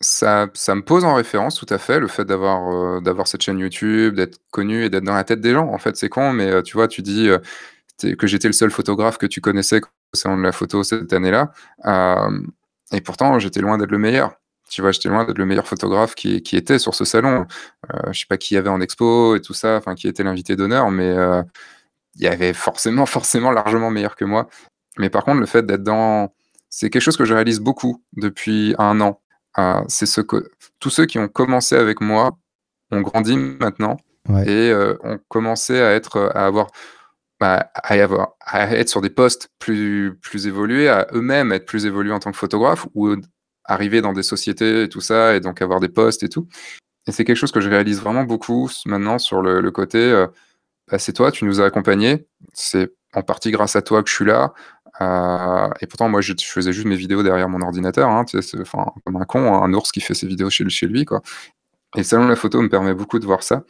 [0.00, 3.58] Ça, ça, me pose en référence tout à fait le fait d'avoir d'avoir cette chaîne
[3.58, 5.68] YouTube, d'être connu et d'être dans la tête des gens.
[5.68, 7.30] En fait, c'est con, mais tu vois, tu dis
[7.98, 9.80] que j'étais le seul photographe que tu connaissais
[10.12, 11.52] concernant la photo cette année-là,
[12.92, 14.34] et pourtant j'étais loin d'être le meilleur.
[14.74, 17.46] Tu vois, j'étais loin d'être le meilleur photographe qui, qui était sur ce salon.
[17.94, 20.24] Euh, je sais pas qui y avait en expo et tout ça, enfin qui était
[20.24, 21.44] l'invité d'honneur, mais euh,
[22.16, 24.48] il y avait forcément, forcément largement meilleur que moi.
[24.98, 26.34] Mais par contre, le fait d'être dans,
[26.70, 29.20] c'est quelque chose que je réalise beaucoup depuis un an.
[29.58, 30.50] Euh, c'est ce que
[30.80, 32.36] tous ceux qui ont commencé avec moi
[32.90, 33.96] ont grandi maintenant
[34.28, 36.66] et euh, ont commencé à être, à avoir
[37.38, 41.86] bah, à, avoir, à être sur des postes plus, plus évolués, à eux-mêmes être plus
[41.86, 43.14] évolués en tant que photographe ou
[43.64, 46.46] arriver dans des sociétés et tout ça, et donc avoir des postes et tout.
[47.06, 50.26] Et c'est quelque chose que je réalise vraiment beaucoup maintenant sur le, côté, euh,
[50.90, 54.14] bah, c'est toi, tu nous as accompagnés, c'est en partie grâce à toi que je
[54.14, 54.52] suis là.
[55.00, 58.60] Euh, et pourtant, moi, je, faisais juste mes vidéos derrière mon ordinateur, hein, tu sais,
[58.60, 61.20] enfin, comme un con, un ours qui fait ses vidéos chez, chez lui, quoi.
[61.96, 63.64] Et le salon de la photo me permet beaucoup de voir ça.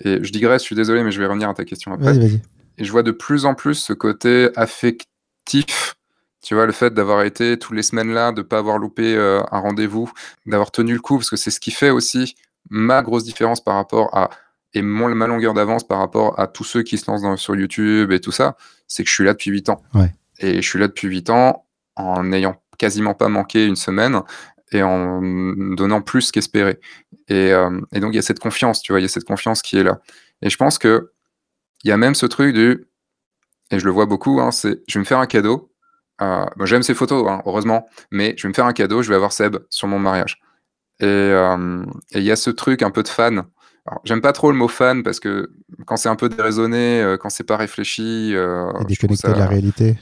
[0.00, 2.16] Et je digresse, je suis désolé, mais je vais revenir à ta question après.
[2.78, 5.94] Et je vois de plus en plus ce côté affectif
[6.42, 9.14] tu vois, le fait d'avoir été tous les semaines là, de ne pas avoir loupé
[9.14, 10.10] euh, un rendez-vous,
[10.44, 12.34] d'avoir tenu le coup, parce que c'est ce qui fait aussi
[12.68, 14.30] ma grosse différence par rapport à,
[14.74, 18.10] et mon, ma longueur d'avance par rapport à tous ceux qui se lancent sur YouTube
[18.10, 18.56] et tout ça,
[18.88, 19.82] c'est que je suis là depuis 8 ans.
[20.38, 21.66] Et je suis là depuis 8 ans
[21.96, 24.20] en n'ayant quasiment pas manqué une semaine
[24.72, 25.20] et en
[25.76, 26.80] donnant plus qu'espérer.
[27.28, 29.24] Et, euh, et, donc, il y a cette confiance, tu vois, il y a cette
[29.24, 30.00] confiance qui est là.
[30.40, 31.12] Et je pense que
[31.84, 32.86] il y a même ce truc du,
[33.70, 35.71] et je le vois beaucoup, hein, c'est je vais me faire un cadeau,
[36.22, 39.16] euh, J'aime ces photos, hein, heureusement, mais je vais me faire un cadeau, je vais
[39.16, 40.40] avoir Seb sur mon mariage.
[41.00, 43.44] Et euh, il y a ce truc un peu de fan.
[44.04, 45.50] J'aime pas trop le mot fan parce que
[45.86, 49.48] quand c'est un peu déraisonné, euh, quand c'est pas réfléchi, euh, Et déconnecté de la
[49.48, 49.98] réalité.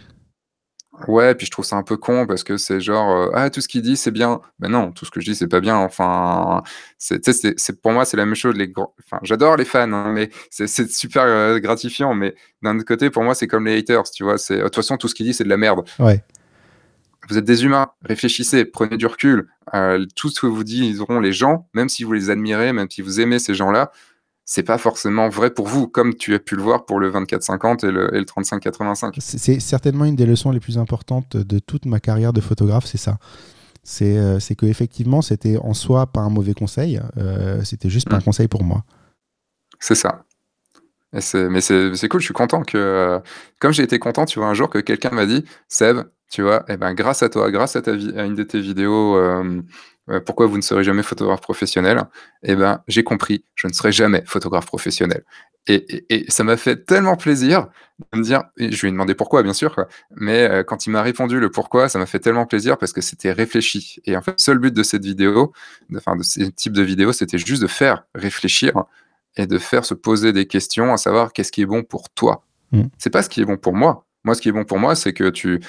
[1.09, 3.61] Ouais, puis je trouve ça un peu con parce que c'est genre, heu: «Ah tout
[3.61, 4.41] ce qu'il dit c'est bien».
[4.59, 6.63] Ben non, tout ce que je dis c'est pas bien, enfin,
[6.99, 10.13] c'est c'est c'est pour moi c'est la même chose les enfin j'adore les fans, hein,
[10.13, 13.79] mais c'est c'est super, heu, gratifiant, mais d'un autre côté pour moi c'est comme les
[13.79, 14.39] haters, tu vois?
[14.39, 15.83] C'est de toute façon tout ce qu'il dit c'est de la merde.
[15.99, 16.23] Ouais.
[17.29, 19.49] Vous êtes des humains, réfléchissez, prenez du recul.
[19.75, 23.03] Heu, tout ce que vous diront les gens, même si vous les admirez, même si
[23.03, 23.93] vous aimez ces gens-là,
[24.51, 27.87] c'est pas forcément vrai pour vous, comme tu as pu le voir pour le 24-50
[27.87, 29.15] et le et le 35-85.
[29.21, 32.99] C'est certainement une des leçons les plus importantes de toute ma carrière de photographe, c'est
[32.99, 33.19] ça.
[33.85, 38.17] C'est euh, que effectivement, c'était en soi pas un mauvais conseil, euh, c'était juste pas
[38.17, 38.23] un Mmh.
[38.25, 38.83] conseil pour moi.
[39.79, 40.25] C'est ça.
[41.13, 43.23] Et mais c'est cool, je suis content que, heu,
[43.61, 45.99] comme j'ai été content, tu vois, un jour que quelqu'un m'a dit: «Seb,
[46.29, 49.17] tu vois, et ben, grâce à toi, grâce à ta à une de tes vidéos,
[50.11, 52.03] heu, pourquoi vous ne serez jamais photographe professionnel,
[52.43, 55.25] et ben, j'ai compris, je ne serai jamais photographe professionnel».
[55.67, 57.69] Et et et ça m'a fait tellement plaisir
[58.13, 60.87] de me dire et je lui ai demandé pourquoi, bien sûr, quoi, mais heu, quand
[60.87, 63.97] il m'a répondu le pourquoi, ça m'a fait tellement plaisir parce que c'était réfléchi.
[64.07, 65.53] Et en fait, le seul but de cette vidéo,
[65.91, 68.73] de enfin de ces types de vidéos, c'était juste de faire réfléchir
[69.37, 72.43] et de faire se poser des questions, à savoir qu'est-ce qui est bon pour toi?
[72.73, 72.85] Mmh.
[72.99, 74.07] C'est pas ce qui est bon pour moi.
[74.25, 75.61] Moi, ce qui est bon pour moi, c'est que tu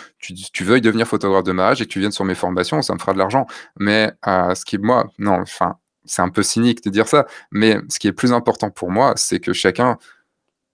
[0.63, 3.13] veuilles devenir photographe de mariage et que tu viennes sur mes formations, ça me fera
[3.13, 3.47] de l'argent.
[3.79, 7.77] Mais heu, ce qui moi non, enfin, c'est un peu cynique de dire ça, mais
[7.89, 9.97] ce qui est plus important pour moi, c'est que chacun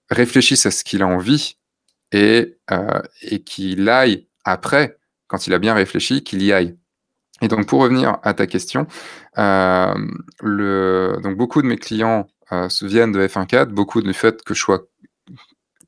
[0.09, 1.57] réfléchisse à ce qu'il a envie
[2.11, 2.57] et
[3.21, 4.97] et qu'il aille après,
[5.28, 6.78] quand il a bien réfléchi, qu'il y aille.
[7.41, 8.88] Et donc pour revenir à ta question,
[9.36, 12.28] le donc beaucoup de mes clients,
[12.69, 14.84] se viennent de F1.4, beaucoup du fait que je sois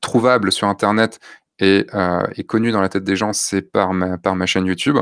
[0.02, 1.20] trouvable sur internet
[1.60, 4.66] et heu et connu dans la tête des gens, c'est par ma par ma chaîne
[4.66, 4.96] YouTube.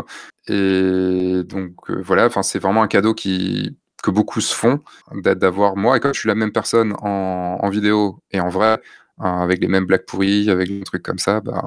[0.49, 4.81] Et donc heu, voilà, enfin, c'est vraiment un cadeau qui que beaucoup se font,
[5.15, 8.49] d'a d'avoir moi et comme je suis la même personne en en vidéo et en
[8.49, 11.61] vrai, heu, avec les mêmes blagues pourries, avec des trucs comme ça, ben,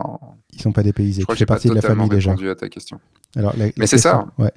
[0.53, 1.21] Ils sont pas dépaysés.
[1.21, 2.31] je crois que j'ai pas partie de la famille déjà.
[2.31, 2.99] répondu à ta question.
[3.35, 4.25] Alors, la- Mais c'est ça.
[4.37, 4.51] Ouais.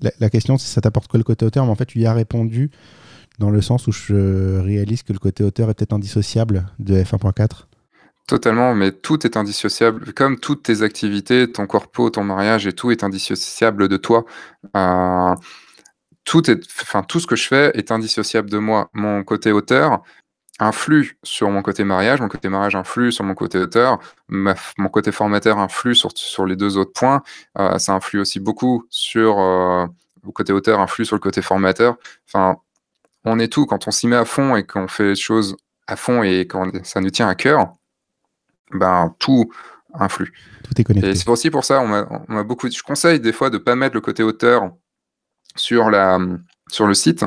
[0.00, 1.64] La, la question, c'est ça t'apporte quoi le côté auteur?
[1.64, 2.70] Mais en fait, tu y as répondu
[3.38, 7.68] dans le sens où je réalise que le côté auteur est peut-être indissociable de F1.4.
[8.32, 10.14] Totalement, mais tout est indissociable.
[10.14, 14.24] Comme toutes tes activités, ton corpo, ton mariage et tout est indissociable de toi.
[14.74, 15.34] Heu,
[16.24, 18.90] tout est enfin, tout ce que je fais est indissociable de moi.
[18.94, 20.02] Mon côté auteur
[20.60, 24.54] influe sur mon côté mariage, mon côté mariage influe sur mon côté auteur, mon
[24.92, 27.22] côté formateur influe sur sur les 2 autres points.
[27.58, 29.86] Heu, ça influe aussi beaucoup sur, heu,
[30.24, 31.96] le côté auteur influe sur le côté formateur.
[32.28, 32.56] Enfin,
[33.24, 33.66] on est tout.
[33.66, 35.56] Quand on s'y met à fond et qu'on fait les choses
[35.88, 37.72] à fond et quand ça nous tient à cœur,
[38.74, 39.52] ben, tout
[39.94, 40.32] influe.
[40.64, 41.10] Tout est connecté.
[41.10, 43.58] Et c'est aussi pour ça, on m'a on m'a beaucoup je conseille des fois de
[43.58, 44.72] pas mettre le côté auteur
[45.56, 46.18] sur la,
[46.68, 47.24] sur le site,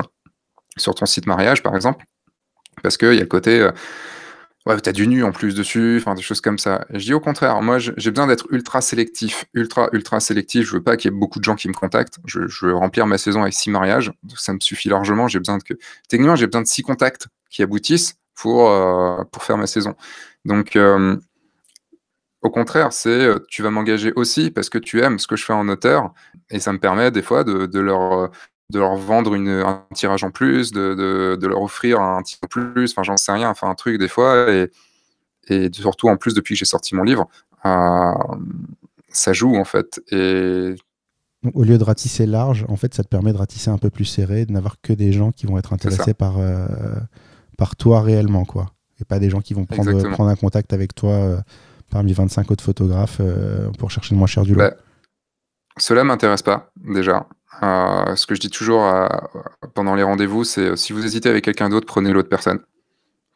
[0.76, 2.04] sur ton site mariage, par exemple,
[2.82, 3.72] parce qu'il y a le côté, heu,
[4.66, 6.84] ouais, tu as du nu en plus dessus, enfin des choses comme ça.
[6.90, 10.66] Je dis au contraire, moi j'ai besoin d'être ultra sélectif, ultra, ultra sélectif.
[10.66, 12.18] Je veux pas qu'il y ait beaucoup de gens qui me contactent.
[12.24, 15.28] Je je veux remplir ma saison avec 6 mariages, ça me suffit largement.
[15.28, 15.74] J'ai besoin de que
[16.08, 19.94] techniquement, j'ai besoin de 6 contacts qui aboutissent pour, heu, pour faire ma saison.
[20.44, 21.20] Donc hem,
[22.46, 25.44] au contraire, c'est, heu, tu vas m'engager aussi parce que tu aimes ce que je
[25.44, 26.12] fais en auteur
[26.50, 28.30] et ça me permet des fois de de leur, heu,
[28.70, 32.40] de leur vendre une, un tirage en plus, de de de leur offrir un titre
[32.44, 34.70] en plus, enfin j'en sais rien, enfin un truc des fois et
[35.48, 37.28] et surtout en plus depuis que j'ai sorti mon livre,
[37.64, 38.66] hem,
[39.10, 40.74] ça joue en fait et
[41.42, 43.90] Donc, au lieu de ratisser large, en fait, ça te permet de ratisser un peu
[43.90, 46.66] plus serré, de n'avoir que des gens qui vont être intéressés par, euh,
[47.58, 48.72] par toi réellement, quoi.
[49.00, 50.14] Et pas des gens qui vont prendre, Exactement.
[50.14, 51.38] prendre un contact avec toi euh,
[51.90, 54.58] parmi 25 autres photographes euh, pour chercher le moins cher du lot.
[54.58, 54.74] Bah,
[55.78, 57.26] cela m'intéresse pas déjà.
[57.62, 59.30] Heu, ce que je dis toujours à
[59.74, 62.60] pendant les rendez-vous, c'est, «Si vous hésitez avec quelqu'un d'autre, prenez l'autre personne».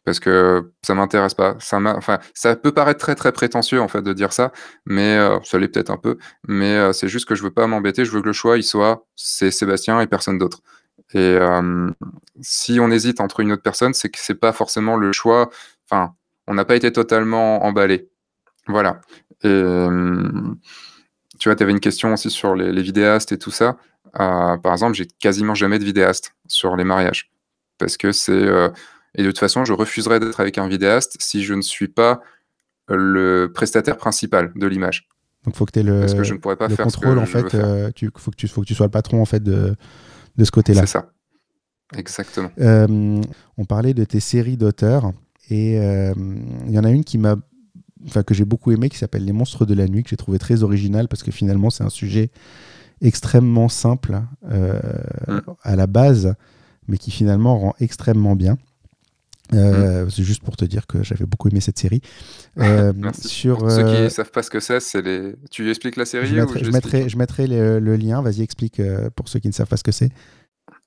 [0.04, 1.56] Parce que ça m'intéresse pas.
[1.60, 4.50] Ça peut paraître très, très prétentieux en fait de dire ça,
[4.86, 6.16] mais ça l'est peut-être un peu,
[6.48, 9.06] mais c'est juste que je veux pas m'embêter, je veux que le choix il soit
[9.14, 10.62] c'est Sébastien et personne d'autre.
[11.12, 11.38] Et
[12.40, 15.50] si on hésite entre une autre personne, c'est que c'est pas forcément le choix
[15.90, 16.14] enfin,
[16.46, 18.09] on n'a pas été totalement emballés.
[18.66, 19.00] Voilà.
[19.42, 19.62] Et
[21.38, 23.76] tu vois, tu avais une question aussi sur les les vidéastes et tout ça.
[24.18, 27.30] Heu, par exemple, j'ai quasiment jamais de vidéaste sur les mariages.
[27.78, 28.72] Parce que c'est, heu
[29.14, 32.20] et de toute façon, je refuserais d'être avec un vidéaste si je ne suis pas
[32.88, 35.08] le prestataire principal de l'image.
[35.44, 37.18] Donc, faut que tu aies le, Parce que je ne pourrais pas le faire contrôle,
[37.18, 37.54] en fait.
[37.54, 39.74] euh, tu, faut, que tu, faut que tu sois le patron, en fait, de,
[40.36, 40.82] de ce côté-là.
[40.82, 41.12] C'est ça.
[41.96, 42.50] Exactement.
[42.60, 43.20] Euh,
[43.56, 45.12] on parlait de tes séries d'auteurs
[45.48, 46.14] et euh,
[46.66, 47.36] il y en a une qui m'a,
[48.06, 50.38] enfin que j'ai beaucoup aimé qui s'appelle Les monstres de la nuit que j'ai trouvé
[50.38, 52.30] très original parce que finalement c'est un sujet
[53.00, 54.20] extrêmement simple
[55.30, 55.40] Mm.
[55.62, 56.34] à la base,
[56.88, 58.58] mais qui finalement rend extrêmement bien.
[59.52, 60.10] Euh, Mm.
[60.10, 62.02] C'est juste pour te dire que j'avais beaucoup aimé cette série.
[62.58, 65.34] Euh, sur, Pour ceux euh, qui savent pas ce que c'est, c'est les.
[65.50, 68.22] Tu expliques la série je mettrai, je je l'explique mettrai, je mettrai le, le lien.
[68.22, 70.10] Vas-y, explique euh, pour ceux qui ne savent pas ce que c'est.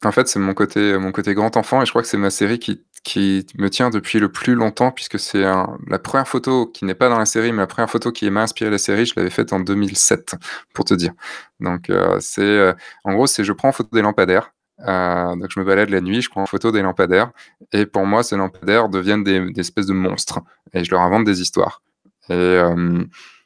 [0.06, 2.30] En fait, c'est mon côté, mon côté grand enfant et je crois que c'est ma
[2.30, 6.86] série qui, qui me tient depuis le plus longtemps puisque c'est la première photo qui
[6.86, 9.14] n'est pas dans la série, mais la première photo qui m'a inspiré la série, je
[9.16, 10.36] l'avais faite en 2007,
[10.74, 11.14] pour te dire.
[11.60, 12.74] Donc, euh, c'est, euh,
[13.04, 14.54] en gros, c'est je prends en photo des lampadaires.
[14.88, 17.32] Euh, donc, je me balade la nuit, je prends en photo des lampadaires
[17.74, 20.40] et pour moi, ces lampadaires deviennent des, des espèces de monstres
[20.74, 21.82] et je leur invente des histoires.
[22.30, 22.60] Et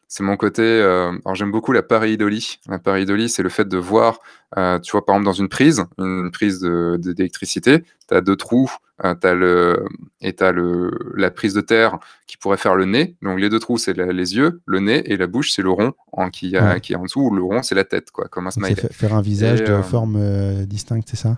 [0.07, 0.61] c'est mon côté.
[0.63, 2.59] euh, alors, j'aime beaucoup la pareidolie.
[2.67, 4.19] La pareidolie, c'est le fait de voir
[4.57, 8.71] euh, tu vois, par exemple, dans une prise, une prise d'électricité, tu as deux trous,
[9.03, 9.83] euh, t'as le,
[10.21, 13.17] et tu as le, la prise de terre qui pourrait faire le nez.
[13.21, 15.93] Donc, les deux trous, c'est les yeux, le nez, et la bouche, c'est le rond
[16.13, 16.79] en, qui, a- Ouais.
[16.81, 18.75] qui est en dessous, ou le rond, c'est la tête, quoi, comme un smiley.
[18.91, 21.37] faire un visage Et, de euh, forme distincte, c'est ça?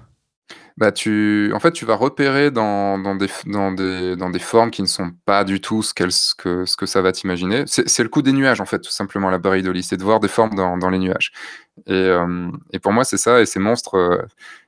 [0.80, 3.28] Bah, tu, en fait, tu vas repérer dans, des,
[4.40, 7.66] formes qui ne sont pas du tout ce, que, ça va t'imaginer.
[7.68, 9.84] C'est le coup des nuages, en fait, tout simplement, la pareidolie.
[9.84, 11.34] C'est de voir des formes dans, les nuages.
[11.86, 13.42] Et, euh, et pour moi, c'est ça.
[13.42, 14.22] Et ces monstres, euh,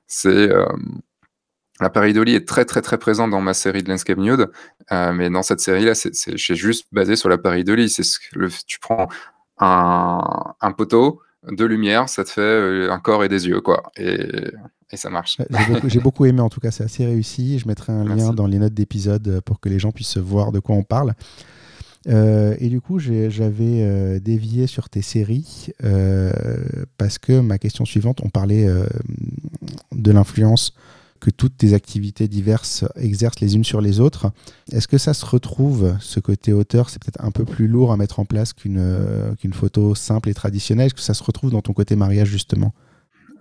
[0.05, 0.51] c'est.
[0.51, 0.66] euh,
[1.82, 4.51] est très, très, très présente dans ma série de Landscape Nude.
[4.91, 7.89] euh, mais dans cette série-là, c'est juste basé sur la pareidolie.
[7.89, 8.03] C'est
[8.68, 9.07] tu prends
[9.59, 13.91] un poteau de lumière, ça te fait euh, un corps et des yeux, quoi.
[13.97, 14.17] Et,
[14.91, 15.39] et ça marche.
[15.39, 15.47] Ouais,
[15.85, 17.59] J'ai beaucoup, aimé, en tout cas, c'est assez réussi.
[17.59, 20.51] Je mettrai un lien dans les notes d'épisode euh, pour que les gens puissent voir
[20.51, 21.13] de quoi on parle.
[22.07, 26.31] Euh, et du coup, j'avais euh, dévié sur tes séries euh,
[26.97, 28.85] parce que ma question suivante, on parlait euh,
[29.91, 30.73] de l'influence
[31.22, 34.32] que toutes tes activités diverses exercent les unes sur les autres.
[34.72, 37.97] Est-ce que ça se retrouve, ce côté auteur, c'est peut-être un peu plus lourd à
[37.97, 40.88] mettre en place qu'une euh, photo simple et traditionnelle?
[40.88, 42.74] Est-ce que ça se retrouve dans ton côté mariage, justement?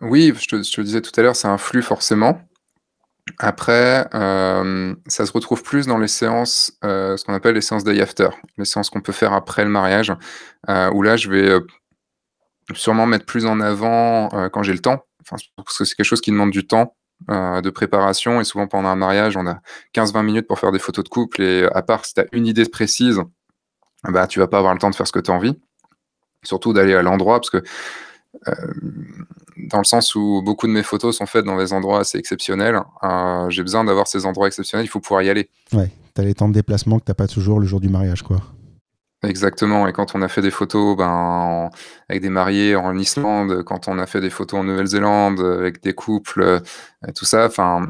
[0.02, 2.42] Oui, je te, le disais tout à l'heure, ça influe forcément.
[3.38, 7.84] Après, euh, ça se retrouve plus dans les séances, euh, ce qu'on appelle les séances
[7.84, 8.28] day after,
[8.58, 10.12] les séances qu'on peut faire après le mariage,
[10.68, 11.58] où là, je vais
[12.74, 16.30] sûrement mettre plus en avant quand j'ai le temps, parce que c'est quelque chose qui
[16.30, 16.94] demande du temps
[17.28, 19.60] euh, de préparation, et souvent pendant un mariage, on a
[19.94, 22.46] 15-20 minutes pour faire des photos de couple, et à part si tu as une
[22.46, 23.20] idée précise,
[24.04, 25.58] bah, tu vas pas avoir le temps de faire ce que tu as envie,
[26.42, 27.62] surtout d'aller à l'endroit, parce que
[28.48, 28.52] euh,
[29.56, 32.80] dans le sens où beaucoup de mes photos sont faites dans des endroits assez exceptionnels.
[33.02, 35.50] Euh, j'ai besoin d'avoir ces endroits exceptionnels, il faut pouvoir y aller.
[35.72, 38.22] Ouais, tu as les temps de déplacement que tu pas toujours le jour du mariage,
[38.22, 38.40] quoi.
[39.22, 39.86] Exactement.
[39.86, 41.70] Et quand on a fait des photos ben, en-
[42.08, 45.92] avec des mariés en Islande, quand on a fait des photos en Nouvelle-Zélande avec des
[45.92, 46.60] couples, euh,
[47.14, 47.86] tout ça, enfin,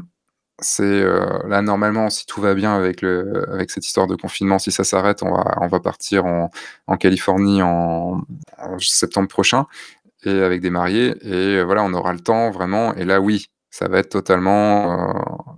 [0.59, 4.59] c'est euh, là normalement, si tout va bien avec le, avec cette histoire de confinement,
[4.59, 6.51] si ça s'arrête, on va, on va partir en,
[6.87, 8.21] en Californie en,
[8.79, 9.65] septembre prochain
[10.25, 11.15] et avec des mariés.
[11.23, 12.93] Et voilà, on aura le temps vraiment.
[12.95, 15.15] Et là, oui, ça va être totalement,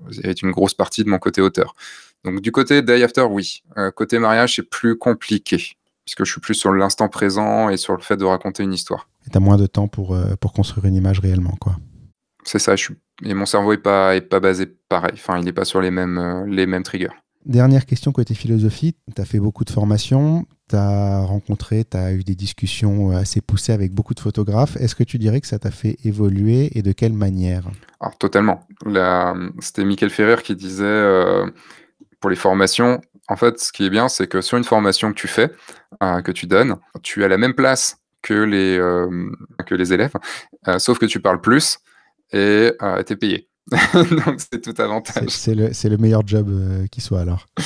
[0.09, 1.75] euh, être une grosse partie de mon côté auteur.
[2.23, 3.63] Donc du côté day after, oui.
[3.77, 5.57] Euh, côté mariage, c'est plus compliqué
[6.05, 9.07] puisque je suis plus sur l'instant présent et sur le fait de raconter une histoire.
[9.25, 11.77] Et tu as moins de temps pour, euh, pour construire une image réellement, quoi.
[12.43, 12.75] C'est ça.
[12.75, 12.95] Je suis...
[13.23, 15.13] Et mon cerveau est pas est pas basé pareil.
[15.13, 17.13] Enfin, il n'est pas sur les mêmes euh, les mêmes triggers.
[17.45, 18.95] Dernière question côté philosophie.
[19.15, 23.39] Tu as fait beaucoup de formations, tu as rencontré, tu as eu des discussions assez
[23.41, 24.75] poussées avec beaucoup de photographes.
[24.77, 27.69] Est-ce que tu dirais que ça t'a fait évoluer et de quelle manière?
[28.01, 28.67] Alors totalement.
[28.85, 30.83] La- C'était Michael Ferrer qui disait
[32.23, 35.19] pour les formations, en fait, ce qui est bien, c'est que sur une formation que
[35.19, 35.51] tu fais,
[36.01, 39.29] euh, que tu donnes, tu as la même place que les, euh,
[39.65, 40.13] que les élèves,
[40.69, 41.79] euh, sauf que tu parles plus
[42.31, 42.71] et
[43.05, 43.49] tu es payé.
[43.93, 45.29] Donc c'est tout avantage.
[45.29, 47.45] c'est le, meilleur job euh, qui soit alors.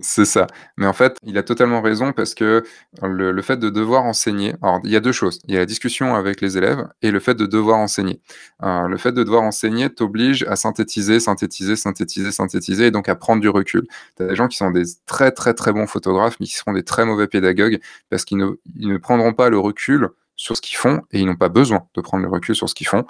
[0.00, 0.46] C'est ça.
[0.76, 2.62] Mais en fait, il a totalement raison parce que
[3.02, 5.40] le, le fait de devoir enseigner, alors il y a deux choses.
[5.48, 8.20] Il y a la discussion avec les élèves et le fait de devoir enseigner.
[8.62, 13.16] Euh, le fait de devoir enseigner t'oblige à synthétiser, synthétiser, synthétiser, synthétiser et donc à
[13.16, 13.88] prendre du recul.
[14.16, 16.74] Tu as des gens qui sont des très très très bons photographes mais qui seront
[16.74, 20.62] des très mauvais pédagogues parce qu'ils ne, ils ne prendront pas le recul sur ce
[20.62, 23.04] qu'ils font et ils n'ont pas besoin de prendre le recul sur ce qu'ils font.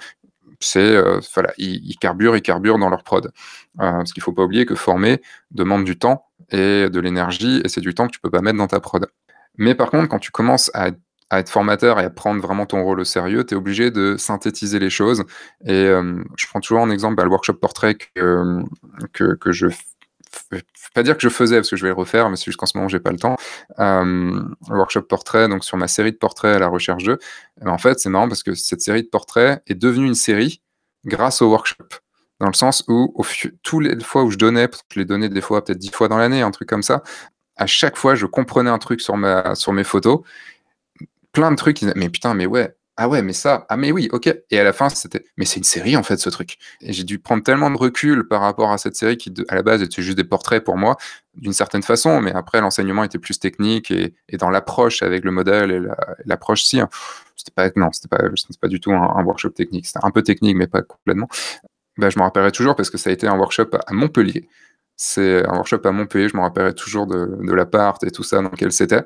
[0.60, 3.26] C'est euh, voilà, ils, carburent, ils carburent dans leur prod.
[3.26, 3.30] Euh,
[3.76, 7.80] parce qu'il faut pas oublier que former demande du temps et de l'énergie, et c'est
[7.80, 9.06] du temps que tu peux pas mettre dans ta prod.
[9.56, 10.90] Mais par contre, quand tu commences à,
[11.30, 14.16] à être formateur et à prendre vraiment ton rôle au sérieux, tu es obligé de
[14.16, 15.24] synthétiser les choses.
[15.64, 18.62] Et euh, je prends toujours en exemple bah, le workshop portrait que,
[19.12, 19.66] que, que je
[20.52, 20.62] f-
[20.94, 22.66] pas dire que je faisais parce que je vais le refaire, mais c'est juste qu'en
[22.66, 23.36] ce moment j'ai pas le temps.
[23.78, 27.18] Euh, workshop portrait, donc sur ma série de portraits à la recherche d'eux.
[27.60, 30.14] Eh ben, en fait, c'est marrant parce que cette série de portraits est devenue une
[30.14, 30.62] série
[31.04, 31.84] grâce au workshop
[32.40, 33.24] dans le sens où, au
[33.62, 36.18] tous les fois où je donnais, je les donnais des fois, peut-être dix fois dans
[36.18, 37.02] l'année, un truc comme ça,
[37.56, 40.20] à chaque fois, je comprenais un truc sur, ma, sur mes photos,
[41.32, 44.28] plein de trucs, mais putain, mais ouais, ah ouais, mais ça, ah mais oui, ok.
[44.50, 46.58] Et à la fin, c'était, mais c'est une série en fait, ce truc.
[46.80, 49.62] Et j'ai dû prendre tellement de recul par rapport à cette série qui, à la
[49.62, 50.96] base, était juste des portraits pour moi,
[51.36, 55.70] d'une certaine façon, mais après, l'enseignement était plus technique et, dans l'approche avec le modèle
[55.70, 55.80] et
[56.24, 56.80] l'approche si.
[56.80, 56.88] Hein.
[57.36, 58.18] c'était pas, non, c'était pas,
[58.60, 59.86] pas du tout un, workshop technique.
[59.86, 61.28] C'était un peu technique, mais pas complètement.
[61.98, 64.48] Bah, je me rappellerai toujours parce que ça a été un workshop à Montpellier.
[64.96, 68.42] C'est un workshop à Montpellier, je me rappellerai toujours de, de l'appart et tout ça
[68.42, 69.04] dans lequel c'était.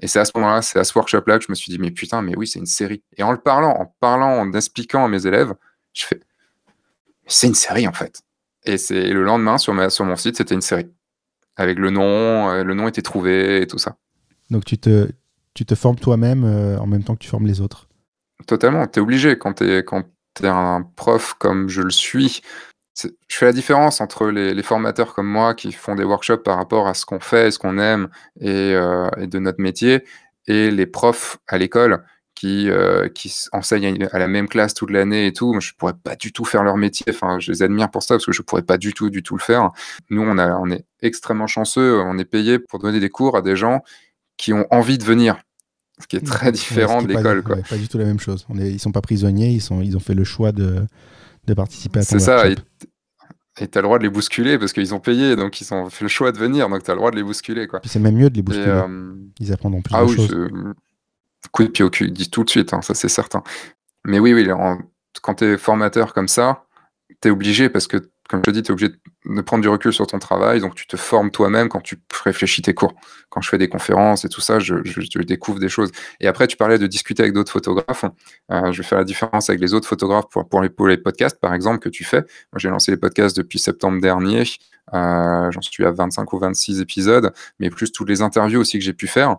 [0.00, 1.90] Et c'est à ce moment-là, c'est à ce workshop-là que je me suis dit, mais
[1.90, 3.02] putain, mais oui, c'est une série.
[3.16, 5.52] Et en le parlant, en parlant, en expliquant à mes élèves,
[5.92, 6.20] je fais,
[7.26, 8.22] c'est une série en fait.
[8.64, 10.88] Et c'est le lendemain sur, ma, sur mon site, c'était une série.
[11.56, 13.96] Avec le nom, euh, le nom était trouvé et tout ça.
[14.50, 15.10] Donc tu te,
[15.54, 17.88] tu te formes toi-même euh, en même temps que tu formes les autres
[18.46, 20.04] Totalement, tu es obligé quand tu es, quand
[20.42, 22.40] es un prof comme je le suis
[23.28, 26.88] je fais la différence entre les, formateurs comme moi qui font des workshops par rapport
[26.88, 28.08] à ce qu'on fait, ce qu'on aime
[28.42, 30.04] euh, et, de notre métier,
[30.46, 35.26] et les profs à l'école qui, euh, qui enseignent à la même classe toute l'année
[35.26, 35.58] et tout.
[35.60, 37.06] Je ne pourrais pas du tout faire leur métier.
[37.10, 39.22] Enfin, je les admire pour ça parce que je ne pourrais pas du tout, du
[39.22, 39.70] tout le faire.
[40.08, 42.00] Nous, on, a, on est extrêmement chanceux.
[42.00, 43.82] On est payé pour donner des cours à des gens
[44.36, 45.38] qui ont envie de venir.
[46.00, 47.42] Ce qui est très différent de l'école.
[47.42, 48.46] Pas, pas, du tout la même chose.
[48.48, 50.86] On est, ils sont pas prisonniers, ils, sont, ils ont fait le choix de,
[51.46, 52.44] de participer à ton C'est ça.
[53.60, 55.90] Et tu as le droit de les bousculer parce qu'ils ont payé, donc ils ont
[55.90, 57.66] fait le choix de venir, donc tu as le droit de les bousculer.
[57.66, 57.80] quoi.
[57.84, 58.66] C'est même mieux de les bousculer.
[58.68, 60.74] Euh, ils apprendront plus ah, de oui, choses.
[61.52, 63.42] Coup de pied au cul, ils disent tout de suite, hein, ça c'est certain.
[64.04, 64.46] Mais oui, oui,
[65.22, 66.64] quand tu es formateur comme ça,
[67.20, 68.92] tu es obligé parce que comme je te dis, tu es obligé
[69.24, 72.62] de prendre du recul sur ton travail, donc tu te formes toi-même quand tu réfléchis
[72.62, 72.94] tes cours.
[73.28, 74.76] Quand je fais des conférences et tout ça, je,
[75.24, 75.90] découvre des choses.
[76.20, 78.04] Et après, tu parlais de discuter avec d'autres photographes.
[78.52, 81.54] Euh, je vais faire la différence avec les autres photographes pour, pour, les, podcasts, par
[81.54, 82.20] exemple, que tu fais.
[82.20, 84.44] Moi, j'ai lancé les podcasts depuis septembre dernier.
[84.94, 88.84] Euh, j'en suis à 25 ou 26 épisodes, mais plus toutes les interviews aussi que
[88.84, 89.38] j'ai pu faire.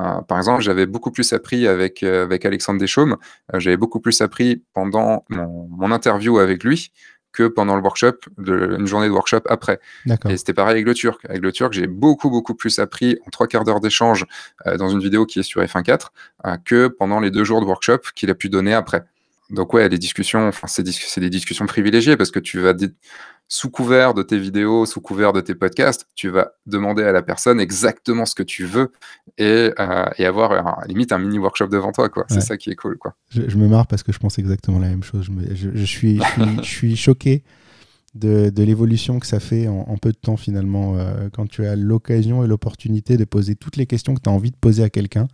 [0.00, 3.18] Euh, par exemple, j'avais beaucoup plus appris avec, avec Alexandre Deschaumes.
[3.54, 6.90] j'avais beaucoup plus appris pendant mon interview avec lui
[7.32, 9.80] que pendant le workshop, de, une journée de workshop après.
[10.28, 11.24] Et c'était pareil avec le turc.
[11.28, 14.26] Avec le turc, j'ai beaucoup, beaucoup plus appris en trois quarts d'heure d'échange
[14.66, 16.08] euh, dans une vidéo qui est sur F1.4
[16.46, 19.04] euh, que pendant les deux jours de workshop qu'il a pu donner après.
[19.52, 22.74] Donc ouais, les discussions, enfin c'est des discussions privilégiées parce que tu vas
[23.48, 27.20] sous couvert de tes vidéos, sous couvert de tes podcasts, tu vas demander à la
[27.20, 28.92] personne exactement ce que tu veux
[29.36, 32.24] et, euh, avoir limite un mini workshop devant toi quoi.
[32.30, 33.14] C'est ça qui est cool quoi.
[33.28, 35.28] Je, me marre parce que je pense exactement la même chose.
[35.52, 37.44] Je, suis, je, suis, choqué
[38.14, 42.42] de, l'évolution que ça fait en, peu de temps finalement euh, quand tu as l'occasion
[42.42, 45.28] et l'opportunité de poser toutes les questions que tu as envie de poser à quelqu'un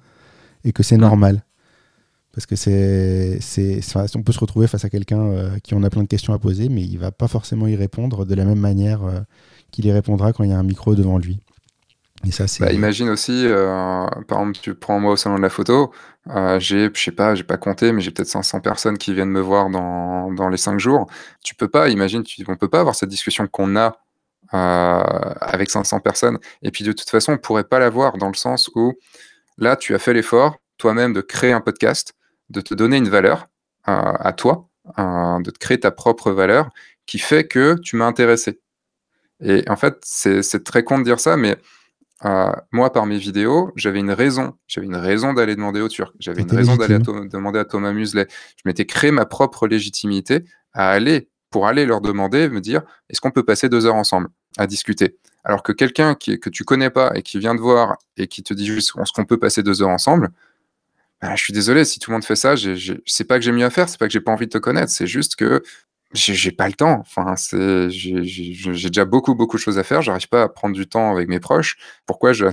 [0.64, 1.44] et que c'est normal
[2.39, 3.80] parce que c'est, c'est,
[4.14, 6.39] on peut se retrouver face à quelqu'un euh, qui en a plein de questions à
[6.39, 9.18] poser, mais il va pas forcément y répondre de la même manière euh,
[9.72, 11.41] qu'il y répondra quand il y a un micro devant lui.
[12.30, 12.45] Ça.
[12.61, 15.93] Bah, imagine aussi, euh, par exemple, tu prends moi au salon de la photo,
[16.59, 19.41] j'ai, je sais pas, j'ai pas compté, mais j'ai peut-être 500 personnes qui viennent me
[19.41, 21.09] voir dans, dans les 5 jours.
[21.43, 23.97] Tu peux pas, imagine, tu, on peut pas avoir cette discussion qu'on a
[24.53, 26.39] avec 500 personnes.
[26.62, 28.93] Et puis de toute façon, on pourrait pas l'avoir dans le sens où
[29.57, 32.14] là, tu as fait l'effort toi-même de créer un podcast
[32.51, 33.49] de te donner une valeur
[33.88, 34.68] euh, à toi,
[34.99, 36.70] euh, de te créer ta propre valeur
[37.07, 38.61] qui fait que tu m'as intéressé.
[39.40, 41.57] Et en fait, c'est très con de dire ça, mais
[42.24, 44.55] euh, moi, par mes vidéos, j'avais une raison.
[44.66, 46.14] J'avais une raison d'aller demander au Turc.
[46.18, 48.26] J'avais une raison d'aller demander à Thomas Muselet.
[48.57, 53.20] Je m'étais créé ma propre légitimité à aller, pour aller leur demander, me dire, est-ce
[53.20, 54.28] qu'on peut passer deux heures ensemble
[54.59, 55.16] à discuter?
[55.44, 58.53] Alors que quelqu'un que tu connais pas et qui vient te voir et qui te
[58.53, 60.30] dit juste, est-ce qu'on peut passer deux heures ensemble
[61.20, 62.54] bah, je suis désolé, si tout le monde fait ça,
[63.06, 64.58] c'est pas que j'ai mieux à faire, c'est pas que j'ai pas envie de te
[64.58, 65.62] connaître, c'est juste que
[66.14, 67.00] j'ai pas le temps.
[67.00, 67.34] Enfin,
[67.90, 70.00] j'ai déjà beaucoup, beaucoup de choses à faire.
[70.00, 71.76] J'arrive pas à prendre du temps avec mes proches.
[72.06, 72.46] Pourquoi je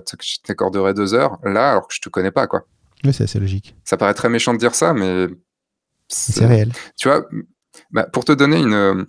[0.44, 2.66] t'accorderais deux heures là alors que je te connais pas, quoi?
[3.04, 3.76] Oui, c'est assez logique.
[3.84, 5.28] Ça paraît très méchant de dire ça, mais
[6.08, 6.72] c'est réel.
[6.98, 7.28] Tu vois,
[7.92, 9.06] bah, pour te donner une,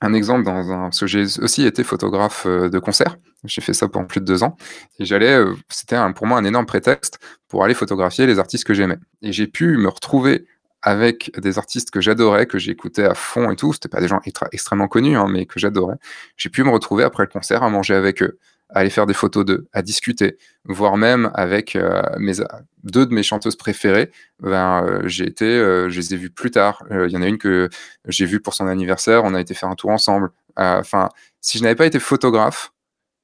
[0.00, 3.16] un exemple dans un, parce que j'ai aussi été photographe euh, de concert.
[3.44, 4.56] J'ai fait ça pendant plus de deux ans.
[4.98, 7.18] Et j'allais, euh, c'était pour moi un énorme prétexte
[7.48, 8.98] pour aller photographier les artistes que j'aimais.
[9.22, 10.46] Et j'ai pu me retrouver
[10.82, 13.72] avec des artistes que j'adorais, que j'écoutais à fond et tout.
[13.72, 14.20] C'était pas des gens
[14.52, 15.96] extrêmement connus, hein, mais que j'adorais.
[16.36, 18.38] J'ai pu me retrouver après le concert à manger avec eux,
[18.70, 22.34] à aller faire des photos d'eux, à discuter, voire même avec euh, mes,
[22.82, 24.10] deux de mes chanteuses préférées.
[24.40, 26.82] Ben, euh, j'ai été, je les ai vues plus tard.
[26.90, 27.68] Il y en a une que
[28.06, 29.24] j'ai vue pour son anniversaire.
[29.24, 30.30] On a été faire un tour ensemble.
[30.56, 31.08] Enfin,
[31.40, 32.72] si je n'avais pas été photographe,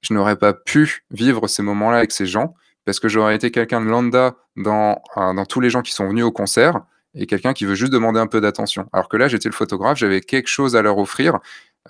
[0.01, 3.80] je n'aurais pas pu vivre ces moments-là avec ces gens parce que j'aurais été quelqu'un
[3.80, 6.82] de lambda dans, dans tous les gens qui sont venus au concert
[7.14, 8.88] et quelqu'un qui veut juste demander un peu d'attention.
[8.92, 11.38] Alors que là, j'étais le photographe, j'avais quelque chose à leur offrir,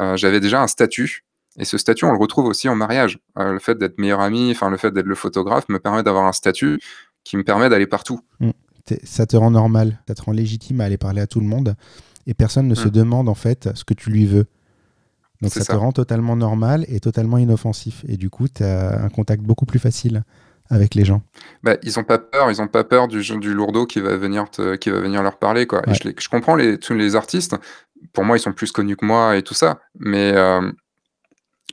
[0.01, 1.25] euh, j'avais déjà un statut.
[1.59, 3.19] Et ce statut, on le retrouve aussi en mariage.
[3.39, 6.25] Euh, le fait d'être meilleur ami, enfin le fait d'être le photographe me permet d'avoir
[6.27, 6.81] un statut
[7.23, 8.21] qui me permet d'aller partout.
[8.41, 8.51] Mm.
[9.05, 11.75] ça te rend normal, ça te rend légitime à aller parler à tout le monde
[12.27, 12.91] et personne ne se Mm.
[12.91, 14.47] demande en fait ce que tu lui veux.
[15.43, 18.05] Donc ça, te rend totalement normal et totalement inoffensif.
[18.09, 20.23] Et du coup, tu as un contact beaucoup plus facile
[20.71, 21.23] avec les gens.
[21.63, 24.49] Bah, ils ont pas peur, ils ont pas peur du, du lourdeau qui va venir
[24.51, 25.83] te, qui va venir leur parler quoi.
[25.87, 25.95] Et Ouais.
[26.03, 27.57] je, les- je comprends les, tous les artistes.
[28.15, 29.81] Pour moi, ils sont plus connus que moi et tout ça.
[29.99, 30.71] Mais euh,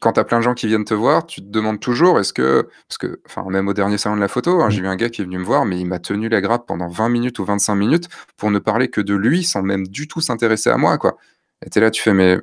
[0.02, 2.68] quand t'as plein de gens qui viennent te voir, tu te demandes toujours est-ce que
[2.90, 4.72] parce que enfin même au dernier salon de la photo, hein, Mm.
[4.72, 6.68] j'ai eu un gars qui est venu me voir, mais il m'a tenu la grappe
[6.68, 10.08] pendant 20 minutes ou 25 minutes pour ne parler que de lui, sans même du
[10.10, 11.18] tout s'intéresser à moi quoi.
[11.66, 12.40] Et t'es là, tu fais mais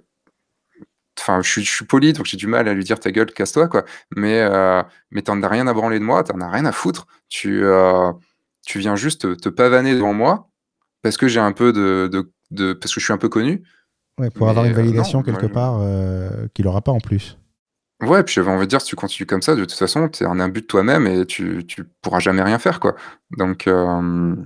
[1.21, 3.33] Enfin, je suis, je suis poli, donc j'ai du mal à lui dire ta gueule,
[3.33, 3.85] casse-toi, quoi.
[4.17, 7.09] Mais, euh, mais t'en as rien à branler de moi, t'en as rien à foutre.
[7.29, 8.13] Tu, euh,
[8.65, 10.49] tu viens juste te, te pavaner devant moi
[11.03, 13.65] parce que j'ai un peu de, de, de- parce que je suis un peu connu.
[14.21, 17.01] Ouais, pour Mais, avoir une euh, validation non, quelque part euh, qu'il n'aura pas en
[17.01, 17.37] plus.
[18.01, 20.25] Ouais, puis j'avais envie de dire, si tu continues comme ça, de toute façon, t'es
[20.25, 22.95] un imbu de toi-même et tu, tu pourras jamais rien faire, quoi.
[23.37, 24.37] Donc, euh,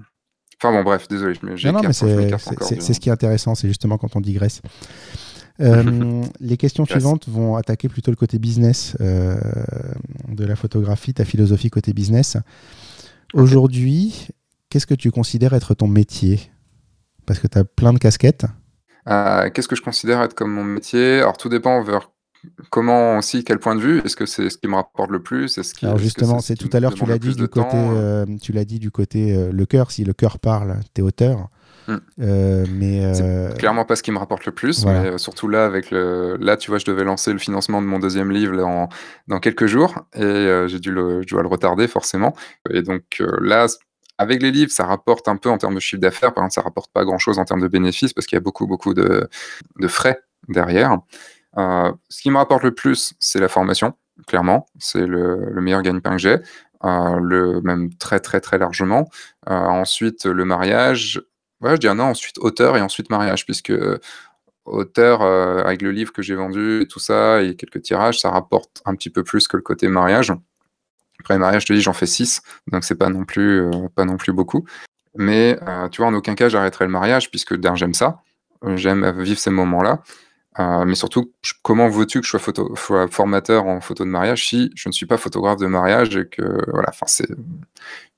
[0.58, 3.68] enfin bon, bref, désolé, je me- Non, non, mais c'est ce qui est intéressant, c'est
[3.68, 4.60] justement quand on digresse.
[5.60, 6.92] Euh, les questions Yes.
[6.92, 9.36] suivantes vont attaquer plutôt le côté business euh,
[10.28, 12.38] de la photographie, ta philosophie côté business.
[13.34, 14.28] Aujourd'hui,
[14.70, 16.50] qu'est-ce que tu considères être ton métier?
[17.26, 18.46] Parce que tu as plein de casquettes.
[19.08, 21.18] Euh, Qu'est-ce que je considère être comme mon métier?
[21.20, 22.10] Alors, tout dépend vers
[22.70, 24.00] comment aussi, quel point de vue?
[24.04, 25.58] Est-ce que c'est ce qui me rapporte le plus?
[25.58, 27.76] Est-ce qui, Alors justement, ce c'est tout à l'heure tu demande l'as dit du côté,
[27.76, 29.90] euh, tu l'as dit du côté euh, le cœur.
[29.90, 31.48] Si le cœur parle, t'es auteur.
[31.88, 31.96] Mm.
[32.20, 35.02] Euh, mais C'est euh, clairement pas ce qui me rapporte le plus, Voilà.
[35.02, 37.86] mais euh, surtout là, avec le, là, tu vois, je devais lancer le financement de
[37.88, 38.88] mon deuxième livre là, en-
[39.26, 42.36] dans quelques jours et euh, j'ai dû le, je dois le retarder forcément.
[42.70, 43.66] Et donc euh, là,
[44.18, 46.32] avec les livres, ça rapporte un peu en termes de chiffre d'affaires.
[46.32, 48.68] Par contre, ça rapporte pas grand-chose en termes de bénéfices parce qu'il y a beaucoup,
[48.68, 49.28] beaucoup de,
[49.80, 50.98] de frais derrière.
[51.58, 53.94] Euh, ce qui me rapporte le plus, c'est la formation,
[54.26, 54.66] clairement.
[54.78, 56.36] C'est le, le meilleur gagne-pain que j'ai,
[56.84, 59.08] euh, le, même très, très, très largement.
[59.48, 61.22] Euh, ensuite, le mariage.
[61.60, 63.72] Ouais, je dirais non, ensuite auteur et ensuite mariage, puisque
[64.64, 68.82] auteur, avec le livre que j'ai vendu et tout ça, et quelques tirages, ça rapporte
[68.84, 70.32] un petit peu plus que le côté mariage.
[71.20, 72.42] Après, mariage, je te dis, j'en fais 6,
[72.72, 74.64] donc c'est pas non plus, pas non plus beaucoup.
[75.14, 75.56] Mais
[75.92, 78.22] tu vois, en aucun cas, j'arrêterai le mariage, puisque j'aime ça.
[78.74, 80.02] J'aime vivre ces moments-là.
[80.58, 81.32] Euh, mais surtout,
[81.62, 85.16] comment veux-tu que je sois, formateur en photo de mariage si je ne suis pas
[85.16, 87.28] photographe de mariage et que, voilà, enfin, c'est,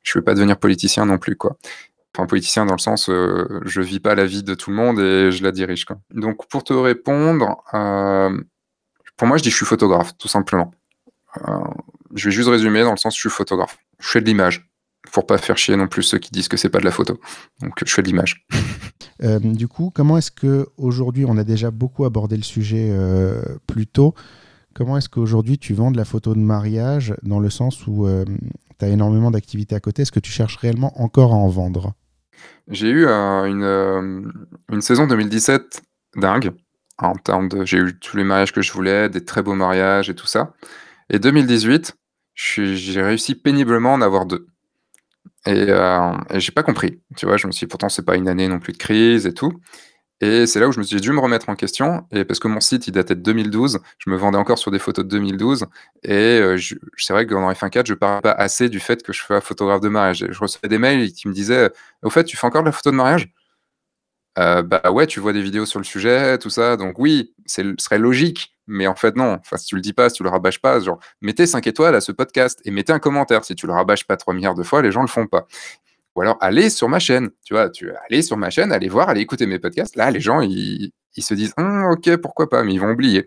[0.03, 1.57] je ne veux pas devenir politicien non plus, quoi.
[2.17, 5.01] Enfin, politicien dans le sens, euh, je vis pas la vie de tout le monde
[5.01, 5.99] et je la dirige, quoi.
[6.11, 8.37] Donc, pour te répondre, euh,
[9.17, 10.73] pour moi, je dis je suis photographe, tout simplement.
[11.49, 11.59] Euh,
[12.15, 13.79] je vais juste résumer dans le sens je suis photographe.
[14.01, 14.69] Je fais de l'image
[15.13, 17.19] pour pas faire chier non plus ceux qui disent que c'est pas de la photo.
[17.61, 18.47] Donc, je fais de l'image.
[19.23, 23.43] Euh, du coup, comment est-ce que aujourd'hui, on a déjà beaucoup abordé le sujet euh,
[23.67, 24.15] plus tôt.
[24.75, 28.09] Comment est-ce qu'aujourd'hui tu vends de la photo de mariage dans le sens où
[28.79, 30.03] tu as énormément d'activités à côté?
[30.03, 31.95] Est-ce que tu cherches réellement encore à en vendre?
[32.69, 34.23] J'ai eu euh, une, euh,
[34.73, 35.83] une saison 2017
[36.17, 36.51] dingue.
[36.99, 40.11] En termes de, j'ai eu tous les mariages que je voulais, des très beaux mariages
[40.11, 40.55] et tout ça.
[41.11, 41.95] Et 2018,
[42.35, 44.47] je suis- j'ai réussi péniblement à en avoir deux.
[45.47, 47.01] Et, euh, et j'ai pas compris.
[47.17, 49.27] Tu vois, je me suis dit, pourtant, c'est pas une année non plus de crise
[49.27, 49.53] et tout.
[50.21, 52.07] Et c'est là où je me suis dû me remettre en question.
[52.13, 54.79] Et parce que mon site, il datait de 2012, je me vendais encore sur des
[54.79, 55.67] photos de 2012.
[56.05, 56.59] Et euh,
[56.97, 59.81] c'est vrai que dans F1.4, je parlais pas assez du fait que je fais photographe
[59.83, 60.27] de mariage.
[60.31, 61.71] Je recevais des mails qui me disaient,
[62.03, 63.31] au fait, tu fais encore de la photo de mariage?
[64.39, 66.77] Euh, Bah ouais, tu vois des vidéos sur le sujet, tout ça.
[66.77, 68.51] Donc oui, ce serait logique.
[68.67, 69.35] Mais en fait, non.
[69.41, 71.95] Enfin, si tu le dis pas, si tu le rabâches pas, genre, mettez 5 étoiles
[71.95, 73.45] à ce podcast et mettez un commentaire.
[73.45, 75.47] Si tu le rabâches pas 3 milliards de fois, les gens le font pas.
[76.17, 77.31] Ou alors, allez sur ma chaîne.
[77.45, 79.97] Tu vois, tu allez sur ma chaîne, allez voir, allez écouter mes podcasts.
[79.97, 83.27] Là, les gens, ils, se disent, Hum, ok, pourquoi pas, mais ils vont oublier.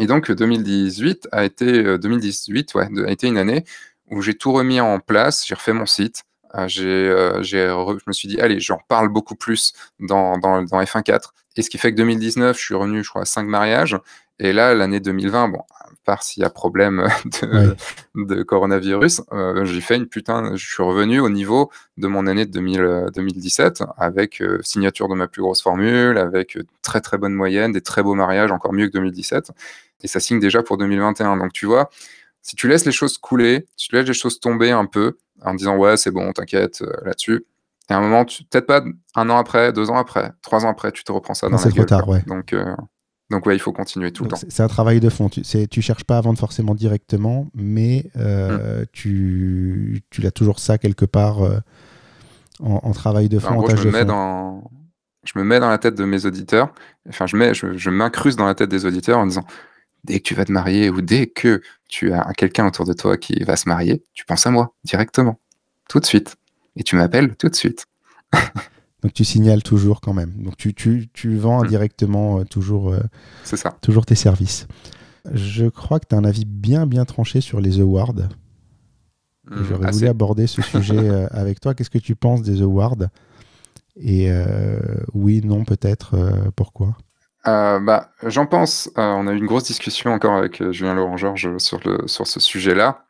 [0.00, 3.64] Et donc, 2018 a été, euh, 2018, ouais, de- a été une année
[4.10, 5.46] où j'ai tout remis en place.
[5.46, 6.24] J'ai refait mon site.
[6.54, 11.32] Euh, euh, je me suis dit, allez, j'en parle beaucoup plus dans, dans, dans F1.4.
[11.56, 13.98] Et ce qui fait que 2019, je suis revenu, je crois, à 5 mariages.
[14.38, 17.08] Et là, l'année 2020, bon, à part s'il y a problème
[17.42, 17.74] de,
[18.14, 22.44] de coronavirus, euh, j'ai fait une putain, je suis revenu au niveau de mon année
[22.44, 27.00] de 2000, euh, 2017 avec euh, signature de ma plus grosse formule, avec euh, très
[27.00, 29.52] très bonne moyenne, des très beaux mariages, encore mieux que 2017.
[30.02, 31.38] Et ça signe déjà pour 2021.
[31.38, 31.88] Donc tu vois,
[32.48, 35.54] si tu laisses les choses couler, si tu laisses les choses tomber un peu en
[35.54, 37.44] disant ouais, c'est bon, t'inquiète euh, là-dessus.
[37.90, 38.82] Et à un moment, peut-être pas
[39.16, 41.58] un an après, deux ans après, trois ans après, tu te reprends ça Non, dans
[41.58, 41.86] c'est la trop gueule.
[41.86, 42.14] tard, quoi.
[42.16, 42.22] ouais.
[42.26, 42.74] Donc, euh,
[43.30, 44.38] donc ouais, il faut continuer tout le temps.
[44.48, 45.28] c'est un travail de fond.
[45.28, 48.86] Tu, tu cherches pas à vendre forcément directement, mais euh, Mm.
[48.92, 51.58] tu, tu as toujours ça quelque part euh,
[52.62, 54.70] en, en travail de fond, en en gros, je me, mets dans,
[55.24, 56.72] je me mets dans la tête de mes auditeurs,
[57.08, 59.44] enfin, je, mets, je, je m'incruste dans la tête des auditeurs en disant
[60.06, 63.16] dès que tu vas te marier ou dès que tu as quelqu'un autour de toi
[63.16, 65.38] qui va se marier, tu penses à moi directement,
[65.88, 66.36] tout de suite.
[66.76, 67.86] Et tu m'appelles tout de suite.
[69.02, 70.32] Donc tu signales toujours quand même.
[70.42, 71.66] Donc tu, tu, tu vends Mm.
[71.66, 73.00] indirectement euh, toujours, euh,
[73.44, 73.76] C'est ça.
[73.80, 74.66] toujours tes services.
[75.32, 78.14] Je crois que tu as un avis bien bien tranché sur les awards.
[79.50, 81.74] Mm, J'aurais voulu aborder ce sujet euh, avec toi.
[81.74, 82.96] Qu'est-ce que tu penses des awards?
[83.98, 84.30] Et
[85.14, 86.50] oui, non, peut-être.
[86.54, 86.98] pourquoi?
[87.48, 88.90] Euh, bah, j'en pense.
[88.98, 92.26] Euh, on a eu une grosse discussion encore avec euh, Julien Laurent Georges sur sur
[92.26, 93.04] ce sujet-là.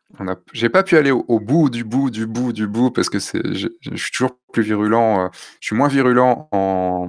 [0.53, 3.69] J'ai pas pu aller au, bout du bout du bout du bout parce que je,
[3.97, 5.31] suis toujours plus virulent.
[5.61, 7.07] je suis moins virulent en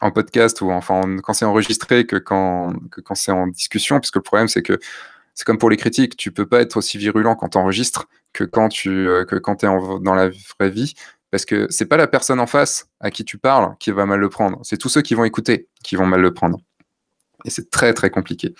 [0.00, 3.98] en podcast ou enfin en- quand c'est enregistré que quand que quand c'est en discussion.
[3.98, 4.78] Parce que le problème c'est que
[5.34, 8.44] c'est comme pour les critiques, tu peux pas être aussi virulent quand tu enregistres que
[8.44, 10.94] quand tu que quand es dans la vraie vie.
[11.30, 14.20] Parce que c'est pas la personne en face à qui tu parles qui va mal
[14.20, 16.58] le prendre, c'est tous ceux qui vont écouter qui vont mal le prendre.
[17.44, 18.54] Et c'est très très compliqué.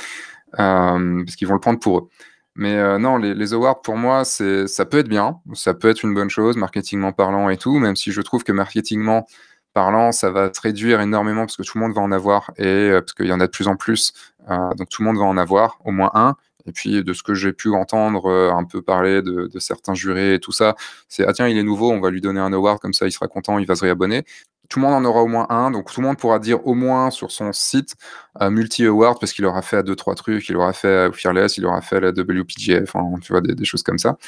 [0.59, 2.09] Euh, parce qu'ils vont le prendre pour eux.
[2.55, 6.03] Mais euh, non, les, awards pour moi, c'est ça peut être bien, ça peut être
[6.03, 9.27] une bonne chose, marketingment parlant et tout, même si je trouve que marketingment
[9.75, 12.65] parlant, ça va se réduire énormément parce que tout le monde va en avoir et
[12.67, 14.13] euh, parce qu'il y en a de plus en plus.
[14.49, 16.35] Donc tout le monde va en avoir, au moins un.
[16.69, 20.35] Et puis de ce que j'ai pu entendre, euh, un peu parler de, certains jurés
[20.35, 20.77] et tout ça,
[21.09, 23.13] c'est ah tiens, il est nouveau, on va lui donner un award, comme ça il
[23.13, 24.25] sera content, il va se réabonner.
[24.69, 26.75] Tout le monde en aura au moins un, donc tout le monde pourra dire au
[26.75, 27.95] moins sur son site
[28.43, 31.65] euh, multi-award parce qu'il aura fait à deux, trois trucs, il aura fait Fearless, il
[31.65, 34.19] aura fait la WPGA, enfin tu vois, des, des choses comme ça.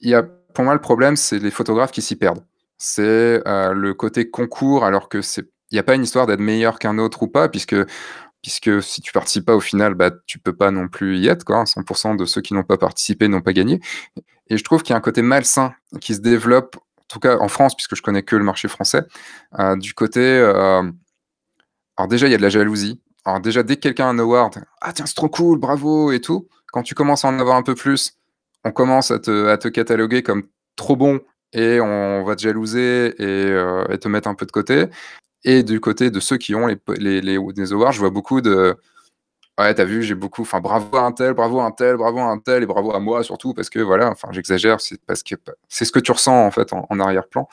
[0.00, 2.42] Il y a, pour moi, le problème, c'est les photographes qui s'y perdent.
[2.78, 6.40] C'est euh, le côté concours, alors que c'est, il n'y a pas une histoire d'être
[6.40, 7.76] meilleur qu'un autre ou pas, puisque
[8.46, 11.42] puisque si tu participes pas au final, bah, tu peux pas non plus y être.
[11.42, 11.64] Quoi.
[11.64, 13.80] 100% de ceux qui n'ont pas participé n'ont pas gagné.
[14.46, 17.38] Et je trouve qu'il y a un côté malsain qui se développe, en tout cas
[17.38, 19.02] en France, puisque je connais que le marché français,
[19.58, 20.20] euh, du côté...
[20.20, 20.88] euh,
[21.96, 23.00] alors déjà, il y a de la jalousie.
[23.24, 26.20] Alors déjà, dès que quelqu'un a un award, ah tiens, c'est trop cool, bravo et
[26.20, 28.12] tout, quand tu commences à en avoir un peu plus,
[28.62, 30.44] on commence à te, à te cataloguer comme
[30.76, 31.18] trop bon
[31.52, 34.86] et on va te jalouser et, euh, et te mettre un peu de côté.
[35.46, 38.76] Et du côté de ceux qui ont les, les, awards, je vois beaucoup de.
[39.58, 40.42] Ouais, t'as vu, j'ai beaucoup.
[40.42, 42.92] Enfin, bravo à un tel, bravo à un tel, bravo à un tel, et bravo
[42.92, 45.36] à moi surtout, parce que voilà, enfin, j'exagère, c'est parce que
[45.68, 47.48] c'est ce que tu ressens en fait en, en arrière-plan.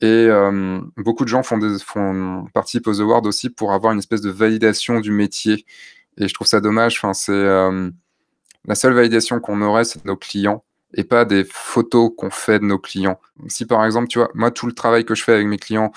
[0.00, 3.98] Et euh, beaucoup de gens font des, font, participent aux awards aussi pour avoir une
[3.98, 5.66] espèce de validation du métier.
[6.16, 6.96] Et je trouve ça dommage.
[6.96, 7.90] Enfin, c'est euh,
[8.64, 10.64] la seule validation qu'on aurait, c'est nos clients
[10.94, 13.20] et pas des photos qu'on fait de nos clients.
[13.48, 15.92] Si par exemple, tu vois, moi, tout le travail que je fais avec mes clients,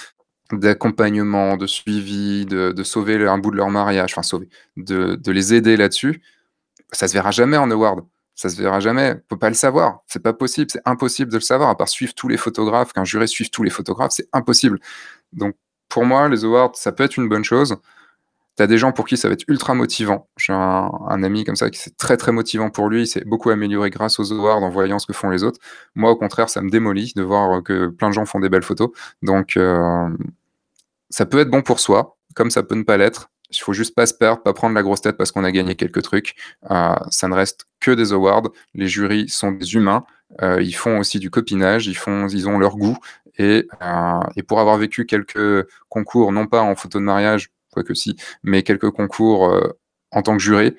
[0.60, 5.78] d'accompagnement, de suivi, de, sauver un bout de leur mariage, enfin sauver, de, les aider
[5.78, 6.22] là-dessus,
[6.92, 8.06] ça se verra jamais en award.
[8.36, 9.14] Ça se verra jamais.
[9.16, 10.00] On peut pas le savoir.
[10.08, 10.72] C'est pas possible.
[10.72, 11.70] C'est impossible de le savoir.
[11.70, 14.80] À part suivre tous les photographes, qu'un juré suive tous les photographes, c'est impossible.
[15.34, 15.56] Donc,
[15.90, 17.78] pour moi, les awards, ça peut être une bonne chose.
[18.58, 20.28] Tu as des gens pour qui ça va être ultra motivant.
[20.38, 23.04] J'ai un, un, ami comme ça qui c'est très très motivant pour lui.
[23.04, 25.60] Il s'est beaucoup amélioré grâce aux awards en voyant ce que font les autres.
[25.96, 28.64] Moi, au contraire, ça me démolit de voir que plein de gens font des belles
[28.64, 28.90] photos.
[29.22, 30.10] Donc, euh,
[31.12, 33.30] ça peut être bon pour soi, comme ça peut ne pas l'être.
[33.52, 35.76] Il faut juste pas se perdre, pas prendre la grosse tête parce qu'on a gagné
[35.76, 36.36] quelques trucs.
[36.72, 38.50] Euh, ça ne reste que des awards.
[38.74, 40.06] Les jurys sont des humains.
[40.42, 41.86] Euh, ils font aussi du copinage.
[41.86, 42.98] Ils font, ils ont leur goût.
[43.38, 47.94] Et, euh, et pour avoir vécu quelques concours, non pas en photo de mariage, quoique
[47.94, 49.54] si, mais quelques concours
[50.12, 50.76] en tant que juré,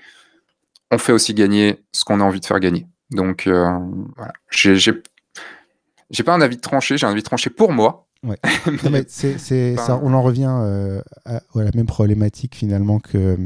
[0.91, 2.87] on fait aussi gagner ce qu'on a envie de faire gagner.
[3.11, 4.33] Donc voilà.
[4.51, 8.07] J'ai pas un avis tranché, j'ai un avis tranché pour moi.
[8.25, 8.39] Ouais.
[8.85, 13.01] non, mais c'est, c'est, ça, on en revient euh, à, à, la même problématique finalement
[13.01, 13.37] que euh,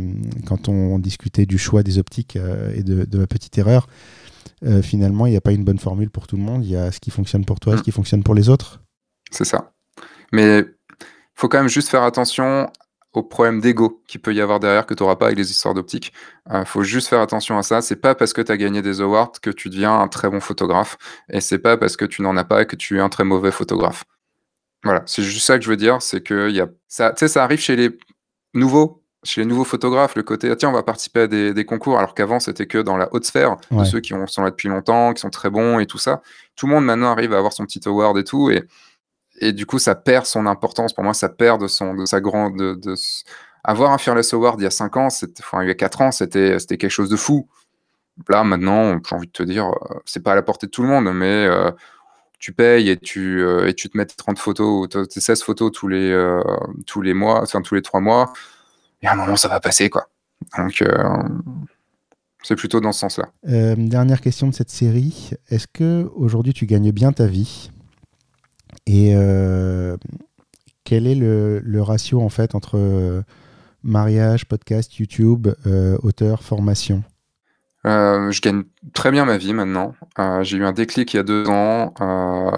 [0.46, 3.86] quand on discutait du choix des optiques euh, et de, de, ma petite erreur.
[4.64, 6.64] Euh, finalement, il n'y a pas une bonne formule pour tout le monde.
[6.64, 7.78] Il y a ce qui fonctionne pour toi, mmh.
[7.78, 8.80] ce qui fonctionne pour les autres.
[9.30, 9.72] C'est ça.
[10.32, 10.64] Mais il
[11.34, 12.70] faut quand même juste faire attention
[13.12, 15.74] aux problèmes d'ego qu'il peut y avoir derrière que tu n'auras pas avec les histoires
[15.74, 16.12] d'optique.
[16.50, 17.80] Il euh, faut juste faire attention à ça.
[17.80, 20.40] C'est pas parce que tu as gagné des awards que tu deviens un très bon
[20.40, 20.96] photographe.
[21.30, 23.50] Et c'est pas parce que tu n'en as pas que tu es un très mauvais
[23.50, 24.04] photographe.
[24.86, 27.58] Voilà, c'est juste ça que je veux dire, c'est que y a, ça, ça arrive
[27.58, 27.90] chez les
[28.54, 31.98] nouveaux, chez les nouveaux photographes, le côté, tiens, on va participer à des, des concours,
[31.98, 33.80] alors qu'avant, c'était que dans la haute sphère, ouais.
[33.80, 36.22] de ceux qui ont, sont là depuis longtemps, qui sont très bons et tout ça.
[36.54, 38.62] Tout le monde maintenant arrive à avoir son petit award et tout, et,
[39.40, 40.92] et du coup, ça perd son importance.
[40.92, 42.56] Pour moi, ça perd de, son, de sa grande...
[42.56, 42.94] De, de...
[43.64, 45.08] Avoir un Fearless Award il y a 5 ans,
[45.40, 47.48] enfin, il y a 4 ans, c'était quelque chose de fou.
[48.28, 49.72] Là, maintenant, j'ai envie de te dire,
[50.04, 51.46] c'est pas à la portée de tout le monde, mais...
[51.46, 51.72] Euh,
[52.38, 55.88] tu payes et tu, euh, et tu te mets 30 photos, tes 16 photos tous
[55.88, 56.42] les, euh,
[56.86, 58.32] tous les mois, enfin tous les 3 mois,
[59.02, 60.08] et à un moment ça va passer quoi.
[60.58, 61.22] Donc euh,
[62.42, 63.30] c'est plutôt dans ce sens-là.
[63.42, 67.70] dernière question de cette série, est-ce que aujourd'hui tu gagnes bien ta vie?
[68.86, 69.14] Et
[70.84, 73.24] quel est le, le, ratio en fait entre
[73.82, 75.48] mariage, podcast, YouTube,
[76.02, 77.02] auteur, formation?
[77.86, 78.64] Euh, je gagne
[78.94, 79.94] très bien ma vie maintenant.
[80.18, 81.94] Euh, j'ai eu un déclic il y a deux ans.
[82.00, 82.50] Euh,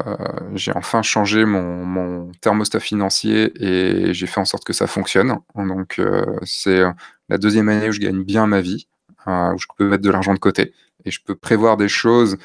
[0.54, 5.38] j'ai enfin changé mon, thermostat financier et j'ai fait en sorte que ça fonctionne.
[5.54, 6.00] Donc,
[6.44, 6.82] c'est
[7.28, 8.88] la deuxième année où je gagne bien ma vie,
[9.26, 10.72] où je peux mettre de l'argent de côté
[11.04, 12.38] et je peux prévoir des choses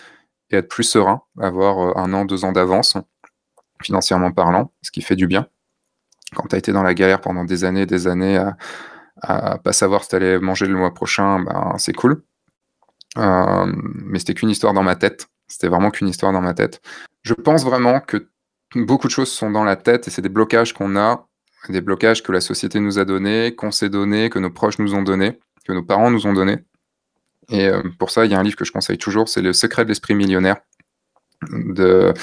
[0.52, 2.98] et être plus serein, avoir un an, deux ans d'avance,
[3.82, 5.48] financièrement parlant, ce qui fait du bien.
[6.36, 8.58] Quand tu as été dans la galère pendant des années, des années à,
[9.22, 12.24] à pas savoir si tu allais manger le mois prochain, ben, c'est cool.
[13.18, 15.28] Euh, mais c'était qu'une histoire dans ma tête.
[15.48, 16.82] C'était vraiment qu'une histoire dans ma tête.
[17.22, 18.30] Je pense vraiment que
[18.76, 21.28] beaucoup de choses sont dans la tête et c'est des blocages qu'on a,
[21.70, 24.96] des blocages que la société nous a donnés, qu'on s'est donnés, que nos proches nous
[24.96, 26.58] ont donnés, que nos parents nous ont donnés.
[27.50, 29.54] Et euh, pour ça, il y a un livre que je conseille toujours, c'est Le
[29.54, 30.58] secret de l'esprit millionnaire
[31.52, 32.14] de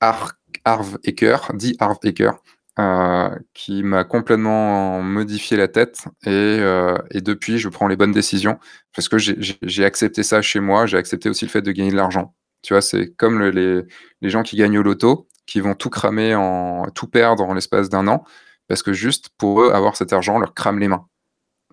[0.00, 2.34] Harv Eker, dit Harv Eker,
[2.78, 6.06] euh, qui m'a complètement modifié la tête.
[6.24, 8.58] Et, euh, et, depuis, je prends les bonnes décisions
[8.94, 10.86] parce que j'ai accepté ça chez moi.
[10.86, 12.34] J'ai accepté aussi le fait de gagner de l'argent.
[12.62, 13.82] Tu vois, c'est comme le, les,
[14.22, 17.88] les, gens qui gagnent au loto, qui vont tout cramer, en, tout perdre en l'espace
[17.90, 18.24] d'un an,
[18.68, 21.06] parce que juste pour eux, avoir cet argent leur crame les mains.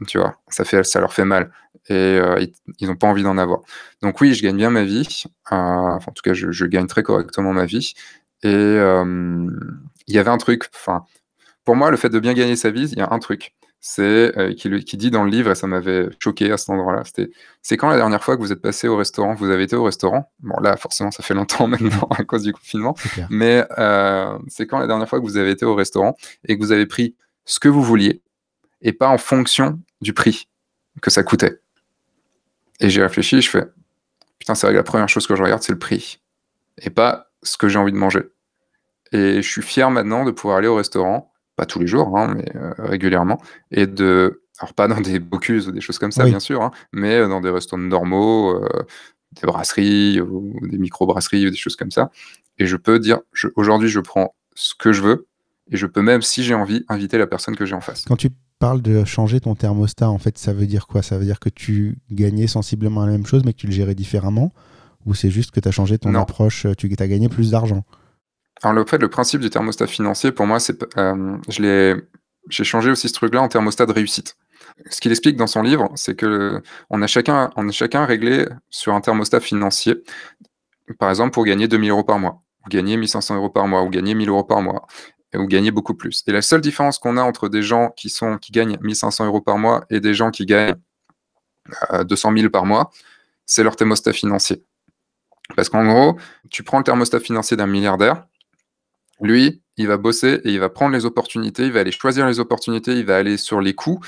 [0.07, 1.51] Tu vois, ça, fait, ça leur fait mal
[1.89, 2.45] et euh,
[2.79, 3.61] ils n'ont pas envie d'en avoir.
[4.01, 5.23] Donc oui, je gagne bien ma vie.
[5.49, 7.93] en tout cas, je, gagne très correctement ma vie.
[8.43, 8.77] Et,
[10.07, 11.05] il y avait un truc, enfin,
[11.63, 13.53] pour moi, le fait de bien gagner sa vie, il y a un truc.
[13.83, 17.31] C'est euh, qui, dit dans le livre, et ça m'avait choqué à cet endroit-là, c'était
[17.63, 19.83] c'est quand la dernière fois que vous êtes passé au restaurant, vous avez été au
[19.83, 20.31] restaurant?
[20.39, 22.95] Bon, là, forcément, ça fait longtemps maintenant à cause du confinement,
[23.31, 26.15] mais euh, c'est quand la dernière fois que vous avez été au restaurant
[26.47, 27.15] et que vous avez pris
[27.45, 28.21] ce que vous vouliez
[28.83, 30.47] et pas en fonction du prix
[31.01, 31.59] que ça coûtait.
[32.81, 33.65] Et j'ai réfléchi, je fais
[34.37, 36.19] putain, c'est vrai que la première chose que je regarde, c'est le prix
[36.77, 38.23] et pas ce que j'ai envie de manger.
[39.11, 42.33] Et je suis fier maintenant de pouvoir aller au restaurant, pas tous les jours, hein,
[42.35, 43.41] mais euh, régulièrement,
[43.71, 44.43] et de.
[44.59, 47.27] Alors, pas dans des Bocuse ou des choses comme ça, bien sûr, hein, mais euh,
[47.27, 48.85] dans des restaurants normaux, euh,
[49.33, 52.11] des brasseries ou des micro-brasseries ou des choses comme ça.
[52.59, 53.21] Et je peux dire,
[53.55, 55.27] aujourd'hui, je prends ce que je veux,
[55.71, 58.05] et je peux même, si j'ai envie, inviter la personne que j'ai en face.
[58.05, 61.01] Quand tu parles de changer ton thermostat, en fait, ça veut dire quoi?
[61.01, 63.95] Ça veut dire que tu gagnais sensiblement la même chose, mais que tu le gérais
[63.95, 64.53] différemment?
[65.05, 67.83] Ou c'est juste que tu as changé ton approche, tu as gagné plus d'argent?
[68.63, 71.95] Alors, le fait, le principe du thermostat financier, pour moi, c'est, euh, je l'ai,
[72.49, 74.37] j'ai changé aussi ce truc-là en thermostat de réussite.
[74.89, 78.45] Ce qu'il explique dans son livre, c'est que on a chacun, on est chacun réglé
[78.69, 79.95] sur un thermostat financier.
[80.99, 83.89] Par exemple, pour gagner 2000 euros par mois, ou gagner 1500 euros par mois, ou
[83.89, 84.85] gagner 1000 euros par mois,
[85.35, 86.23] ou gagner beaucoup plus.
[86.27, 89.41] Et la seule différence qu'on a entre des gens qui sont, qui gagnent 1500 euros
[89.41, 90.75] par mois et des gens qui gagnent
[92.05, 92.91] 200 euh, 000 par mois,
[93.45, 94.63] c'est leur thermostat financier.
[95.55, 96.17] Parce qu'en gros,
[96.49, 98.25] tu prends le thermostat financier d'un milliardaire,
[99.21, 102.39] lui, il va bosser et il va prendre les opportunités, il va aller choisir les
[102.39, 103.99] opportunités, il va aller sur les coûts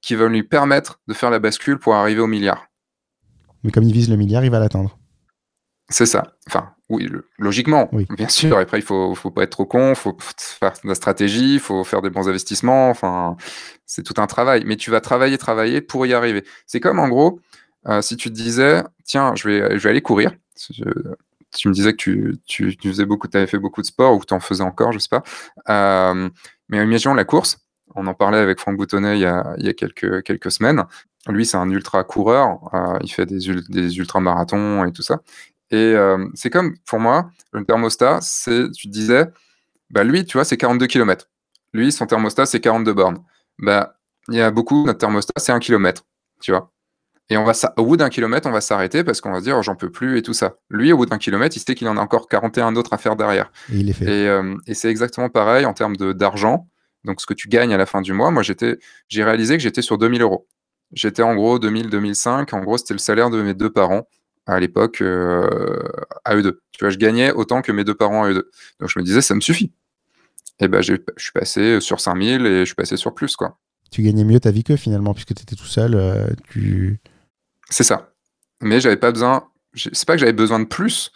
[0.00, 2.66] qui vont lui permettre de faire la bascule pour arriver au milliard.
[3.62, 4.98] Mais comme il vise le milliard, il va l'atteindre.
[5.88, 6.34] C'est ça.
[6.46, 7.08] Enfin, oui,
[7.38, 8.56] logiquement, bien sûr.
[8.56, 11.60] Après, il faut, faut pas être trop con, il faut faire de la stratégie, il
[11.60, 12.88] faut faire des bons investissements.
[12.88, 13.36] Enfin,
[13.84, 14.64] c'est tout un travail.
[14.66, 16.44] Mais tu vas travailler, travailler pour y arriver.
[16.66, 17.40] C'est comme en gros,
[17.88, 20.32] euh, si tu te disais, tiens, je vais, je vais aller courir
[20.70, 24.34] tu me disais que tu, faisais beaucoup, avais fait beaucoup de sport ou que tu
[24.34, 25.22] en faisais encore, je sais pas.
[25.68, 26.28] Euh,
[26.68, 27.58] mais imaginons la course.
[27.94, 30.84] On en parlait avec Franck Boutonnet il y a, quelques, semaines.
[31.28, 32.70] Lui, c'est un ultra coureur.
[32.74, 35.20] Euh, il fait des, des ultramarathons et tout ça.
[35.70, 39.26] Et euh, c'est comme, pour moi, le thermostat, c'est, tu disais,
[39.90, 41.28] bah lui, tu vois, c'est 42 km.
[41.72, 43.24] Lui, son thermostat, c'est 42 bornes.
[43.58, 43.98] Bah,
[44.28, 46.04] il y a beaucoup, notre thermostat, c'est 1 km.
[46.40, 46.71] Tu vois.
[47.32, 49.62] Et on va au bout d'un kilomètre, on va s'arrêter parce qu'on va se dire
[49.62, 50.56] j'en peux plus et tout ça.
[50.68, 53.16] Lui, au bout d'un kilomètre, il sait qu'il en a encore 41 autres à faire
[53.16, 53.50] derrière.
[53.72, 54.28] Et il est fait.
[54.28, 56.68] Euh, et, c'est exactement pareil en termes d'argent.
[57.04, 58.78] Donc ce que tu gagnes à la fin du mois, moi j'étais,
[59.08, 60.46] j'ai réalisé que j'étais sur 2000 euros.
[60.92, 62.54] J'étais en gros 2000-2005.
[62.54, 64.06] En gros, c'était le salaire de mes deux parents
[64.44, 65.78] à l'époque euh,
[66.26, 66.60] à eux deux.
[66.72, 68.50] Tu vois, je gagnais autant que mes deux parents à eux deux.
[68.78, 69.72] Donc je me disais ça me suffit.
[70.60, 73.58] Et ben je suis passé sur 5000 et je suis passé sur plus quoi.
[73.90, 75.94] Tu gagnais mieux ta vie que finalement puisque tu étais tout seul.
[75.94, 77.00] Euh, tu
[77.72, 78.12] c'est ça.
[78.60, 79.48] Mais j'avais pas besoin.
[79.74, 81.12] C'est pas que j'avais besoin de plus,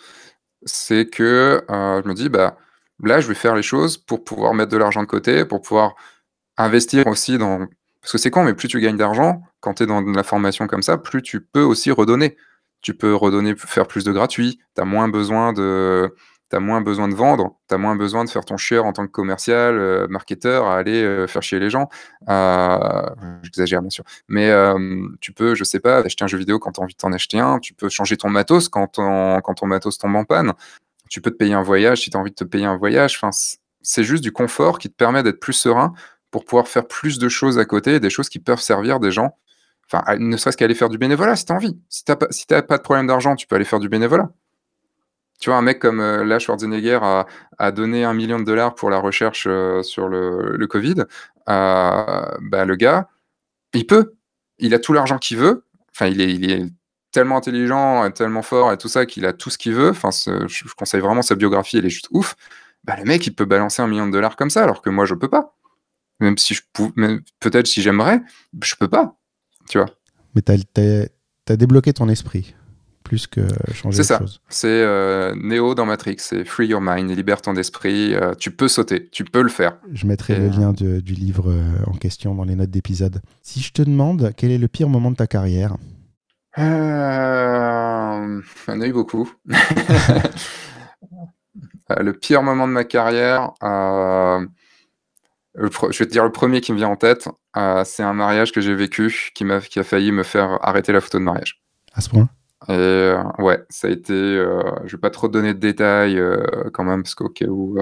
[0.64, 2.56] c'est que euh, je me dis, bah
[3.02, 5.94] là, je vais faire les choses pour pouvoir mettre de l'argent de côté, pour pouvoir
[6.56, 7.66] investir aussi dans.
[8.00, 10.66] Parce que c'est con, mais plus tu gagnes d'argent, quand tu es dans la formation
[10.66, 12.36] comme ça, plus tu peux aussi redonner.
[12.82, 16.14] Tu peux redonner, faire plus de gratuit, tu as moins besoin de
[16.50, 18.92] tu as moins besoin de vendre, tu as moins besoin de faire ton share en
[18.92, 21.88] tant que commercial, euh, marketeur, à aller euh, faire chier les gens.
[22.28, 23.08] Euh,
[23.42, 24.04] J'exagère bien sûr.
[24.28, 24.50] Mais
[25.20, 27.12] tu peux, je sais pas, acheter un jeu vidéo quand tu as envie de t'en
[27.12, 30.52] acheter un, tu peux changer ton matos quand ton, matos tombe en panne,
[31.08, 33.18] tu peux te payer un voyage si tu as envie de te payer un voyage.
[33.20, 33.30] Enfin,
[33.82, 35.94] c'est juste du confort qui te permet d'être plus serein
[36.30, 39.36] pour pouvoir faire plus de choses à côté, des choses qui peuvent servir des gens
[39.92, 41.78] Enfin, ne serait-ce qu'aller faire du bénévolat si tu as envie.
[41.88, 44.30] Si tu n'as pas de problème d'argent, tu peux aller faire du bénévolat.
[45.40, 47.00] Tu vois, un mec comme euh, là, Schwarzenegger
[47.58, 51.04] a, donné un million de dollars pour la recherche euh, sur le, Covid.
[51.48, 53.08] Euh, bah, le gars,
[53.74, 54.14] il peut.
[54.58, 55.64] Il a tout l'argent qu'il veut.
[55.94, 56.64] Enfin, il est, il est
[57.12, 59.90] tellement intelligent, tellement fort et tout ça qu'il a tout ce qu'il veut.
[59.90, 62.36] Enfin, je, conseille vraiment sa biographie, elle est juste ouf.
[62.84, 65.04] Bah, le mec, il peut balancer un million de dollars comme ça, alors que moi,
[65.04, 65.54] je peux pas.
[66.20, 68.22] Même si je pouvais, peut-être si j'aimerais,
[68.62, 69.16] je peux pas
[69.68, 69.88] tu vois.
[70.34, 72.54] Mais tu as, débloqué ton esprit,
[73.06, 74.20] plus que changer C'est ça.
[74.48, 78.14] C'est euh, Neo dans Matrix, c'est Free Your Mind, libère ton esprit.
[78.14, 79.78] Euh, tu peux sauter, tu peux le faire.
[79.92, 83.22] Je mettrai le lien du livre euh, en question dans les notes d'épisode.
[83.42, 85.76] Si je te demande quel est le pire moment de ta carrière?
[86.58, 88.40] Euh...
[88.68, 89.30] Il y en a eu beaucoup.
[91.96, 93.52] le pire moment de ma carrière,
[95.56, 97.28] je vais te dire le premier qui me vient en tête.
[97.56, 101.18] Euh, c'est un mariage que j'ai vécu qui a failli me faire arrêter la photo
[101.18, 101.62] de mariage.
[101.94, 102.28] À ce point?
[102.68, 104.12] Et euh, ouais, ça a été.
[104.12, 106.20] Euh, je vais pas trop donner de détails
[106.72, 107.78] quand même, parce qu'au cas où.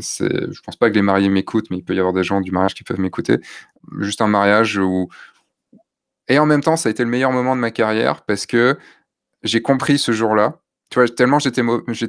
[0.00, 2.40] c'est, je pense pas que les mariés m'écoutent, mais il peut y avoir des gens
[2.40, 3.38] du mariage qui peuvent m'écouter.
[4.00, 5.08] Juste un mariage où.
[6.28, 8.78] Et en même temps, ça a été le meilleur moment de ma carrière parce que
[9.42, 11.62] j'ai compris ce jour-là tu vois, tellement j'étais,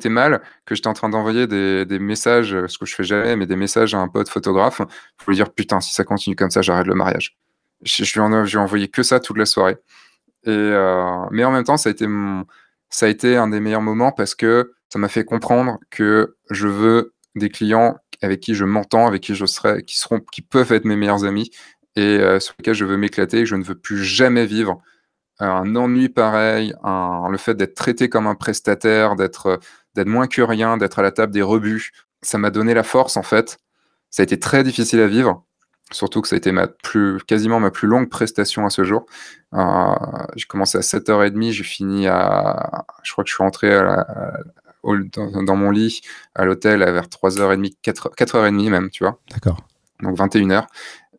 [0.09, 3.55] mal que j'étais en train d'envoyer des, messages, ce que je fais jamais, mais des
[3.55, 4.81] messages à un pote photographe
[5.17, 7.37] pour lui dire putain, si ça continue comme ça, j'arrête le mariage.
[7.83, 9.77] Je, lui, en, je lui ai envoyé que ça toute la soirée.
[10.45, 14.73] Et, euh, mais en même temps, ça a, été un des meilleurs moments parce que
[14.89, 19.35] ça m'a fait comprendre que je veux des clients avec qui je m'entends, avec qui
[19.35, 21.51] je serai, qui, seront, qui peuvent être mes meilleurs amis
[21.95, 23.45] et euh, sur lesquels je veux m'éclater.
[23.45, 24.81] Je ne veux plus jamais vivre
[25.39, 29.59] un ennui pareil, le fait d'être traité comme un prestataire, d'être
[30.05, 31.91] moins que rien, d'être à la table des rebuts,
[32.21, 33.57] ça m'a donné la force en fait.
[34.09, 35.43] Ça a été très difficile à vivre,
[35.93, 39.05] surtout que ça a été ma plus, quasiment ma plus longue prestation à ce jour.
[39.53, 39.95] Euh,
[40.35, 42.85] j'ai commencé à 7h30, j'ai fini à.
[43.03, 43.69] Je crois que je suis rentré
[44.83, 46.01] dans, mon lit
[46.35, 49.19] à l'hôtel vers 3h30, 4, h 30 même, tu vois.
[49.31, 49.57] D'accord.
[50.01, 50.65] Donc 21h.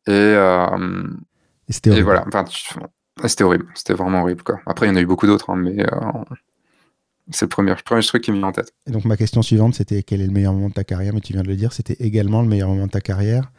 [0.07, 1.09] Et, euh,
[1.69, 2.25] et, et voilà.
[2.27, 2.45] Enfin,
[3.23, 4.43] ah, c'était horrible, c'était vraiment horrible.
[4.43, 4.61] Quoi.
[4.67, 6.25] Après, il y en a eu beaucoup d'autres, hein, mais euh,
[7.31, 8.75] c'est le premier, premier truc qui me vient en tête.
[8.87, 11.15] Et donc, ma question suivante, c'était quel est le meilleur moment de ta carrière?
[11.15, 13.51] Mais tu viens de le dire, c'était également le meilleur moment de ta carrière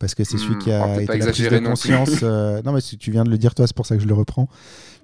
[0.00, 2.10] parce que c'est celui qui a hmm, été la prise de conscience.
[2.22, 4.14] Euh, non, mais tu viens de le dire, toi, c'est pour ça que je le
[4.14, 4.48] reprends.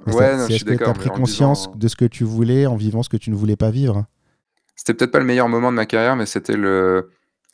[0.07, 3.09] Ouais, est-ce que tu as pris conscience de ce que tu voulais en vivant ce
[3.09, 4.07] que tu ne voulais pas vivre?
[4.75, 7.11] C'était peut-être pas le meilleur moment de ma carrière, mais c'était le,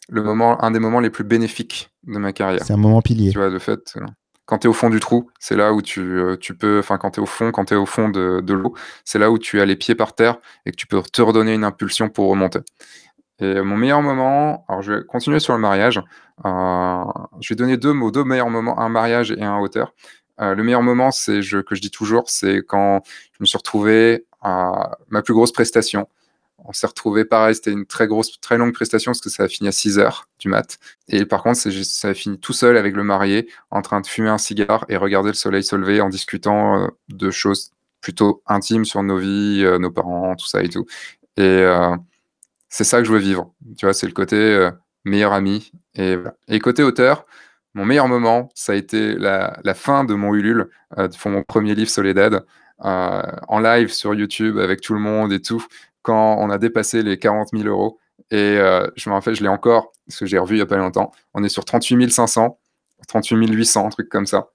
[0.09, 2.63] le moment, un des moments les plus bénéfiques de ma carrière.
[2.65, 3.33] C'est un moment pilier.
[3.33, 4.07] Tu vois, de fait, euh,
[4.47, 6.99] quand tu es au fond du trou, c'est là où tu, euh, tu peux, enfin
[6.99, 8.75] quand tu es au fond, quand tu es au fond de, de l'eau,
[9.05, 11.55] c'est là où tu as les pieds par terre et que tu peux te redonner
[11.55, 12.61] une impulsion pour remonter.
[13.43, 16.01] Et mon meilleur moment, alors je vais continuer sur le mariage.
[16.45, 17.05] Euh,
[17.41, 19.95] je vais donner deux mots, deux meilleurs moments, un mariage et un hauteur.
[20.41, 23.03] Euh, le meilleur moment, c'est je, que je dis toujours, c'est quand
[23.33, 26.07] je me suis retrouvé à ma plus grosse prestation
[26.65, 29.49] on s'est retrouvé pareil, c'était une très grosse, très longue prestation parce que ça a
[29.49, 30.79] fini à 6 heures du mat.
[31.09, 34.29] Et par contre, ça a fini tout seul avec le marié, en train de fumer
[34.29, 38.85] un cigare et regarder le soleil se lever en discutant euh, de choses plutôt intimes
[38.85, 40.87] sur nos vies, euh, nos parents, tout ça et tout.
[41.37, 41.65] Et
[42.73, 43.53] c'est ça que je veux vivre.
[43.79, 44.71] Tu vois, c'est le côté
[45.05, 45.73] meilleur ami.
[45.95, 47.27] Et, côté auteur,
[47.75, 50.71] mon meilleur moment, ça a été la, fin de mon Ulule,
[51.21, 52.45] pour mon premier livre Soledad.
[52.79, 55.65] en live sur YouTube avec tout le monde et tout
[56.03, 57.99] quand on a dépassé les 40 000 euros.
[58.31, 60.67] Et euh, je me rappelle, je l'ai encore, parce que j'ai revu il n'y a
[60.67, 61.13] pas longtemps.
[61.35, 62.59] On est sur 38 500,
[63.09, 64.49] 38 800, un truc comme ça.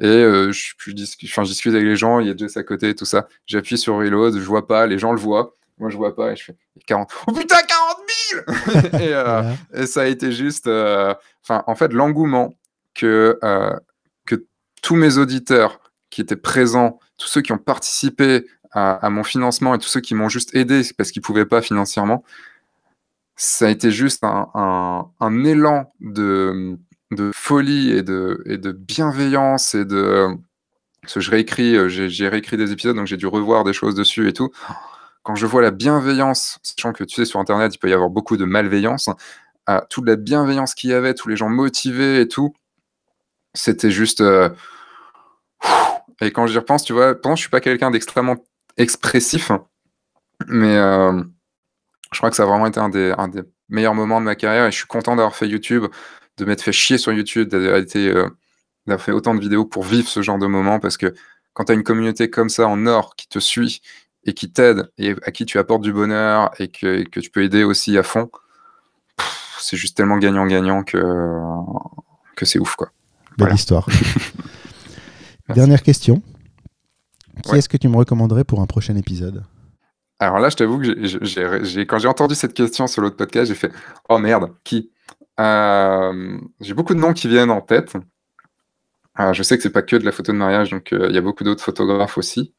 [0.00, 2.94] Et euh, je, je, je, discute avec les gens, il y a Jess à côté,
[2.94, 3.28] tout ça.
[3.46, 5.54] J'appuie sur Reload, je vois pas, les gens le voient.
[5.78, 6.56] Moi, je vois pas, et je fais
[6.86, 7.10] 40.
[7.26, 7.96] Oh putain, 40
[8.92, 9.42] 000 et, euh,
[9.74, 10.66] et, ça a été juste.
[10.66, 12.54] Enfin, en fait, l'engouement
[12.94, 13.38] que,
[14.26, 14.46] que
[14.82, 15.80] tous mes auditeurs
[16.10, 20.14] qui étaient présents, tous ceux qui ont participé à, mon financement et tous ceux qui
[20.14, 22.24] m'ont juste aidé parce qu'ils ne pouvaient pas financièrement,
[23.36, 26.76] ça a été juste un, élan de,
[27.32, 30.28] folie et de, et de bienveillance et de.
[31.02, 33.94] Parce que je réécris, euh, j'ai réécrit des épisodes, donc j'ai dû revoir des choses
[33.94, 34.50] dessus et tout.
[35.22, 38.10] Quand je vois la bienveillance, sachant que tu sais, sur Internet, il peut y avoir
[38.10, 39.10] beaucoup de malveillance,
[39.90, 42.54] toute la bienveillance qu'il y avait, tous les gens motivés et tout,
[43.54, 44.20] c'était juste.
[44.20, 44.48] Euh,
[46.20, 48.36] et quand j'y repense, tu vois, je je suis pas quelqu'un d'extrêmement
[48.76, 49.52] expressif.
[50.46, 51.22] Mais euh,
[52.12, 54.70] je crois que ça a vraiment été un des, meilleurs moments de ma carrière et
[54.70, 55.84] je suis content d'avoir fait YouTube,
[56.38, 60.22] de m'être fait chier sur YouTube, d'avoir euh, fait autant de vidéos pour vivre ce
[60.22, 61.12] genre de moment parce que
[61.52, 63.82] quand tu as une communauté comme ça en or qui te suit
[64.28, 67.42] et qui t'aide et à qui tu apportes du bonheur et que, que tu peux
[67.42, 68.30] aider aussi à fond,
[69.58, 70.98] c'est juste tellement gagnant-gagnant que,
[72.36, 72.76] que c'est ouf.
[72.76, 72.90] quoi.
[73.38, 73.86] Belle histoire.
[75.54, 76.22] Dernière question.
[77.42, 79.44] Qui est-ce que tu me recommanderais pour un prochain épisode?
[80.18, 83.72] Alors là, je t'avoue que quand j'ai entendu cette question sur l'autre podcast, j'ai fait
[84.10, 84.90] Oh merde, qui?
[85.40, 87.94] Euh, J'ai beaucoup de noms qui viennent en tête.
[89.32, 91.18] je sais que c'est pas que de la photo de mariage, donc euh, il y
[91.18, 92.52] a beaucoup d'autres photographes aussi.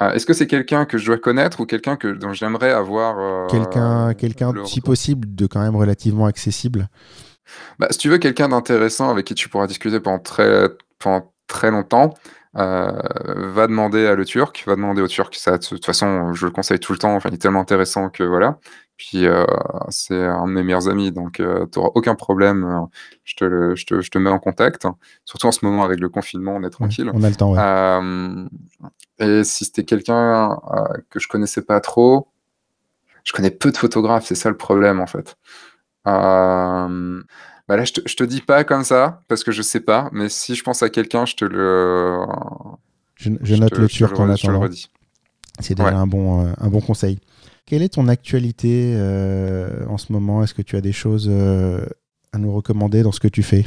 [0.00, 3.48] Euh, est-ce que c'est quelqu'un que je dois connaître ou quelqu'un que, dont j'aimerais avoir.
[3.48, 6.88] quelqu'un, quelqu'un si possible, de quand même relativement accessible
[7.78, 10.68] bah, Si tu veux quelqu'un d'intéressant avec qui tu pourras discuter pendant très,
[10.98, 12.14] pendant très longtemps,
[12.56, 12.90] euh,
[13.52, 15.34] va demander à le Turc, va demander au Turc.
[15.34, 17.14] Ça, de toute façon, je le conseille tout le temps.
[17.14, 18.58] Enfin, il est tellement intéressant que voilà.
[18.98, 19.46] Puis euh,
[19.88, 22.86] c'est un de mes meilleurs amis, donc euh, tu n'auras aucun problème.
[23.24, 24.86] Je te, je, te, je te, mets en contact.
[25.24, 27.10] Surtout en ce moment avec le confinement, on est tranquille.
[27.14, 27.52] on a le temps.
[27.52, 28.48] Ouais.
[29.20, 30.58] et si c'était quelqu'un
[31.08, 32.28] que je connaissais pas trop,
[33.24, 34.26] je connais peu de photographes.
[34.26, 35.38] C'est ça le problème en fait.
[37.68, 40.30] Bah là, je te, te dis pas comme ça, parce que je sais pas, mais
[40.30, 42.18] si je pense à quelqu'un, je te le.
[43.16, 44.66] Je, note le turc en attendant.
[45.60, 47.18] C'est déjà un, bon, euh, un bon conseil.
[47.68, 50.42] Quelle est ton actualité euh, en ce moment?
[50.42, 51.84] Est-ce que tu as des choses euh,
[52.32, 53.64] à nous recommander dans ce que tu fais?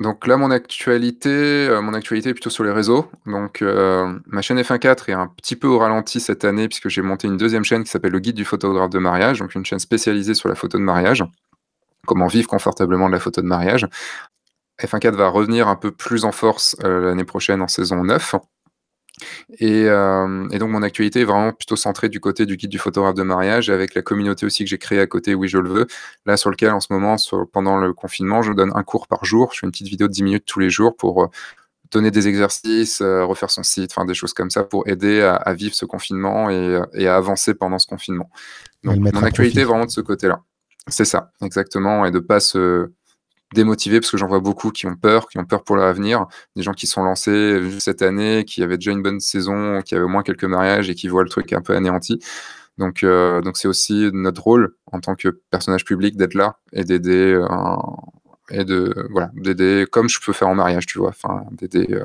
[0.00, 3.08] Donc là, mon actualité, mon actualité est plutôt sur les réseaux.
[3.24, 7.28] Donc ma chaîne F1.4 est un petit peu au ralenti cette année puisque j'ai monté
[7.28, 10.34] une deuxième chaîne qui s'appelle le guide du photographe de mariage, donc une chaîne spécialisée
[10.34, 11.22] sur la photo de mariage
[12.06, 13.86] comment vivre confortablement de la photo de mariage.
[14.80, 18.34] F1.4 va revenir un peu plus en force euh, l'année prochaine en saison 9.
[19.62, 23.14] Euh, et, donc mon actualité est vraiment plutôt centrée du côté du guide du photographe
[23.14, 25.86] de mariage, avec la communauté aussi que j'ai créée à côté, oui je le veux,
[26.26, 27.16] là sur lequel en ce moment,
[27.52, 30.12] pendant le confinement, je donne un cours par jour, je fais une petite vidéo de
[30.12, 31.26] 10 minutes tous les jours pour euh,
[31.90, 35.74] donner des exercices, refaire son site, enfin des choses comme ça pour aider à, vivre
[35.74, 38.30] ce confinement et, à avancer pendant ce confinement.
[38.82, 40.40] Donc mon actualité est vraiment de ce côté-là.
[40.88, 42.90] C'est ça, exactement, et de pas se
[43.54, 46.26] démotiver parce que j'en vois beaucoup qui ont peur, qui ont peur pour l'avenir,
[46.56, 50.04] des gens qui sont lancés cette année, qui avaient déjà une bonne saison, qui avaient
[50.04, 52.20] au moins quelques mariages et qui voient le truc un peu anéanti.
[52.78, 56.84] Donc, euh, donc c'est aussi notre rôle en tant que personnage public d'être là et
[56.84, 57.46] d'aider euh,
[58.50, 62.04] et de voilà d'aider comme je peux faire en mariage, tu vois, enfin d'aider euh,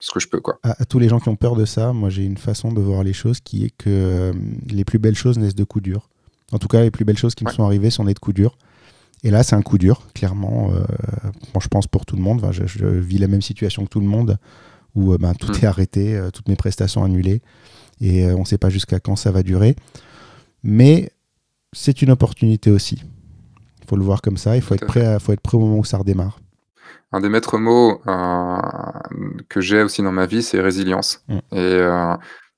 [0.00, 0.58] ce que je peux quoi.
[0.62, 3.04] À, tous les gens qui ont peur de ça, moi j'ai une façon de voir
[3.04, 4.32] les choses qui est que
[4.68, 6.08] les plus belles choses naissent de coups durs.
[6.52, 8.36] En tout cas, les plus belles choses qui me sont arrivées sont des de coups
[8.36, 8.56] durs.
[9.24, 10.70] Et là, c'est un coup dur, clairement.
[10.72, 10.84] Euh,
[11.58, 12.46] je pense pour tout le monde.
[12.52, 14.38] je, vis la même situation que tout le monde,
[14.94, 15.56] où euh, ben, tout mm.
[15.62, 17.40] est arrêté, euh, toutes mes prestations annulées,
[18.00, 19.76] et on ne sait pas jusqu'à quand ça va durer.
[20.62, 21.10] Mais
[21.72, 23.02] c'est une opportunité aussi.
[23.82, 24.56] Il faut le voir comme ça.
[24.56, 26.38] Il faut être, prêt faut être prêt au moment où ça redémarre.
[27.12, 28.02] Un des maîtres mots
[29.48, 31.24] que j'ai aussi dans ma vie, c'est résilience.
[31.28, 31.38] Mm.
[31.52, 31.80] Et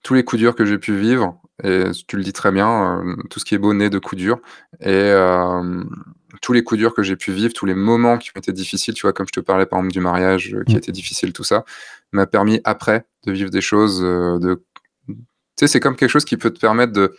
[0.03, 3.17] tous les coups durs que j'ai pu vivre, et tu le dis très bien, euh,
[3.31, 4.39] tout ce qui est beau naît de coups durs.
[4.81, 5.85] Et euh,
[6.47, 8.95] tous les coups durs que j'ai pu vivre, tous les moments qui ont été difficiles,
[8.95, 10.79] tu vois, comme je te parlais par exemple du mariage euh, qui mmh.
[10.79, 11.65] était difficile, tout ça,
[12.13, 14.63] m'a permis après de vivre des choses de.
[15.09, 15.15] Tu
[15.59, 17.17] sais, c'est comme quelque chose qui peut te permettre de,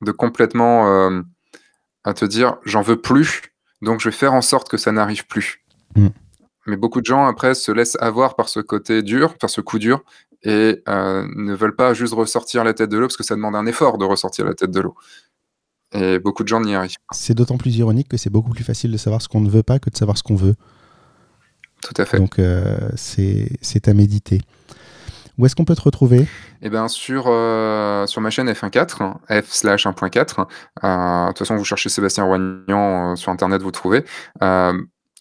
[0.00, 1.22] de complètement
[2.04, 3.42] à te dire j'en veux plus,
[3.82, 5.62] donc je vais faire en sorte que ça n'arrive plus.
[5.94, 6.08] Mmh.
[6.66, 9.78] Mais beaucoup de gens après se laissent avoir par ce côté dur, par ce coup
[9.78, 10.04] dur,
[10.42, 13.56] et euh, ne veulent pas juste ressortir la tête de l'eau parce que ça demande
[13.56, 14.94] un effort de ressortir la tête de l'eau.
[15.92, 17.16] Et beaucoup de gens n'y arrivent pas.
[17.16, 19.62] C'est d'autant plus ironique que c'est beaucoup plus facile de savoir ce qu'on ne veut
[19.62, 20.54] pas que de savoir ce qu'on veut.
[21.82, 22.18] Tout à fait.
[22.18, 24.40] Donc euh, c'est à méditer.
[25.38, 26.26] Où est-ce qu'on peut te retrouver?
[26.62, 30.46] Eh bien sur, euh, sur ma chaîne F1.4, F slash 1.4.
[30.46, 34.04] de toute façon, vous cherchez Sébastien Roignan sur Internet, vous trouvez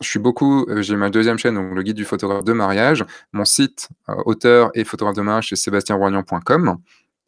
[0.02, 3.06] je suis beaucoup, euh, j'ai ma deuxième chaîne, donc le guide du photographe de mariage.
[3.34, 6.78] Mon site, euh, auteur et photographe de mariage, c'est sébastienroignan.com.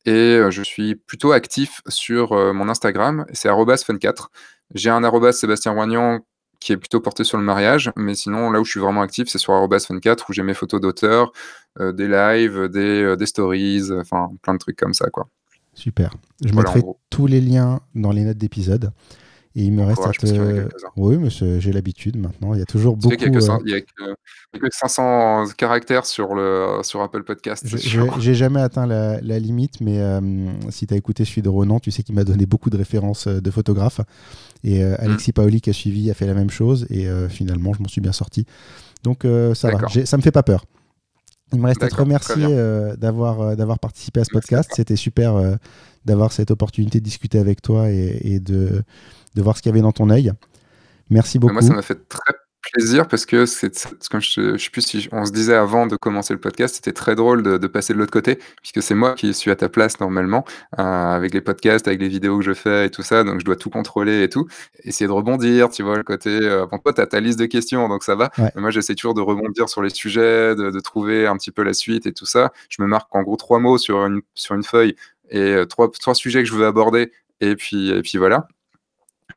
[0.06, 3.50] Et je suis plutôt actif sur mon Instagram, c'est
[3.84, 4.28] fun4.
[4.74, 5.74] J'ai un arrobas Sébastien
[6.60, 9.28] qui est plutôt porté sur le mariage, mais sinon, là où je suis vraiment actif,
[9.28, 9.54] c'est sur
[9.88, 11.32] fun4 où j'ai mes photos d'auteur,
[11.80, 15.10] des lives, des, des stories, enfin plein de trucs comme ça.
[15.10, 15.28] quoi.
[15.74, 16.14] Super.
[16.44, 18.92] Je mettrai tous les liens dans les notes d'épisode.
[19.56, 20.70] Et il me reste à te...
[20.96, 22.54] Oui, mais j'ai l'habitude maintenant.
[22.54, 23.16] Il y a toujours beaucoup.
[23.20, 27.66] Il n'y a, que 500 caractères sur, le, sur Apple Podcast.
[27.68, 30.00] J'ai jamais atteint la, limite, mais
[30.70, 33.28] si tu as écouté celui de Ronan, tu sais qu'il m'a donné beaucoup de références
[33.28, 34.02] de photographes.
[34.64, 34.96] Et mmh.
[35.00, 36.86] Alexis Paoli qui a suivi a fait la même chose.
[36.92, 38.46] Et finalement, je m'en suis bien sorti.
[39.04, 39.88] Donc ça va.
[40.06, 40.64] Ça me fait pas peur.
[41.52, 42.48] Il me reste à te remercier
[42.98, 44.70] d'avoir d'avoir participé à ce podcast.
[44.76, 45.58] C'était super
[46.06, 48.84] d'avoir cette opportunité de discuter avec toi et, et de
[49.35, 50.31] de voir ce qu'il y avait dans ton œil.
[51.10, 51.53] Merci beaucoup.
[51.53, 52.34] Moi, ça m'a fait très,
[52.73, 53.72] plaisir parce que c'est
[54.11, 56.93] comme je, je sais plus si on se disait avant de commencer le podcast, c'était
[56.93, 59.69] très drôle de, de passer de l'autre côté, puisque c'est moi qui suis à ta
[59.69, 60.45] place normalement,
[60.77, 63.45] euh, avec les podcasts, avec les vidéos que je fais et tout ça, donc je
[63.45, 64.47] dois tout contrôler et tout,
[64.84, 67.45] essayer de rebondir, tu vois, le côté, euh, bon, toi, tu as ta liste de
[67.45, 68.51] questions, donc ça va, Ouais.
[68.56, 71.64] mais moi, j'essaie toujours de rebondir sur les sujets, de, de trouver un petit peu
[71.64, 72.51] la suite et tout ça.
[72.69, 74.95] Je me marque en gros trois mots sur une, sur une feuille
[75.30, 77.11] et euh, trois, trois sujets que je veux aborder,
[77.41, 78.47] et puis, et puis voilà.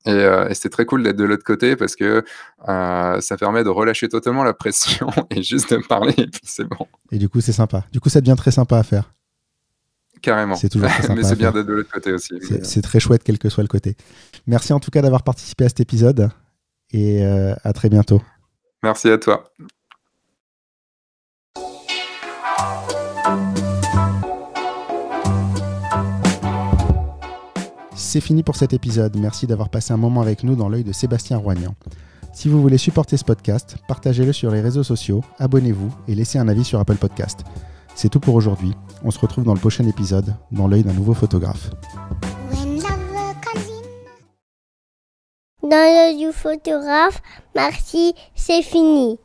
[0.04, 2.24] Et, euh, et c'était très cool d'être de l'autre côté parce que
[2.68, 6.64] euh, ça permet de relâcher totalement la pression et juste de parler et puis c'est
[6.64, 7.84] bon, Et du coup, c'est sympa.
[7.92, 9.12] Du coup, ça devient très sympa à faire.
[10.20, 10.56] carrément.
[10.56, 12.34] C'est toujours très sympa Mais c'est bien d'être de l'autre côté aussi.
[12.40, 13.96] C'est mais, c'est très chouette, quel que soit le côté.
[14.46, 16.30] Merci en tout cas d'avoir participé à cet épisode
[16.92, 18.16] et euh, à très bientôt.
[18.16, 19.44] euh, merci à toi.
[28.12, 29.16] C'est fini pour cet épisode.
[29.16, 31.74] Merci d'avoir passé un moment avec nous dans l'œil de Sébastien Roignan.
[32.34, 36.46] Si vous voulez supporter ce podcast, partagez-le sur les réseaux sociaux, abonnez-vous et laissez un
[36.46, 37.40] avis sur Apple Podcast.
[37.94, 38.74] C'est tout pour aujourd'hui.
[39.02, 41.70] On se retrouve dans le prochain épisode, dans l'œil d'un nouveau photographe.
[45.62, 47.22] Dans l'œil du photographe,
[47.54, 49.18] merci, c'est fini.